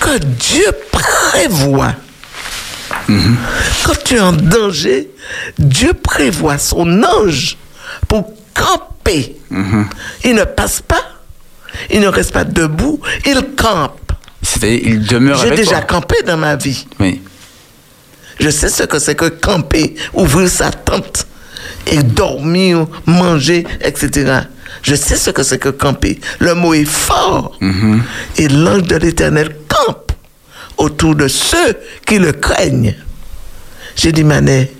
que 0.00 0.18
Dieu 0.18 0.64
prévoit. 0.92 1.94
Quand 3.84 4.04
tu 4.04 4.16
es 4.16 4.20
en 4.20 4.32
danger, 4.32 5.10
Dieu 5.58 5.92
prévoit 5.94 6.58
son 6.58 7.02
ange 7.02 7.56
pour 8.06 8.32
camper. 8.54 9.36
Il 10.24 10.34
ne 10.34 10.44
passe 10.44 10.82
pas, 10.82 11.02
il 11.90 12.00
ne 12.00 12.08
reste 12.08 12.32
pas 12.32 12.44
debout, 12.44 13.00
il 13.26 13.42
campe. 13.56 14.12
C'est-à-dire, 14.42 14.80
il 14.84 15.06
demeure 15.06 15.38
J'ai 15.38 15.50
déjà 15.50 15.80
toi. 15.80 16.00
campé 16.00 16.16
dans 16.26 16.36
ma 16.36 16.56
vie. 16.56 16.86
Oui. 17.00 17.20
Je 18.38 18.50
sais 18.50 18.68
ce 18.68 18.84
que 18.84 18.98
c'est 18.98 19.14
que 19.16 19.26
camper, 19.28 19.94
ouvrir 20.14 20.48
sa 20.48 20.70
tente 20.70 21.26
et 21.86 22.02
dormir, 22.02 22.86
manger, 23.06 23.66
etc. 23.80 24.42
Je 24.82 24.94
sais 24.94 25.16
ce 25.16 25.30
que 25.30 25.42
c'est 25.42 25.58
que 25.58 25.68
camper. 25.68 26.20
Le 26.38 26.54
mot 26.54 26.74
est 26.74 26.84
fort. 26.84 27.58
Et 28.36 28.48
l'ange 28.48 28.84
de 28.84 28.96
l'Éternel 28.96 29.56
campe 29.68 30.12
autour 30.76 31.14
de 31.14 31.28
ceux 31.28 31.76
qui 32.06 32.18
le 32.18 32.32
craignent. 32.32 32.94
J'ai 33.96 34.12
dit, 34.12 34.24
Manet, 34.24 34.72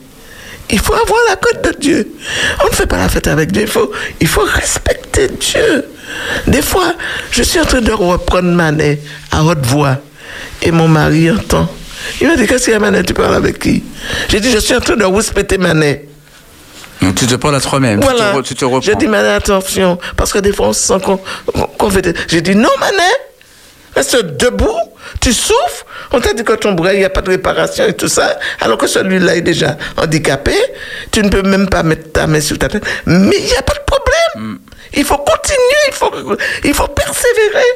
il 0.70 0.78
faut 0.78 0.94
avoir 0.94 1.18
la 1.28 1.36
code 1.36 1.62
de 1.62 1.80
Dieu. 1.80 2.08
On 2.64 2.68
ne 2.68 2.72
fait 2.74 2.86
pas 2.86 2.98
la 2.98 3.08
fête 3.08 3.26
avec 3.26 3.52
Dieu. 3.52 3.62
Il 3.62 3.68
faut, 3.68 3.92
il 4.20 4.28
faut 4.28 4.44
respecter 4.44 5.28
Dieu. 5.28 5.84
Des 6.46 6.62
fois, 6.62 6.94
je 7.30 7.42
suis 7.42 7.58
en 7.60 7.64
train 7.64 7.80
de 7.80 7.92
reprendre 7.92 8.48
Manet 8.50 9.00
à 9.32 9.44
haute 9.44 9.64
voix. 9.66 9.98
Et 10.62 10.70
mon 10.70 10.88
mari 10.88 11.30
entend. 11.30 11.68
Il 12.20 12.28
m'a 12.28 12.36
dit, 12.36 12.46
qu'est-ce 12.46 12.64
qu'il 12.64 12.72
y 12.72 12.76
a, 12.76 12.78
Manet? 12.78 13.02
Tu 13.02 13.12
parles 13.14 13.34
avec 13.34 13.58
qui? 13.58 13.82
J'ai 14.28 14.40
dit, 14.40 14.50
je 14.50 14.58
suis 14.58 14.74
en 14.74 14.80
train 14.80 14.96
de 14.96 15.04
respecter 15.04 15.58
Manet. 15.58 16.07
Donc 17.02 17.14
tu 17.14 17.26
te 17.26 17.34
parles 17.36 17.54
à 17.56 17.60
toi-même. 17.60 18.00
Tu 18.00 18.54
te 18.54 18.58
Tu 18.58 18.64
reprends. 18.64 18.80
J'ai 18.80 18.94
dit, 18.96 19.06
Manet, 19.06 19.28
attention, 19.30 19.98
parce 20.16 20.32
que 20.32 20.38
des 20.38 20.52
fois, 20.52 20.68
on 20.68 20.72
se 20.72 20.80
sent 20.86 21.00
qu'on 21.04 21.18
qu'on 21.78 21.90
fait 21.90 22.02
des- 22.02 22.14
J'ai 22.28 22.40
dit, 22.42 22.54
non, 22.56 22.68
Manet, 22.80 23.02
reste 23.94 24.16
debout, 24.36 24.66
tu 25.20 25.32
souffres. 25.32 25.86
On 26.12 26.20
t'a 26.20 26.32
dit 26.32 26.42
que 26.44 26.52
ton 26.54 26.72
bras, 26.72 26.92
il 26.94 26.98
n'y 27.00 27.04
a 27.04 27.10
pas 27.10 27.20
de 27.20 27.30
réparation 27.30 27.84
et 27.86 27.92
tout 27.94 28.08
ça, 28.08 28.38
alors 28.60 28.78
que 28.78 28.86
celui-là 28.86 29.36
est 29.36 29.42
déjà 29.42 29.76
handicapé. 29.96 30.54
Tu 31.12 31.22
ne 31.22 31.28
peux 31.28 31.42
même 31.42 31.68
pas 31.68 31.82
mettre 31.82 32.12
ta 32.12 32.26
main 32.26 32.40
sur 32.40 32.58
ta 32.58 32.68
tête. 32.68 32.84
Mais 33.06 33.36
il 33.38 33.44
n'y 33.44 33.56
a 33.56 33.62
pas 33.62 33.74
de 33.74 33.84
problème. 33.86 34.58
Il 34.94 35.04
faut 35.04 35.18
continuer, 35.18 35.82
il 35.88 35.94
faut, 35.94 36.10
il 36.64 36.74
faut 36.74 36.88
persévérer. 36.88 37.68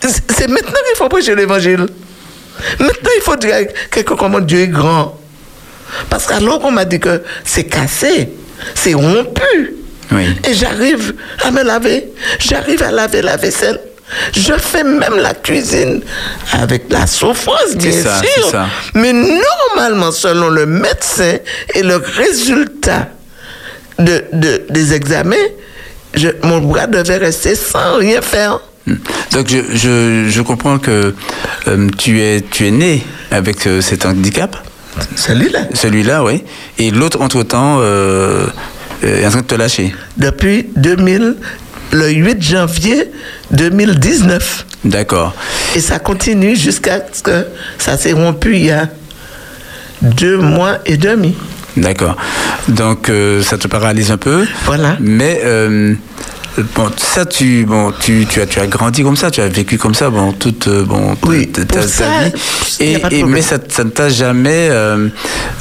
C'est 0.00 0.48
maintenant 0.48 0.80
qu'il 0.86 0.96
faut 0.96 1.08
prêcher 1.08 1.34
l'évangile. 1.34 1.86
Maintenant, 2.80 3.10
il 3.16 3.22
faut 3.22 3.36
dire 3.36 3.54
quelque 3.90 4.14
comment 4.14 4.40
Dieu 4.40 4.60
est 4.60 4.68
grand. 4.68 5.18
Parce 6.10 6.26
qu'alors 6.26 6.60
qu'on 6.60 6.70
m'a 6.70 6.84
dit 6.84 7.00
que 7.00 7.22
c'est 7.44 7.64
cassé, 7.64 8.30
c'est 8.74 8.94
rompu. 8.94 9.74
Oui. 10.12 10.24
Et 10.48 10.54
j'arrive 10.54 11.14
à 11.44 11.50
me 11.50 11.62
laver, 11.62 12.08
j'arrive 12.38 12.82
à 12.82 12.90
laver 12.90 13.22
la 13.22 13.36
vaisselle. 13.36 13.78
Je 14.34 14.54
fais 14.54 14.84
même 14.84 15.16
la 15.18 15.34
cuisine 15.34 16.00
avec 16.52 16.84
la 16.90 17.06
souffrance, 17.06 17.74
bien 17.76 17.92
ça, 17.92 18.22
sûr. 18.22 18.50
ça. 18.50 18.66
Mais 18.94 19.12
normalement, 19.12 20.10
selon 20.12 20.48
le 20.48 20.64
médecin 20.64 21.36
et 21.74 21.82
le 21.82 21.96
résultat 21.96 23.08
de, 23.98 24.24
de- 24.32 24.62
des 24.70 24.94
examens, 24.94 25.36
je- 26.14 26.28
mon 26.42 26.60
bras 26.60 26.86
devait 26.86 27.18
rester 27.18 27.54
sans 27.54 27.98
rien 27.98 28.22
faire. 28.22 28.60
Donc 29.32 29.48
je, 29.50 29.58
je, 29.74 30.28
je 30.30 30.40
comprends 30.40 30.78
que 30.78 31.14
euh, 31.66 31.88
tu, 31.98 32.22
es, 32.22 32.40
tu 32.50 32.66
es 32.66 32.70
né 32.70 33.06
avec 33.30 33.66
euh, 33.66 33.82
cet 33.82 34.06
handicap, 34.06 34.56
Celui-là. 35.16 35.60
celui-là, 35.74 36.24
oui, 36.24 36.44
et 36.78 36.90
l'autre, 36.90 37.20
entre-temps, 37.20 37.78
euh, 37.80 38.46
est 39.02 39.26
en 39.26 39.30
train 39.30 39.40
de 39.40 39.46
te 39.46 39.54
lâcher. 39.54 39.94
Depuis 40.16 40.66
2000, 40.76 41.36
le 41.92 42.10
8 42.10 42.42
janvier 42.42 43.10
2019. 43.50 44.66
D'accord. 44.84 45.34
Et 45.74 45.80
ça 45.80 45.98
continue 45.98 46.56
jusqu'à 46.56 47.00
ce 47.12 47.22
que 47.22 47.46
ça 47.78 47.96
s'est 47.96 48.12
rompu 48.12 48.56
il 48.56 48.66
y 48.66 48.70
a 48.70 48.88
deux 50.02 50.38
mois 50.38 50.78
et 50.86 50.96
demi. 50.96 51.34
D'accord. 51.76 52.16
Donc 52.68 53.08
euh, 53.08 53.42
ça 53.42 53.58
te 53.58 53.68
paralyse 53.68 54.10
un 54.10 54.16
peu. 54.16 54.46
Voilà. 54.64 54.96
Mais 55.00 55.40
euh, 55.44 55.94
bon, 56.74 56.90
ça 56.96 57.24
tu 57.24 57.64
bon 57.64 57.92
tu, 58.00 58.26
tu 58.28 58.40
as 58.40 58.46
tu 58.46 58.60
as 58.60 58.66
grandi 58.66 59.02
comme 59.02 59.16
ça, 59.16 59.30
tu 59.30 59.40
as 59.40 59.48
vécu 59.48 59.78
comme 59.78 59.94
ça 59.94 60.10
bon 60.10 60.32
toute 60.32 60.68
euh, 60.68 60.84
bon 60.84 61.14
ta- 61.16 61.28
Oui, 61.28 61.48
ta, 61.48 61.64
pour 61.64 61.80
ta 61.80 61.86
ça, 61.88 62.04
vie. 62.24 62.32
Et, 63.10 63.22
mais 63.24 63.42
ça, 63.42 63.56
ça 63.68 63.84
ne 63.84 63.90
t'a 63.90 64.08
jamais 64.08 64.68
euh, 64.70 65.08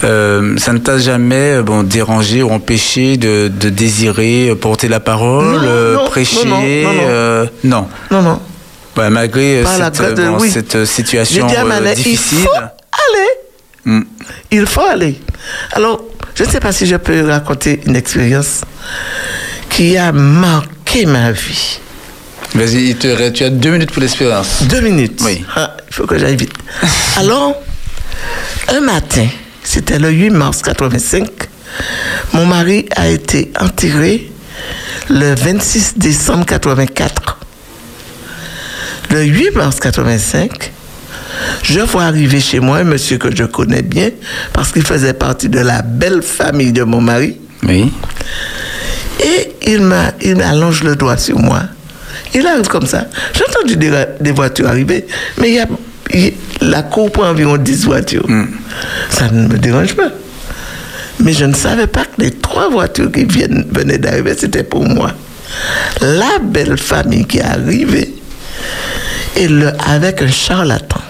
euh, 0.03 0.57
ça 0.57 0.73
ne 0.73 0.79
t'a 0.79 0.97
jamais 0.97 1.61
bon 1.61 1.83
dérangé 1.83 2.43
ou 2.43 2.49
empêché 2.51 3.17
de, 3.17 3.47
de 3.49 3.69
désirer 3.69 4.55
porter 4.59 4.87
la 4.87 4.99
parole, 4.99 5.61
Non, 5.61 5.93
non, 5.93 6.05
prêcher 6.07 6.45
non, 6.45 7.87
non, 8.11 8.21
non, 8.21 8.39
malgré 9.09 9.63
cette, 9.93 10.15
bon, 10.15 10.37
oui. 10.39 10.49
cette 10.51 10.85
situation 10.85 11.45
mère, 11.47 11.81
il 11.91 11.95
difficile. 11.95 12.39
faut 12.39 12.49
aller. 12.55 13.29
Hmm. 13.85 14.03
Il 14.51 14.65
faut 14.65 14.81
aller. 14.81 15.19
Alors, 15.71 16.03
je 16.35 16.43
ne 16.43 16.49
sais 16.49 16.59
pas 16.59 16.71
si 16.71 16.85
je 16.85 16.95
peux 16.97 17.27
raconter 17.27 17.79
une 17.85 17.95
expérience 17.95 18.61
qui 19.69 19.97
a 19.97 20.11
marqué 20.11 20.69
ma 21.05 21.31
vie. 21.31 21.79
Vas-y, 22.55 22.95
tu 22.95 23.11
as 23.11 23.49
deux 23.49 23.71
minutes 23.71 23.91
pour 23.91 24.01
l'expérience. 24.01 24.63
Deux 24.63 24.81
minutes. 24.81 25.19
Oui. 25.23 25.43
Ah, 25.55 25.75
il 25.87 25.93
faut 25.93 26.05
que 26.05 26.17
j'aille 26.17 26.37
vite. 26.37 26.53
Alors, 27.17 27.55
un 28.69 28.79
matin, 28.81 29.27
c'était 29.63 29.99
le 29.99 30.09
8 30.09 30.29
mars 30.31 30.61
85, 30.61 31.29
mon 32.33 32.45
mari 32.45 32.87
a 32.95 33.07
été 33.09 33.51
enterré 33.59 34.31
le 35.09 35.35
26 35.35 35.97
décembre 35.97 36.45
84. 36.45 37.37
Le 39.11 39.23
8 39.23 39.55
mars 39.55 39.79
85, 39.79 40.71
je 41.63 41.79
vois 41.81 42.03
arriver 42.05 42.39
chez 42.39 42.59
moi 42.59 42.77
un 42.77 42.83
monsieur 42.83 43.17
que 43.17 43.33
je 43.35 43.43
connais 43.43 43.83
bien 43.83 44.09
parce 44.53 44.71
qu'il 44.71 44.83
faisait 44.83 45.13
partie 45.13 45.49
de 45.49 45.59
la 45.59 45.81
belle 45.81 46.21
famille 46.21 46.71
de 46.71 46.83
mon 46.83 47.01
mari. 47.01 47.37
Oui. 47.63 47.91
Et 49.23 49.51
il 49.71 49.81
m'a, 49.81 50.11
il 50.21 50.35
m'allonge 50.35 50.83
le 50.83 50.95
doigt 50.95 51.17
sur 51.17 51.39
moi. 51.39 51.63
Il 52.33 52.45
arrive 52.45 52.67
comme 52.67 52.85
ça. 52.85 53.05
J'ai 53.33 53.43
entendu 53.49 53.77
des, 53.77 53.91
des 54.19 54.31
voitures 54.31 54.67
arriver, 54.67 55.05
mais 55.39 55.49
il 55.49 55.55
y 55.55 55.59
a, 55.59 55.65
la 56.61 56.83
cour 56.83 57.11
prend 57.11 57.29
environ 57.29 57.57
10 57.57 57.85
voitures. 57.85 58.27
Ça 59.09 59.29
ne 59.29 59.47
me 59.47 59.57
dérange 59.57 59.95
pas. 59.95 60.09
Mais 61.19 61.33
je 61.33 61.45
ne 61.45 61.53
savais 61.53 61.87
pas 61.87 62.05
que 62.05 62.21
les 62.21 62.31
trois 62.31 62.69
voitures 62.69 63.11
qui 63.11 63.25
viennent, 63.25 63.65
venaient 63.71 63.97
d'arriver, 63.97 64.35
c'était 64.37 64.63
pour 64.63 64.87
moi. 64.87 65.11
La 66.01 66.39
belle 66.41 66.77
famille 66.77 67.25
qui 67.25 67.39
est 67.39 67.43
arrivée, 67.43 68.13
et 69.35 69.47
le, 69.47 69.71
avec 69.87 70.21
un 70.21 70.29
charlatan. 70.29 71.01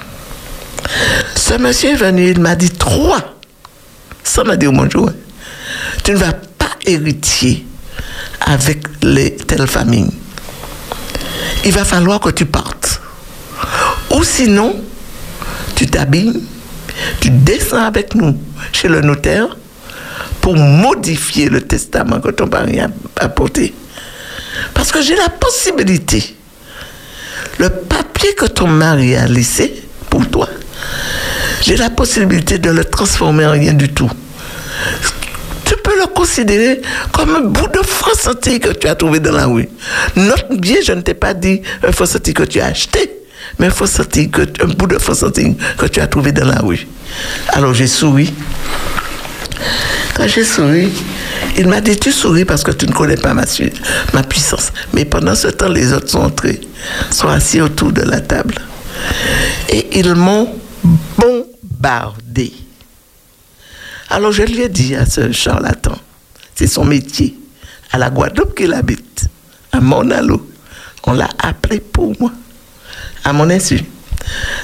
Ce 1.35 1.55
monsieur 1.55 1.91
est 1.91 1.95
venu, 1.95 2.29
il 2.31 2.39
m'a 2.39 2.55
dit 2.55 2.69
trois, 2.69 3.35
sans 4.23 4.45
me 4.45 4.55
dire 4.55 4.71
bonjour. 4.71 5.11
Tu 6.03 6.11
ne 6.11 6.17
vas 6.17 6.33
pas 6.33 6.71
héritier 6.85 7.66
avec 8.41 8.83
les 9.03 9.35
telles 9.35 9.67
familles. 9.67 10.11
Il 11.65 11.71
va 11.71 11.85
falloir 11.85 12.19
que 12.19 12.29
tu 12.29 12.45
partes. 12.45 13.01
Ou 14.11 14.23
sinon, 14.23 14.75
tu 15.75 15.87
t'habilles, 15.87 16.41
tu 17.19 17.29
descends 17.29 17.83
avec 17.83 18.15
nous 18.15 18.37
chez 18.71 18.87
le 18.87 19.01
notaire 19.01 19.57
pour 20.41 20.55
modifier 20.55 21.49
le 21.49 21.61
testament 21.61 22.19
que 22.19 22.29
ton 22.29 22.47
mari 22.47 22.79
a 22.79 22.87
apporté. 23.17 23.73
Parce 24.73 24.91
que 24.91 25.01
j'ai 25.01 25.15
la 25.15 25.29
possibilité, 25.29 26.35
le 27.59 27.69
papier 27.69 28.33
que 28.35 28.45
ton 28.45 28.67
mari 28.67 29.15
a 29.15 29.27
laissé 29.27 29.83
pour 30.09 30.27
toi, 30.29 30.49
j'ai 31.61 31.75
la 31.75 31.89
possibilité 31.89 32.59
de 32.59 32.69
le 32.69 32.85
transformer 32.85 33.45
en 33.45 33.51
rien 33.51 33.73
du 33.73 33.89
tout. 33.89 34.09
Considérer 36.17 36.81
comme 37.13 37.29
un 37.35 37.41
bout 37.41 37.67
de 37.67 37.79
antique 38.27 38.63
que 38.63 38.73
tu 38.73 38.87
as 38.87 38.95
trouvé 38.95 39.19
dans 39.19 39.33
la 39.33 39.45
rue. 39.45 39.69
Note 40.15 40.47
bien, 40.59 40.77
je 40.83 40.93
ne 40.93 41.01
t'ai 41.01 41.13
pas 41.13 41.35
dit 41.35 41.61
un 41.87 41.91
faux 41.91 42.05
antique 42.15 42.37
que 42.37 42.43
tu 42.43 42.59
as 42.59 42.65
acheté, 42.65 43.11
mais 43.59 43.67
un 43.67 43.69
que- 44.31 44.63
un 44.63 44.67
bout 44.73 44.87
de 44.87 44.97
antique 45.23 45.55
que 45.77 45.85
tu 45.85 45.99
as 45.99 46.07
trouvé 46.07 46.31
dans 46.31 46.47
la 46.47 46.57
rue. 46.57 46.87
Alors 47.49 47.75
j'ai 47.75 47.85
souri. 47.85 48.33
Quand 50.15 50.27
j'ai 50.27 50.43
souri, 50.43 50.89
il 51.55 51.67
m'a 51.67 51.81
dit, 51.81 51.95
tu 51.97 52.11
souris 52.11 52.45
parce 52.45 52.63
que 52.63 52.71
tu 52.71 52.87
ne 52.87 52.93
connais 52.93 53.17
pas 53.17 53.35
ma, 53.35 53.43
ma 54.13 54.23
puissance. 54.23 54.71
Mais 54.93 55.05
pendant 55.05 55.35
ce 55.35 55.49
temps, 55.49 55.69
les 55.69 55.93
autres 55.93 56.09
sont 56.09 56.21
entrés, 56.23 56.59
sont 57.11 57.27
assis 57.27 57.61
autour 57.61 57.91
de 57.91 58.01
la 58.01 58.21
table. 58.21 58.55
Et 59.69 59.99
ils 59.99 60.15
m'ont 60.15 60.49
bombardé. 61.17 62.53
Alors 64.09 64.31
je 64.31 64.41
lui 64.43 64.61
ai 64.61 64.69
dit 64.69 64.95
à 64.95 65.05
ce 65.05 65.31
charlatan, 65.31 65.97
c'est 66.57 66.65
son 66.65 66.85
métier, 66.85 67.37
à 67.91 67.99
la 67.99 68.09
Guadeloupe 68.09 68.55
qu'il 68.55 68.73
habite, 68.73 69.27
à 69.71 69.79
Monalo. 69.79 70.49
On 71.05 71.13
l'a 71.13 71.29
appelé 71.37 71.79
pour 71.79 72.15
moi, 72.19 72.31
à 73.23 73.31
mon 73.31 73.47
insu. 73.51 73.79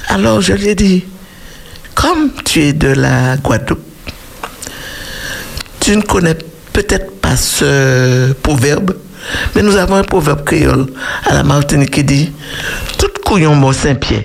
Alors 0.08 0.40
je 0.40 0.54
lui 0.54 0.68
ai 0.68 0.74
dit, 0.74 1.04
comme 1.94 2.32
tu 2.44 2.62
es 2.64 2.72
de 2.72 2.88
la 2.88 3.36
Guadeloupe, 3.36 3.84
tu 5.78 5.96
ne 5.96 6.02
connais 6.02 6.34
peut-être 6.72 7.12
pas 7.20 7.36
ce 7.36 8.32
proverbe, 8.42 8.96
mais 9.54 9.62
nous 9.62 9.76
avons 9.76 9.94
un 9.94 10.02
proverbe 10.02 10.42
créole 10.42 10.86
à 11.26 11.34
la 11.34 11.44
Martinique 11.44 11.92
qui 11.92 12.02
dit 12.02 12.32
Tout 12.98 13.06
couillon 13.24 13.54
mot 13.54 13.72
Saint-Pierre. 13.72 14.24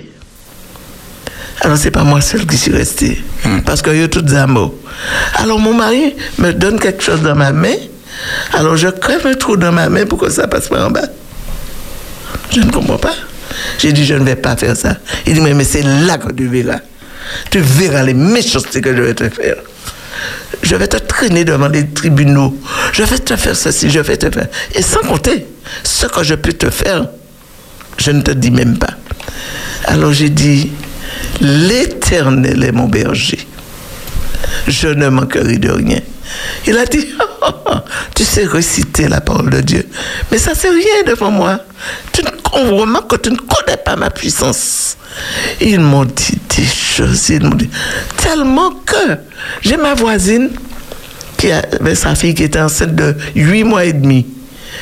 Alors, 1.62 1.76
c'est 1.76 1.90
pas 1.90 2.04
moi 2.04 2.20
seul 2.20 2.46
qui 2.46 2.56
suis 2.56 2.72
resté. 2.72 3.22
Parce 3.66 3.82
que 3.82 3.90
y 3.90 4.02
a 4.02 4.08
toutes 4.08 4.32
amours. 4.32 4.74
Alors, 5.34 5.58
mon 5.58 5.74
mari 5.74 6.14
me 6.38 6.52
donne 6.52 6.78
quelque 6.78 7.02
chose 7.02 7.20
dans 7.20 7.34
ma 7.34 7.52
main. 7.52 7.76
Alors, 8.52 8.76
je 8.76 8.88
crève 8.88 9.26
un 9.26 9.34
trou 9.34 9.56
dans 9.56 9.72
ma 9.72 9.88
main 9.88 10.06
pour 10.06 10.18
que 10.18 10.30
ça 10.30 10.46
passe 10.48 10.68
par 10.68 10.86
en 10.86 10.90
bas. 10.90 11.08
Je 12.50 12.60
ne 12.60 12.70
comprends 12.70 12.98
pas. 12.98 13.14
J'ai 13.78 13.92
dit, 13.92 14.04
je 14.04 14.14
ne 14.14 14.24
vais 14.24 14.36
pas 14.36 14.56
faire 14.56 14.76
ça. 14.76 14.96
Il 15.26 15.34
dit, 15.34 15.40
mais, 15.40 15.54
mais 15.54 15.64
c'est 15.64 15.82
là 15.82 16.18
que 16.18 16.32
tu 16.32 16.46
verras. 16.46 16.80
Tu 17.50 17.60
verras 17.60 18.02
les 18.02 18.14
méchancetés 18.14 18.80
que 18.80 18.94
je 18.94 19.02
vais 19.02 19.14
te 19.14 19.28
faire. 19.28 19.56
Je 20.62 20.76
vais 20.76 20.88
te 20.88 20.96
traîner 20.96 21.44
devant 21.44 21.68
les 21.68 21.86
tribunaux. 21.88 22.56
Je 22.92 23.02
vais 23.02 23.18
te 23.18 23.36
faire 23.36 23.56
ceci, 23.56 23.90
je 23.90 24.00
vais 24.00 24.16
te 24.16 24.30
faire. 24.30 24.48
Et 24.74 24.82
sans 24.82 25.00
compter 25.00 25.46
ce 25.82 26.06
que 26.06 26.22
je 26.22 26.34
peux 26.34 26.52
te 26.52 26.70
faire, 26.70 27.06
je 27.96 28.10
ne 28.10 28.20
te 28.22 28.30
dis 28.30 28.50
même 28.50 28.78
pas. 28.78 28.94
Alors 29.86 30.12
j'ai 30.12 30.28
dit, 30.28 30.70
l'Éternel 31.40 32.62
est 32.64 32.72
mon 32.72 32.88
berger. 32.88 33.46
Je 34.66 34.88
ne 34.88 35.08
manquerai 35.08 35.58
de 35.58 35.70
rien. 35.70 36.00
Il 36.66 36.78
a 36.78 36.86
dit, 36.86 37.06
tu 38.14 38.24
sais 38.24 38.44
réciter 38.44 39.08
la 39.08 39.20
parole 39.20 39.50
de 39.50 39.60
Dieu, 39.60 39.88
mais 40.30 40.38
ça 40.38 40.52
c'est 40.54 40.70
rien 40.70 41.02
devant 41.06 41.30
moi. 41.30 41.58
Tu 42.12 42.22
ne, 42.22 42.28
on 42.52 42.76
remarque 42.76 43.10
que 43.10 43.16
tu 43.16 43.30
ne 43.30 43.36
connais 43.36 43.76
pas 43.78 43.96
ma 43.96 44.10
puissance. 44.10 44.96
Ils 45.60 45.80
m'ont 45.80 46.04
dit 46.04 46.38
des 46.56 46.64
choses, 46.64 47.30
ils 47.30 47.42
m'ont 47.42 47.54
dit, 47.54 47.70
tellement 48.18 48.70
que 48.70 49.18
j'ai 49.62 49.76
ma 49.76 49.94
voisine 49.94 50.50
qui 51.36 51.50
avait 51.50 51.94
sa 51.94 52.14
fille 52.14 52.34
qui 52.34 52.44
était 52.44 52.60
enceinte 52.60 52.94
de 52.94 53.16
8 53.34 53.64
mois 53.64 53.84
et 53.84 53.92
demi. 53.92 54.26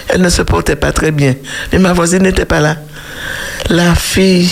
Elle 0.08 0.20
ne 0.20 0.28
se 0.28 0.42
portait 0.42 0.76
pas 0.76 0.92
très 0.92 1.12
bien, 1.12 1.34
mais 1.72 1.78
ma 1.78 1.92
voisine 1.92 2.22
n'était 2.22 2.44
pas 2.44 2.60
là. 2.60 2.76
La 3.70 3.94
fille 3.94 4.50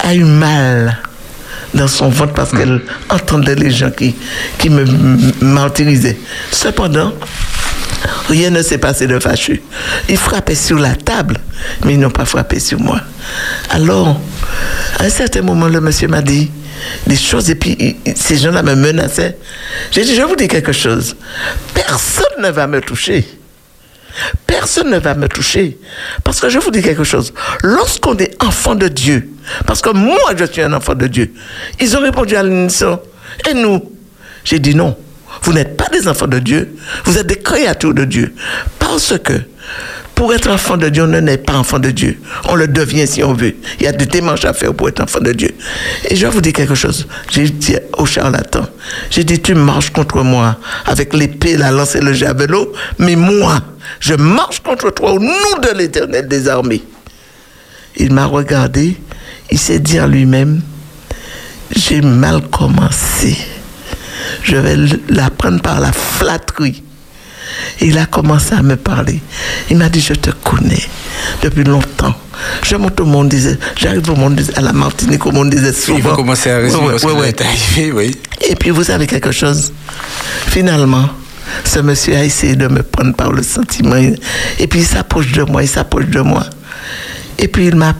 a 0.00 0.14
eu 0.14 0.24
mal 0.24 0.98
dans 1.74 1.88
son 1.88 2.08
ventre 2.08 2.32
parce 2.32 2.52
qu'elle 2.52 2.80
entendait 3.10 3.54
les 3.54 3.70
gens 3.70 3.90
qui, 3.90 4.14
qui 4.58 4.70
me 4.70 4.84
martyrisaient. 5.44 6.18
Cependant, 6.50 7.12
rien 8.28 8.50
ne 8.50 8.62
s'est 8.62 8.78
passé 8.78 9.06
de 9.06 9.18
fâcheux. 9.18 9.60
Ils 10.08 10.16
frappaient 10.16 10.54
sur 10.54 10.78
la 10.78 10.94
table, 10.94 11.38
mais 11.84 11.94
ils 11.94 12.00
n'ont 12.00 12.10
pas 12.10 12.24
frappé 12.24 12.60
sur 12.60 12.80
moi. 12.80 13.00
Alors, 13.70 14.20
à 14.98 15.04
un 15.04 15.10
certain 15.10 15.42
moment, 15.42 15.66
le 15.66 15.80
monsieur 15.80 16.08
m'a 16.08 16.22
dit, 16.22 16.50
des 17.06 17.16
choses 17.16 17.50
et 17.50 17.54
puis 17.54 17.96
ces 18.14 18.36
gens-là 18.36 18.62
me 18.62 18.74
menaçaient. 18.74 19.36
J'ai 19.90 20.04
dit, 20.04 20.14
je 20.14 20.22
vous 20.22 20.36
dis 20.36 20.48
quelque 20.48 20.72
chose. 20.72 21.16
Personne 21.72 22.42
ne 22.42 22.50
va 22.50 22.66
me 22.66 22.80
toucher. 22.80 23.26
Personne 24.46 24.90
ne 24.90 24.98
va 24.98 25.14
me 25.14 25.28
toucher. 25.28 25.78
Parce 26.22 26.40
que 26.40 26.48
je 26.48 26.58
vous 26.58 26.70
dis 26.70 26.82
quelque 26.82 27.04
chose. 27.04 27.32
Lorsqu'on 27.62 28.16
est 28.16 28.40
enfant 28.42 28.74
de 28.74 28.88
Dieu, 28.88 29.30
parce 29.66 29.80
que 29.80 29.90
moi 29.90 30.32
je 30.36 30.44
suis 30.44 30.62
un 30.62 30.72
enfant 30.72 30.94
de 30.94 31.06
Dieu, 31.06 31.32
ils 31.80 31.96
ont 31.96 32.00
répondu 32.00 32.36
à 32.36 32.42
l'unisson. 32.42 33.00
Et 33.48 33.54
nous 33.54 33.82
J'ai 34.44 34.58
dit 34.58 34.74
non. 34.74 34.96
Vous 35.42 35.52
n'êtes 35.52 35.76
pas 35.76 35.88
des 35.88 36.06
enfants 36.08 36.26
de 36.26 36.38
Dieu. 36.38 36.76
Vous 37.04 37.18
êtes 37.18 37.26
des 37.26 37.36
créatures 37.36 37.94
de 37.94 38.04
Dieu. 38.04 38.34
Parce 38.78 39.18
que 39.18 39.34
pour 40.14 40.32
être 40.32 40.48
enfant 40.48 40.76
de 40.76 40.88
Dieu, 40.88 41.02
on 41.02 41.08
n'est 41.08 41.38
pas 41.38 41.54
enfant 41.54 41.78
de 41.78 41.90
Dieu. 41.90 42.18
On 42.48 42.54
le 42.54 42.68
devient 42.68 43.06
si 43.06 43.22
on 43.24 43.34
veut. 43.34 43.56
Il 43.78 43.84
y 43.84 43.88
a 43.88 43.92
des 43.92 44.06
démarches 44.06 44.44
à 44.44 44.52
faire 44.52 44.72
pour 44.72 44.88
être 44.88 45.00
enfant 45.00 45.20
de 45.20 45.32
Dieu. 45.32 45.50
Et 46.08 46.14
je 46.14 46.26
vais 46.26 46.32
vous 46.32 46.40
dire 46.40 46.52
quelque 46.52 46.74
chose. 46.76 47.08
J'ai 47.30 47.48
dit 47.48 47.76
au 47.98 48.06
charlatan, 48.06 48.66
j'ai 49.10 49.24
dit, 49.24 49.40
tu 49.40 49.54
marches 49.54 49.90
contre 49.90 50.22
moi 50.22 50.58
avec 50.86 51.14
l'épée, 51.14 51.56
la 51.56 51.70
lance 51.70 51.96
et 51.96 52.00
le 52.00 52.12
javelot, 52.12 52.72
mais 52.98 53.16
moi, 53.16 53.60
je 53.98 54.14
marche 54.14 54.60
contre 54.60 54.90
toi 54.90 55.12
au 55.12 55.18
nom 55.18 55.58
de 55.62 55.76
l'éternel 55.76 56.28
des 56.28 56.48
armées. 56.48 56.82
Il 57.96 58.12
m'a 58.12 58.26
regardé, 58.26 58.96
il 59.50 59.58
s'est 59.58 59.78
dit 59.80 60.00
en 60.00 60.06
lui-même, 60.06 60.60
j'ai 61.74 62.00
mal 62.00 62.42
commencé. 62.48 63.36
Je 64.42 64.56
vais 64.56 64.76
la 65.08 65.30
prendre 65.30 65.60
par 65.60 65.80
la 65.80 65.92
flatterie. 65.92 66.82
Il 67.80 67.98
a 67.98 68.06
commencé 68.06 68.54
à 68.54 68.62
me 68.62 68.76
parler. 68.76 69.20
Il 69.70 69.76
m'a 69.76 69.88
dit, 69.88 70.00
je 70.00 70.14
te 70.14 70.30
connais 70.30 70.82
depuis 71.42 71.64
longtemps. 71.64 72.14
Je 72.62 72.76
monte 72.76 72.98
au 73.00 73.04
monde, 73.04 73.28
disait, 73.28 73.58
j'arrive 73.76 74.10
au 74.10 74.16
monde, 74.16 74.40
à 74.56 74.60
la 74.60 74.72
Martinique, 74.72 75.24
au 75.26 75.30
monde 75.32 75.50
disait 75.50 75.72
souvent. 75.72 75.98
Il 75.98 76.02
faut 76.02 76.14
commencer 76.16 76.50
à 76.50 76.58
résumer 76.58 76.82
Ouais, 76.84 76.90
parce 76.92 77.04
ouais, 77.04 77.12
ouais. 77.12 77.42
arrivé, 77.42 77.92
oui. 77.92 78.16
Et 78.48 78.56
puis, 78.56 78.70
vous 78.70 78.84
savez 78.84 79.06
quelque 79.06 79.30
chose? 79.30 79.72
Finalement, 80.46 81.08
ce 81.64 81.78
monsieur 81.80 82.16
a 82.16 82.24
essayé 82.24 82.56
de 82.56 82.66
me 82.66 82.82
prendre 82.82 83.14
par 83.14 83.30
le 83.32 83.42
sentiment. 83.42 83.96
Et 84.58 84.66
puis, 84.66 84.80
il 84.80 84.86
s'approche 84.86 85.32
de 85.32 85.42
moi, 85.42 85.62
il 85.62 85.68
s'approche 85.68 86.06
de 86.06 86.20
moi. 86.20 86.44
Et 87.38 87.48
puis, 87.48 87.66
il 87.68 87.76
m'a 87.76 87.94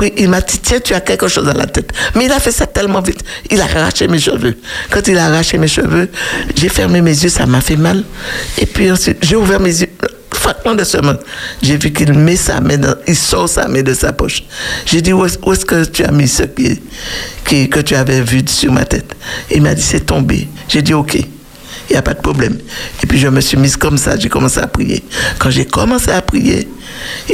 pris, 0.00 0.12
il 0.16 0.28
m'a 0.30 0.40
dit, 0.40 0.58
tiens, 0.58 0.80
tu 0.80 0.94
as 0.94 1.00
quelque 1.00 1.28
chose 1.28 1.46
à 1.48 1.52
la 1.52 1.66
tête. 1.66 1.92
Mais 2.14 2.24
il 2.24 2.32
a 2.32 2.40
fait 2.40 2.52
ça 2.52 2.66
tellement 2.66 3.02
vite. 3.02 3.20
Il 3.50 3.60
a 3.60 3.64
arraché 3.64 4.08
mes 4.08 4.18
cheveux. 4.18 4.56
Quand 4.90 5.06
il 5.08 5.18
a 5.18 5.26
arraché 5.26 5.58
mes 5.58 5.68
cheveux, 5.68 6.08
j'ai 6.56 6.68
fermé 6.70 7.02
mes 7.02 7.10
yeux, 7.22 7.28
ça 7.28 7.44
m'a 7.46 7.60
fait 7.60 7.76
mal. 7.76 8.02
Et 8.58 8.66
puis 8.66 8.90
ensuite, 8.90 9.18
j'ai 9.22 9.36
ouvert 9.36 9.60
mes 9.60 9.80
yeux. 9.82 9.88
Fragment 10.32 10.74
de 10.74 10.84
seconde, 10.84 11.18
j'ai 11.60 11.76
vu 11.76 11.92
qu'il 11.92 12.14
met 12.14 12.36
sa 12.36 12.60
main, 12.62 12.78
dans- 12.78 12.94
il 13.06 13.14
sort 13.14 13.46
sa 13.46 13.68
main 13.68 13.82
de 13.82 13.92
sa 13.92 14.10
poche. 14.12 14.42
J'ai 14.86 15.02
dit, 15.02 15.12
où 15.12 15.26
est-ce 15.26 15.36
où 15.44 15.52
est-ce 15.52 15.66
que 15.66 15.84
tu 15.84 16.02
as 16.02 16.10
mis 16.12 16.28
ce 16.28 16.44
qui, 16.44 16.80
qui- 17.44 17.68
que 17.68 17.80
tu 17.80 17.94
avais 17.94 18.22
vu 18.22 18.40
sur 18.48 18.72
ma 18.72 18.86
tête? 18.86 19.12
Il 19.50 19.60
m'a 19.60 19.74
dit, 19.74 19.82
c'est 19.82 20.06
tombé. 20.06 20.48
J'ai 20.68 20.80
dit, 20.80 20.94
ok. 20.94 21.18
Il 21.90 21.94
n'y 21.94 21.98
a 21.98 22.02
pas 22.02 22.14
de 22.14 22.20
problème. 22.20 22.56
Et 23.02 23.06
puis 23.06 23.18
je 23.18 23.26
me 23.26 23.40
suis 23.40 23.56
mise 23.56 23.76
comme 23.76 23.98
ça, 23.98 24.16
j'ai 24.16 24.28
commencé 24.28 24.60
à 24.60 24.68
prier. 24.68 25.02
Quand 25.40 25.50
j'ai 25.50 25.64
commencé 25.64 26.12
à 26.12 26.22
prier, 26.22 26.68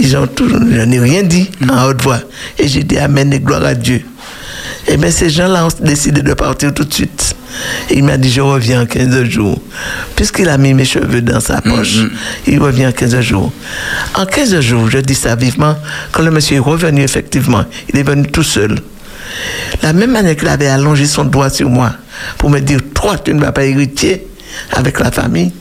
ils 0.01 0.17
ont 0.17 0.27
tout, 0.27 0.49
je 0.49 0.81
n'ai 0.81 0.99
rien 0.99 1.23
dit 1.23 1.51
en 1.69 1.85
haute 1.85 2.01
voix. 2.01 2.21
Et 2.59 2.67
j'ai 2.67 2.83
dit 2.83 2.97
Amen 2.97 3.31
et 3.35 3.41
gloire 3.41 3.65
à 3.65 3.75
Dieu. 3.75 4.03
Et 4.89 4.97
bien 4.97 5.11
ces 5.11 5.29
gens-là 5.29 5.67
ont 5.67 5.85
décidé 5.85 6.23
de 6.23 6.33
partir 6.33 6.73
tout 6.73 6.85
de 6.85 6.95
suite. 6.95 7.37
Et 7.91 7.99
il 7.99 8.05
m'a 8.05 8.17
dit 8.17 8.31
je 8.31 8.41
reviens 8.41 8.83
en 8.83 8.87
15 8.87 9.25
jours. 9.25 9.61
Puisqu'il 10.15 10.49
a 10.49 10.57
mis 10.57 10.73
mes 10.73 10.87
cheveux 10.87 11.21
dans 11.21 11.41
sa 11.41 11.61
poche, 11.61 11.99
il 12.47 12.59
revient 12.59 12.87
en 12.87 12.93
15 12.93 13.21
jours. 13.21 13.53
En 14.15 14.25
15 14.25 14.61
jours, 14.61 14.89
je 14.89 14.99
dis 14.99 15.15
ça 15.15 15.37
vivement, 15.37 15.77
quand 16.13 16.23
le 16.23 16.31
monsieur 16.31 16.57
est 16.57 16.61
revenu 16.61 17.03
effectivement, 17.03 17.65
il 17.93 17.99
est 17.99 18.03
venu 18.03 18.27
tout 18.29 18.43
seul. 18.43 18.79
La 19.83 19.93
même 19.93 20.13
manière 20.13 20.37
qu'il 20.37 20.49
avait 20.49 20.69
allongé 20.69 21.05
son 21.05 21.25
doigt 21.25 21.51
sur 21.51 21.69
moi 21.69 21.93
pour 22.39 22.49
me 22.49 22.61
dire, 22.61 22.81
toi, 22.95 23.19
tu 23.19 23.35
ne 23.35 23.41
vas 23.41 23.53
pas 23.53 23.65
hériter 23.65 24.27
avec 24.73 24.99
la 25.01 25.11
famille. 25.11 25.53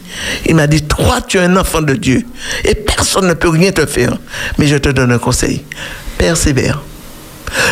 Il 0.46 0.56
m'a 0.56 0.68
dit, 0.68 0.84
toi, 0.84 1.20
tu 1.28 1.38
es 1.38 1.42
un 1.42 1.56
enfant 1.58 1.82
de 1.82 1.94
Dieu 1.94 2.24
et 2.64 2.76
personne 2.76 3.28
ne 3.28 3.34
peut 3.34 3.50
rien 3.50 3.72
te 3.72 3.86
faire. 3.86 4.18
Mais 4.58 4.68
je 4.68 4.78
te 4.78 4.90
donne 4.90 5.12
un 5.12 5.18
conseil. 5.20 5.64
Persévère. 6.18 6.82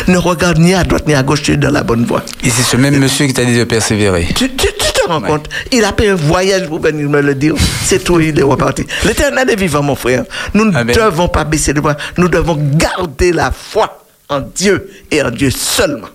Ne 0.06 0.16
regarde 0.18 0.58
ni 0.58 0.72
à 0.72 0.84
droite 0.84 1.06
ni 1.06 1.14
à 1.14 1.22
gauche, 1.22 1.42
tu 1.42 1.52
es 1.52 1.56
dans 1.56 1.70
la 1.70 1.82
bonne 1.82 2.04
voie. 2.04 2.22
Et 2.44 2.50
c'est 2.50 2.62
ce 2.62 2.76
même 2.76 2.96
monsieur 2.98 3.26
qui 3.26 3.32
t'a 3.34 3.44
dit 3.44 3.58
de 3.58 3.64
persévérer. 3.64 4.26
Tu, 4.34 4.48
tu- 4.54 4.68
tu 4.68 4.92
te 4.92 5.08
rends 5.08 5.20
compte? 5.20 5.48
Il 5.72 5.84
a 5.84 5.92
payé 5.92 6.10
un 6.10 6.14
voyage 6.14 6.68
pour 6.68 6.80
venir 6.80 7.08
me 7.08 7.20
le 7.20 7.34
dire. 7.34 7.54
C'est 7.84 8.02
tout, 8.04 8.20
il 8.20 8.38
est 8.38 8.42
reparti. 8.42 8.86
L'éternel 9.04 9.50
est 9.50 9.56
vivant, 9.56 9.82
mon 9.82 9.96
frère. 9.96 10.24
Nous 10.54 10.64
ne 10.66 10.82
devons 10.94 11.28
pas 11.28 11.44
baisser 11.44 11.72
les 11.72 11.80
bras. 11.80 11.96
Nous 12.16 12.28
devons 12.28 12.56
garder 12.74 13.32
la 13.32 13.50
foi 13.50 14.04
en 14.28 14.40
Dieu 14.40 14.88
et 15.10 15.20
en 15.22 15.30
Dieu 15.30 15.50
seulement. 15.50 16.08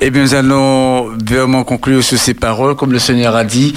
Eh 0.00 0.10
bien, 0.10 0.22
nous 0.22 0.34
allons 0.34 1.08
vraiment 1.24 1.64
conclure 1.64 2.02
sur 2.04 2.18
ces 2.18 2.34
paroles. 2.34 2.76
Comme 2.76 2.92
le 2.92 2.98
Seigneur 2.98 3.34
a 3.34 3.44
dit, 3.44 3.74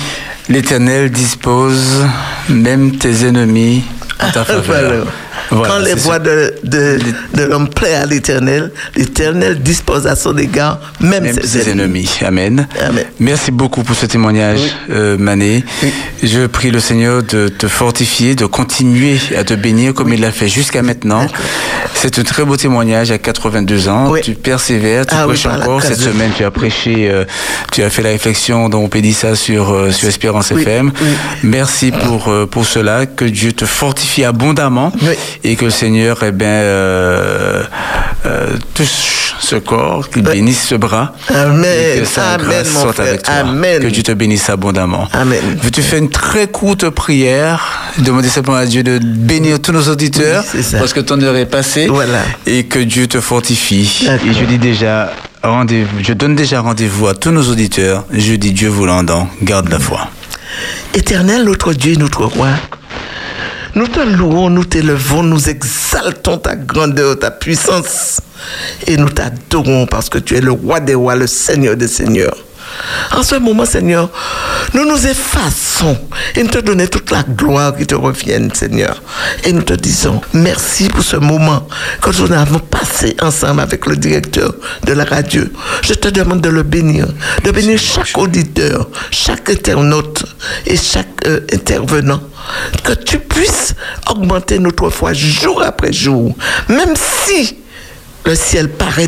l'Éternel 0.49 1.09
dispose 1.11 2.05
même 2.49 2.97
tes 2.97 3.25
ennemis 3.25 3.83
en 4.10 4.10
ta 4.33 4.43
faveur. 4.45 4.63
Voilà. 4.65 5.03
Voilà, 5.49 5.73
Quand 5.73 5.79
les 5.79 5.95
voies 5.95 6.19
de, 6.19 6.53
de, 6.63 6.97
de 7.33 7.43
l'homme 7.43 7.67
plaît 7.69 7.95
à 7.95 8.05
l'éternel, 8.05 8.71
l'éternel 8.95 9.59
dispose 9.61 10.07
à 10.07 10.15
son 10.15 10.37
égard 10.37 10.79
même, 11.01 11.23
même 11.23 11.35
ses, 11.41 11.45
ses 11.63 11.69
ennemis. 11.71 12.09
ennemis. 12.21 12.25
Amen. 12.25 12.67
Amen. 12.81 13.05
Merci 13.19 13.51
beaucoup 13.51 13.83
pour 13.83 13.95
ce 13.95 14.05
témoignage, 14.05 14.59
euh, 14.91 15.17
Mané. 15.17 15.63
Je 16.23 16.45
prie 16.47 16.71
le 16.71 16.79
Seigneur 16.79 17.23
de 17.23 17.49
te 17.49 17.67
fortifier, 17.67 18.35
de 18.35 18.45
continuer 18.45 19.17
à 19.37 19.43
te 19.43 19.53
bénir 19.53 19.93
comme 19.93 20.13
il 20.13 20.21
l'a 20.21 20.31
fait 20.31 20.47
jusqu'à 20.47 20.81
maintenant. 20.83 21.27
C'est 21.95 22.17
un 22.19 22.23
très 22.23 22.45
beau 22.45 22.55
témoignage 22.55 23.11
à 23.11 23.17
82 23.17 23.89
ans. 23.89 24.09
Oui. 24.11 24.21
Tu 24.23 24.33
persévères, 24.35 25.05
tu 25.05 25.15
Ah 25.17 25.25
prêches 25.27 25.45
encore. 25.45 25.81
Cette 25.83 25.99
semaine, 25.99 26.31
tu 26.35 26.43
as 26.45 26.51
prêché, 26.51 27.09
euh, 27.11 27.25
tu 27.73 27.83
as 27.83 27.89
fait 27.89 28.01
la 28.03 28.09
réflexion 28.09 28.69
dont 28.69 28.83
on 28.83 28.89
peut 28.89 29.01
dire 29.01 29.15
ça 29.15 29.35
sur, 29.35 29.71
euh, 29.73 29.91
sur 29.91 30.07
Espérance 30.07 30.51
Oui, 30.51 30.61
FM. 30.61 30.91
oui. 31.01 31.07
Merci 31.43 31.91
pour, 31.91 32.29
euh, 32.29 32.45
pour 32.45 32.65
cela. 32.65 33.05
Que 33.05 33.25
Dieu 33.25 33.51
te 33.51 33.65
fortifie 33.65 34.10
abondamment 34.19 34.91
Oui. 35.01 35.13
et 35.43 35.55
que 35.55 35.65
le 35.65 35.71
Seigneur, 35.71 36.17
eh 36.23 36.31
bien, 36.31 36.47
euh, 36.47 37.63
euh, 38.25 38.47
touche 38.73 39.35
ce 39.39 39.55
corps, 39.55 40.09
qu'il 40.09 40.27
Oui. 40.27 40.33
bénisse 40.35 40.67
ce 40.67 40.75
bras. 40.75 41.13
Amen. 41.33 41.65
Et 41.97 41.99
que 42.01 42.05
sa 42.05 42.33
Amen, 42.33 42.47
grâce 42.47 42.69
soit 42.69 42.93
frère. 42.93 43.07
avec 43.07 43.23
toi. 43.23 43.33
Amen. 43.33 43.81
Que 43.81 43.87
Dieu 43.87 44.03
te 44.03 44.11
bénisse 44.11 44.49
abondamment. 44.49 45.07
Amen. 45.13 45.39
Veux-tu 45.61 45.81
faire 45.81 45.99
une 45.99 46.09
très 46.09 46.47
courte 46.47 46.89
prière, 46.89 47.91
demander 47.99 48.29
simplement 48.29 48.57
à 48.57 48.65
Dieu 48.65 48.83
de 48.83 48.99
bénir 49.01 49.59
tous 49.61 49.71
nos 49.71 49.83
auditeurs, 49.87 50.43
Oui, 50.53 50.61
parce 50.77 50.93
que 50.93 50.99
ton 50.99 51.19
heure 51.21 51.35
est 51.35 51.45
passée, 51.47 51.87
Voilà. 51.87 52.19
et 52.45 52.65
que 52.65 52.79
Dieu 52.79 53.07
te 53.07 53.19
fortifie. 53.19 54.07
Et 54.25 54.33
je 54.33 54.45
dis 54.45 54.57
déjà, 54.59 55.11
je 55.43 56.13
donne 56.13 56.35
déjà 56.35 56.61
rendez-vous 56.61 57.07
à 57.07 57.15
tous 57.15 57.31
nos 57.31 57.43
auditeurs. 57.49 58.05
Je 58.11 58.33
dis 58.35 58.51
Dieu 58.51 58.69
vous 58.69 58.85
l'entend, 58.85 59.27
garde 59.41 59.69
la 59.69 59.79
foi. 59.79 60.07
Éternel, 60.93 61.43
notre 61.45 61.73
Dieu, 61.73 61.95
notre 61.95 62.25
roi, 62.25 62.49
nous 63.75 63.87
te 63.87 63.99
louons, 63.99 64.49
nous 64.49 64.65
t'élevons, 64.65 65.23
nous 65.23 65.49
exaltons 65.49 66.37
ta 66.37 66.55
grandeur, 66.55 67.17
ta 67.17 67.31
puissance, 67.31 68.19
et 68.87 68.97
nous 68.97 69.09
t'adorons 69.09 69.85
parce 69.85 70.09
que 70.09 70.17
tu 70.17 70.35
es 70.35 70.41
le 70.41 70.51
roi 70.51 70.79
des 70.79 70.95
rois, 70.95 71.15
le 71.15 71.27
Seigneur 71.27 71.75
des 71.75 71.87
seigneurs. 71.87 72.37
En 73.15 73.23
ce 73.23 73.35
moment, 73.35 73.65
Seigneur, 73.65 74.09
nous 74.73 74.85
nous 74.85 75.07
effaçons 75.07 75.97
et 76.35 76.43
nous 76.43 76.49
te 76.49 76.59
donnons 76.59 76.87
toute 76.87 77.11
la 77.11 77.23
gloire 77.23 77.75
qui 77.75 77.85
te 77.85 77.95
revienne, 77.95 78.53
Seigneur. 78.53 79.01
Et 79.43 79.51
nous 79.51 79.63
te 79.63 79.73
disons 79.73 80.21
merci 80.33 80.87
pour 80.87 81.03
ce 81.03 81.17
moment 81.17 81.67
que 82.01 82.09
nous 82.09 82.31
avons 82.31 82.59
passé 82.59 83.15
ensemble 83.21 83.61
avec 83.61 83.85
le 83.85 83.97
directeur 83.97 84.53
de 84.83 84.93
la 84.93 85.03
radio. 85.03 85.43
Je 85.81 85.93
te 85.93 86.07
demande 86.07 86.41
de 86.41 86.49
le 86.49 86.63
bénir, 86.63 87.07
de 87.43 87.51
bénir 87.51 87.77
chaque 87.79 88.17
auditeur, 88.17 88.87
chaque 89.11 89.49
internaute 89.49 90.25
et 90.65 90.77
chaque 90.77 91.07
euh, 91.27 91.41
intervenant. 91.53 92.21
Que 92.83 92.93
tu 92.93 93.19
puisses 93.19 93.75
augmenter 94.09 94.59
notre 94.59 94.89
foi 94.89 95.13
jour 95.13 95.61
après 95.63 95.93
jour, 95.93 96.35
même 96.69 96.93
si 96.95 97.57
le 98.25 98.35
ciel 98.35 98.69
paraît 98.69 99.07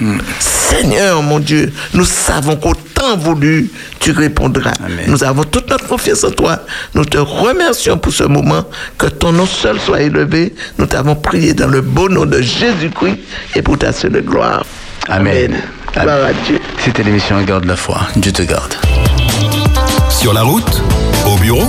d'airain. 0.00 0.18
Seigneur 0.40 1.22
mon 1.22 1.38
Dieu, 1.38 1.72
nous 1.94 2.04
savons 2.04 2.56
qu'au 2.56 2.74
temps 2.74 3.16
voulu, 3.16 3.70
tu 4.00 4.10
répondras. 4.10 4.72
Amen. 4.84 5.04
Nous 5.06 5.22
avons 5.24 5.44
toute 5.44 5.70
notre 5.70 5.86
confiance 5.86 6.24
en 6.24 6.30
toi. 6.30 6.58
Nous 6.94 7.04
te 7.04 7.18
remercions 7.18 7.96
pour 7.98 8.12
ce 8.12 8.24
moment. 8.24 8.64
Que 8.98 9.06
ton 9.06 9.32
nom 9.32 9.46
seul 9.46 9.78
soit 9.78 10.02
élevé. 10.02 10.54
Nous 10.78 10.86
t'avons 10.86 11.14
prié 11.14 11.54
dans 11.54 11.68
le 11.68 11.80
beau 11.82 12.08
nom 12.08 12.26
de 12.26 12.40
Jésus-Christ 12.42 13.18
et 13.54 13.62
pour 13.62 13.78
ta 13.78 13.92
seule 13.92 14.20
gloire. 14.22 14.64
Amen. 15.08 15.56
Gloire 15.94 16.24
à 16.26 16.32
Dieu. 16.46 16.58
C'était 16.84 17.02
l'émission 17.04 17.40
Garde 17.42 17.64
la 17.64 17.76
foi. 17.76 17.98
Dieu 18.16 18.32
te 18.32 18.42
garde. 18.42 18.74
Sur 20.10 20.32
la 20.32 20.42
route, 20.42 20.82
au 21.26 21.36
bureau, 21.36 21.64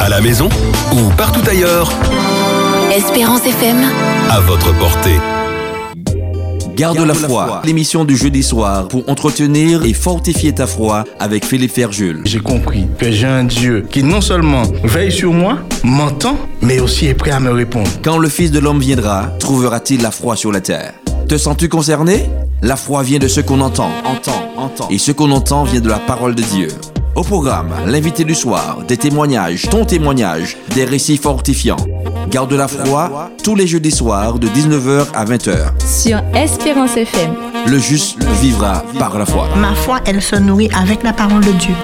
à 0.00 0.08
la 0.08 0.20
maison 0.20 0.48
ou 0.92 1.10
partout 1.10 1.42
ailleurs, 1.48 1.90
Espérance 2.94 3.46
FM. 3.46 3.82
à 4.30 4.40
votre 4.40 4.72
portée. 4.78 5.18
Garde 6.74 6.98
la 6.98 7.14
foi, 7.14 7.62
l'émission 7.64 8.04
du 8.04 8.16
jeudi 8.16 8.42
soir 8.42 8.88
pour 8.88 9.08
entretenir 9.08 9.84
et 9.84 9.92
fortifier 9.92 10.52
ta 10.52 10.66
foi 10.66 11.04
avec 11.18 11.44
Philippe 11.44 11.72
Ferjul. 11.72 12.22
J'ai 12.24 12.40
compris 12.40 12.86
que 12.98 13.10
j'ai 13.10 13.26
un 13.26 13.44
Dieu 13.44 13.86
qui 13.90 14.02
non 14.02 14.20
seulement 14.20 14.62
veille 14.84 15.12
sur 15.12 15.32
moi, 15.32 15.58
m'entend, 15.84 16.36
mais 16.60 16.80
aussi 16.80 17.06
est 17.06 17.14
prêt 17.14 17.30
à 17.30 17.40
me 17.40 17.50
répondre. 17.50 17.90
Quand 18.02 18.18
le 18.18 18.28
Fils 18.28 18.50
de 18.50 18.58
l'homme 18.58 18.80
viendra, 18.80 19.28
trouvera-t-il 19.38 20.02
la 20.02 20.10
foi 20.10 20.36
sur 20.36 20.52
la 20.52 20.60
terre? 20.60 20.94
Te 21.28 21.36
sens-tu 21.36 21.68
concerné? 21.68 22.28
La 22.62 22.76
foi 22.76 23.02
vient 23.02 23.18
de 23.18 23.28
ce 23.28 23.40
qu'on 23.40 23.60
entend, 23.60 23.90
entend, 24.04 24.52
entend. 24.56 24.88
Et 24.88 24.98
ce 24.98 25.12
qu'on 25.12 25.30
entend 25.30 25.64
vient 25.64 25.80
de 25.80 25.88
la 25.88 25.98
parole 25.98 26.34
de 26.34 26.42
Dieu. 26.42 26.68
Au 27.14 27.22
programme, 27.22 27.70
l'invité 27.86 28.24
du 28.24 28.34
soir, 28.34 28.78
des 28.88 28.96
témoignages, 28.96 29.68
ton 29.68 29.84
témoignage, 29.84 30.56
des 30.74 30.84
récits 30.84 31.18
fortifiants. 31.18 31.76
Garde 32.30 32.54
la 32.54 32.68
foi 32.68 33.30
tous 33.44 33.54
les 33.54 33.66
jeudis 33.66 33.90
soirs 33.90 34.38
de 34.38 34.48
19h 34.48 35.08
à 35.14 35.24
20h. 35.26 35.72
Sur 35.86 36.22
Espérance 36.34 36.96
FM. 36.96 37.34
Le 37.66 37.78
juste 37.78 38.22
vivra 38.40 38.82
par 38.98 39.18
la 39.18 39.26
foi. 39.26 39.46
Ma 39.56 39.74
foi, 39.74 40.00
elle 40.06 40.22
se 40.22 40.36
nourrit 40.36 40.70
avec 40.74 41.02
la 41.02 41.12
parole 41.12 41.44
de 41.44 41.52
Dieu. 41.52 41.74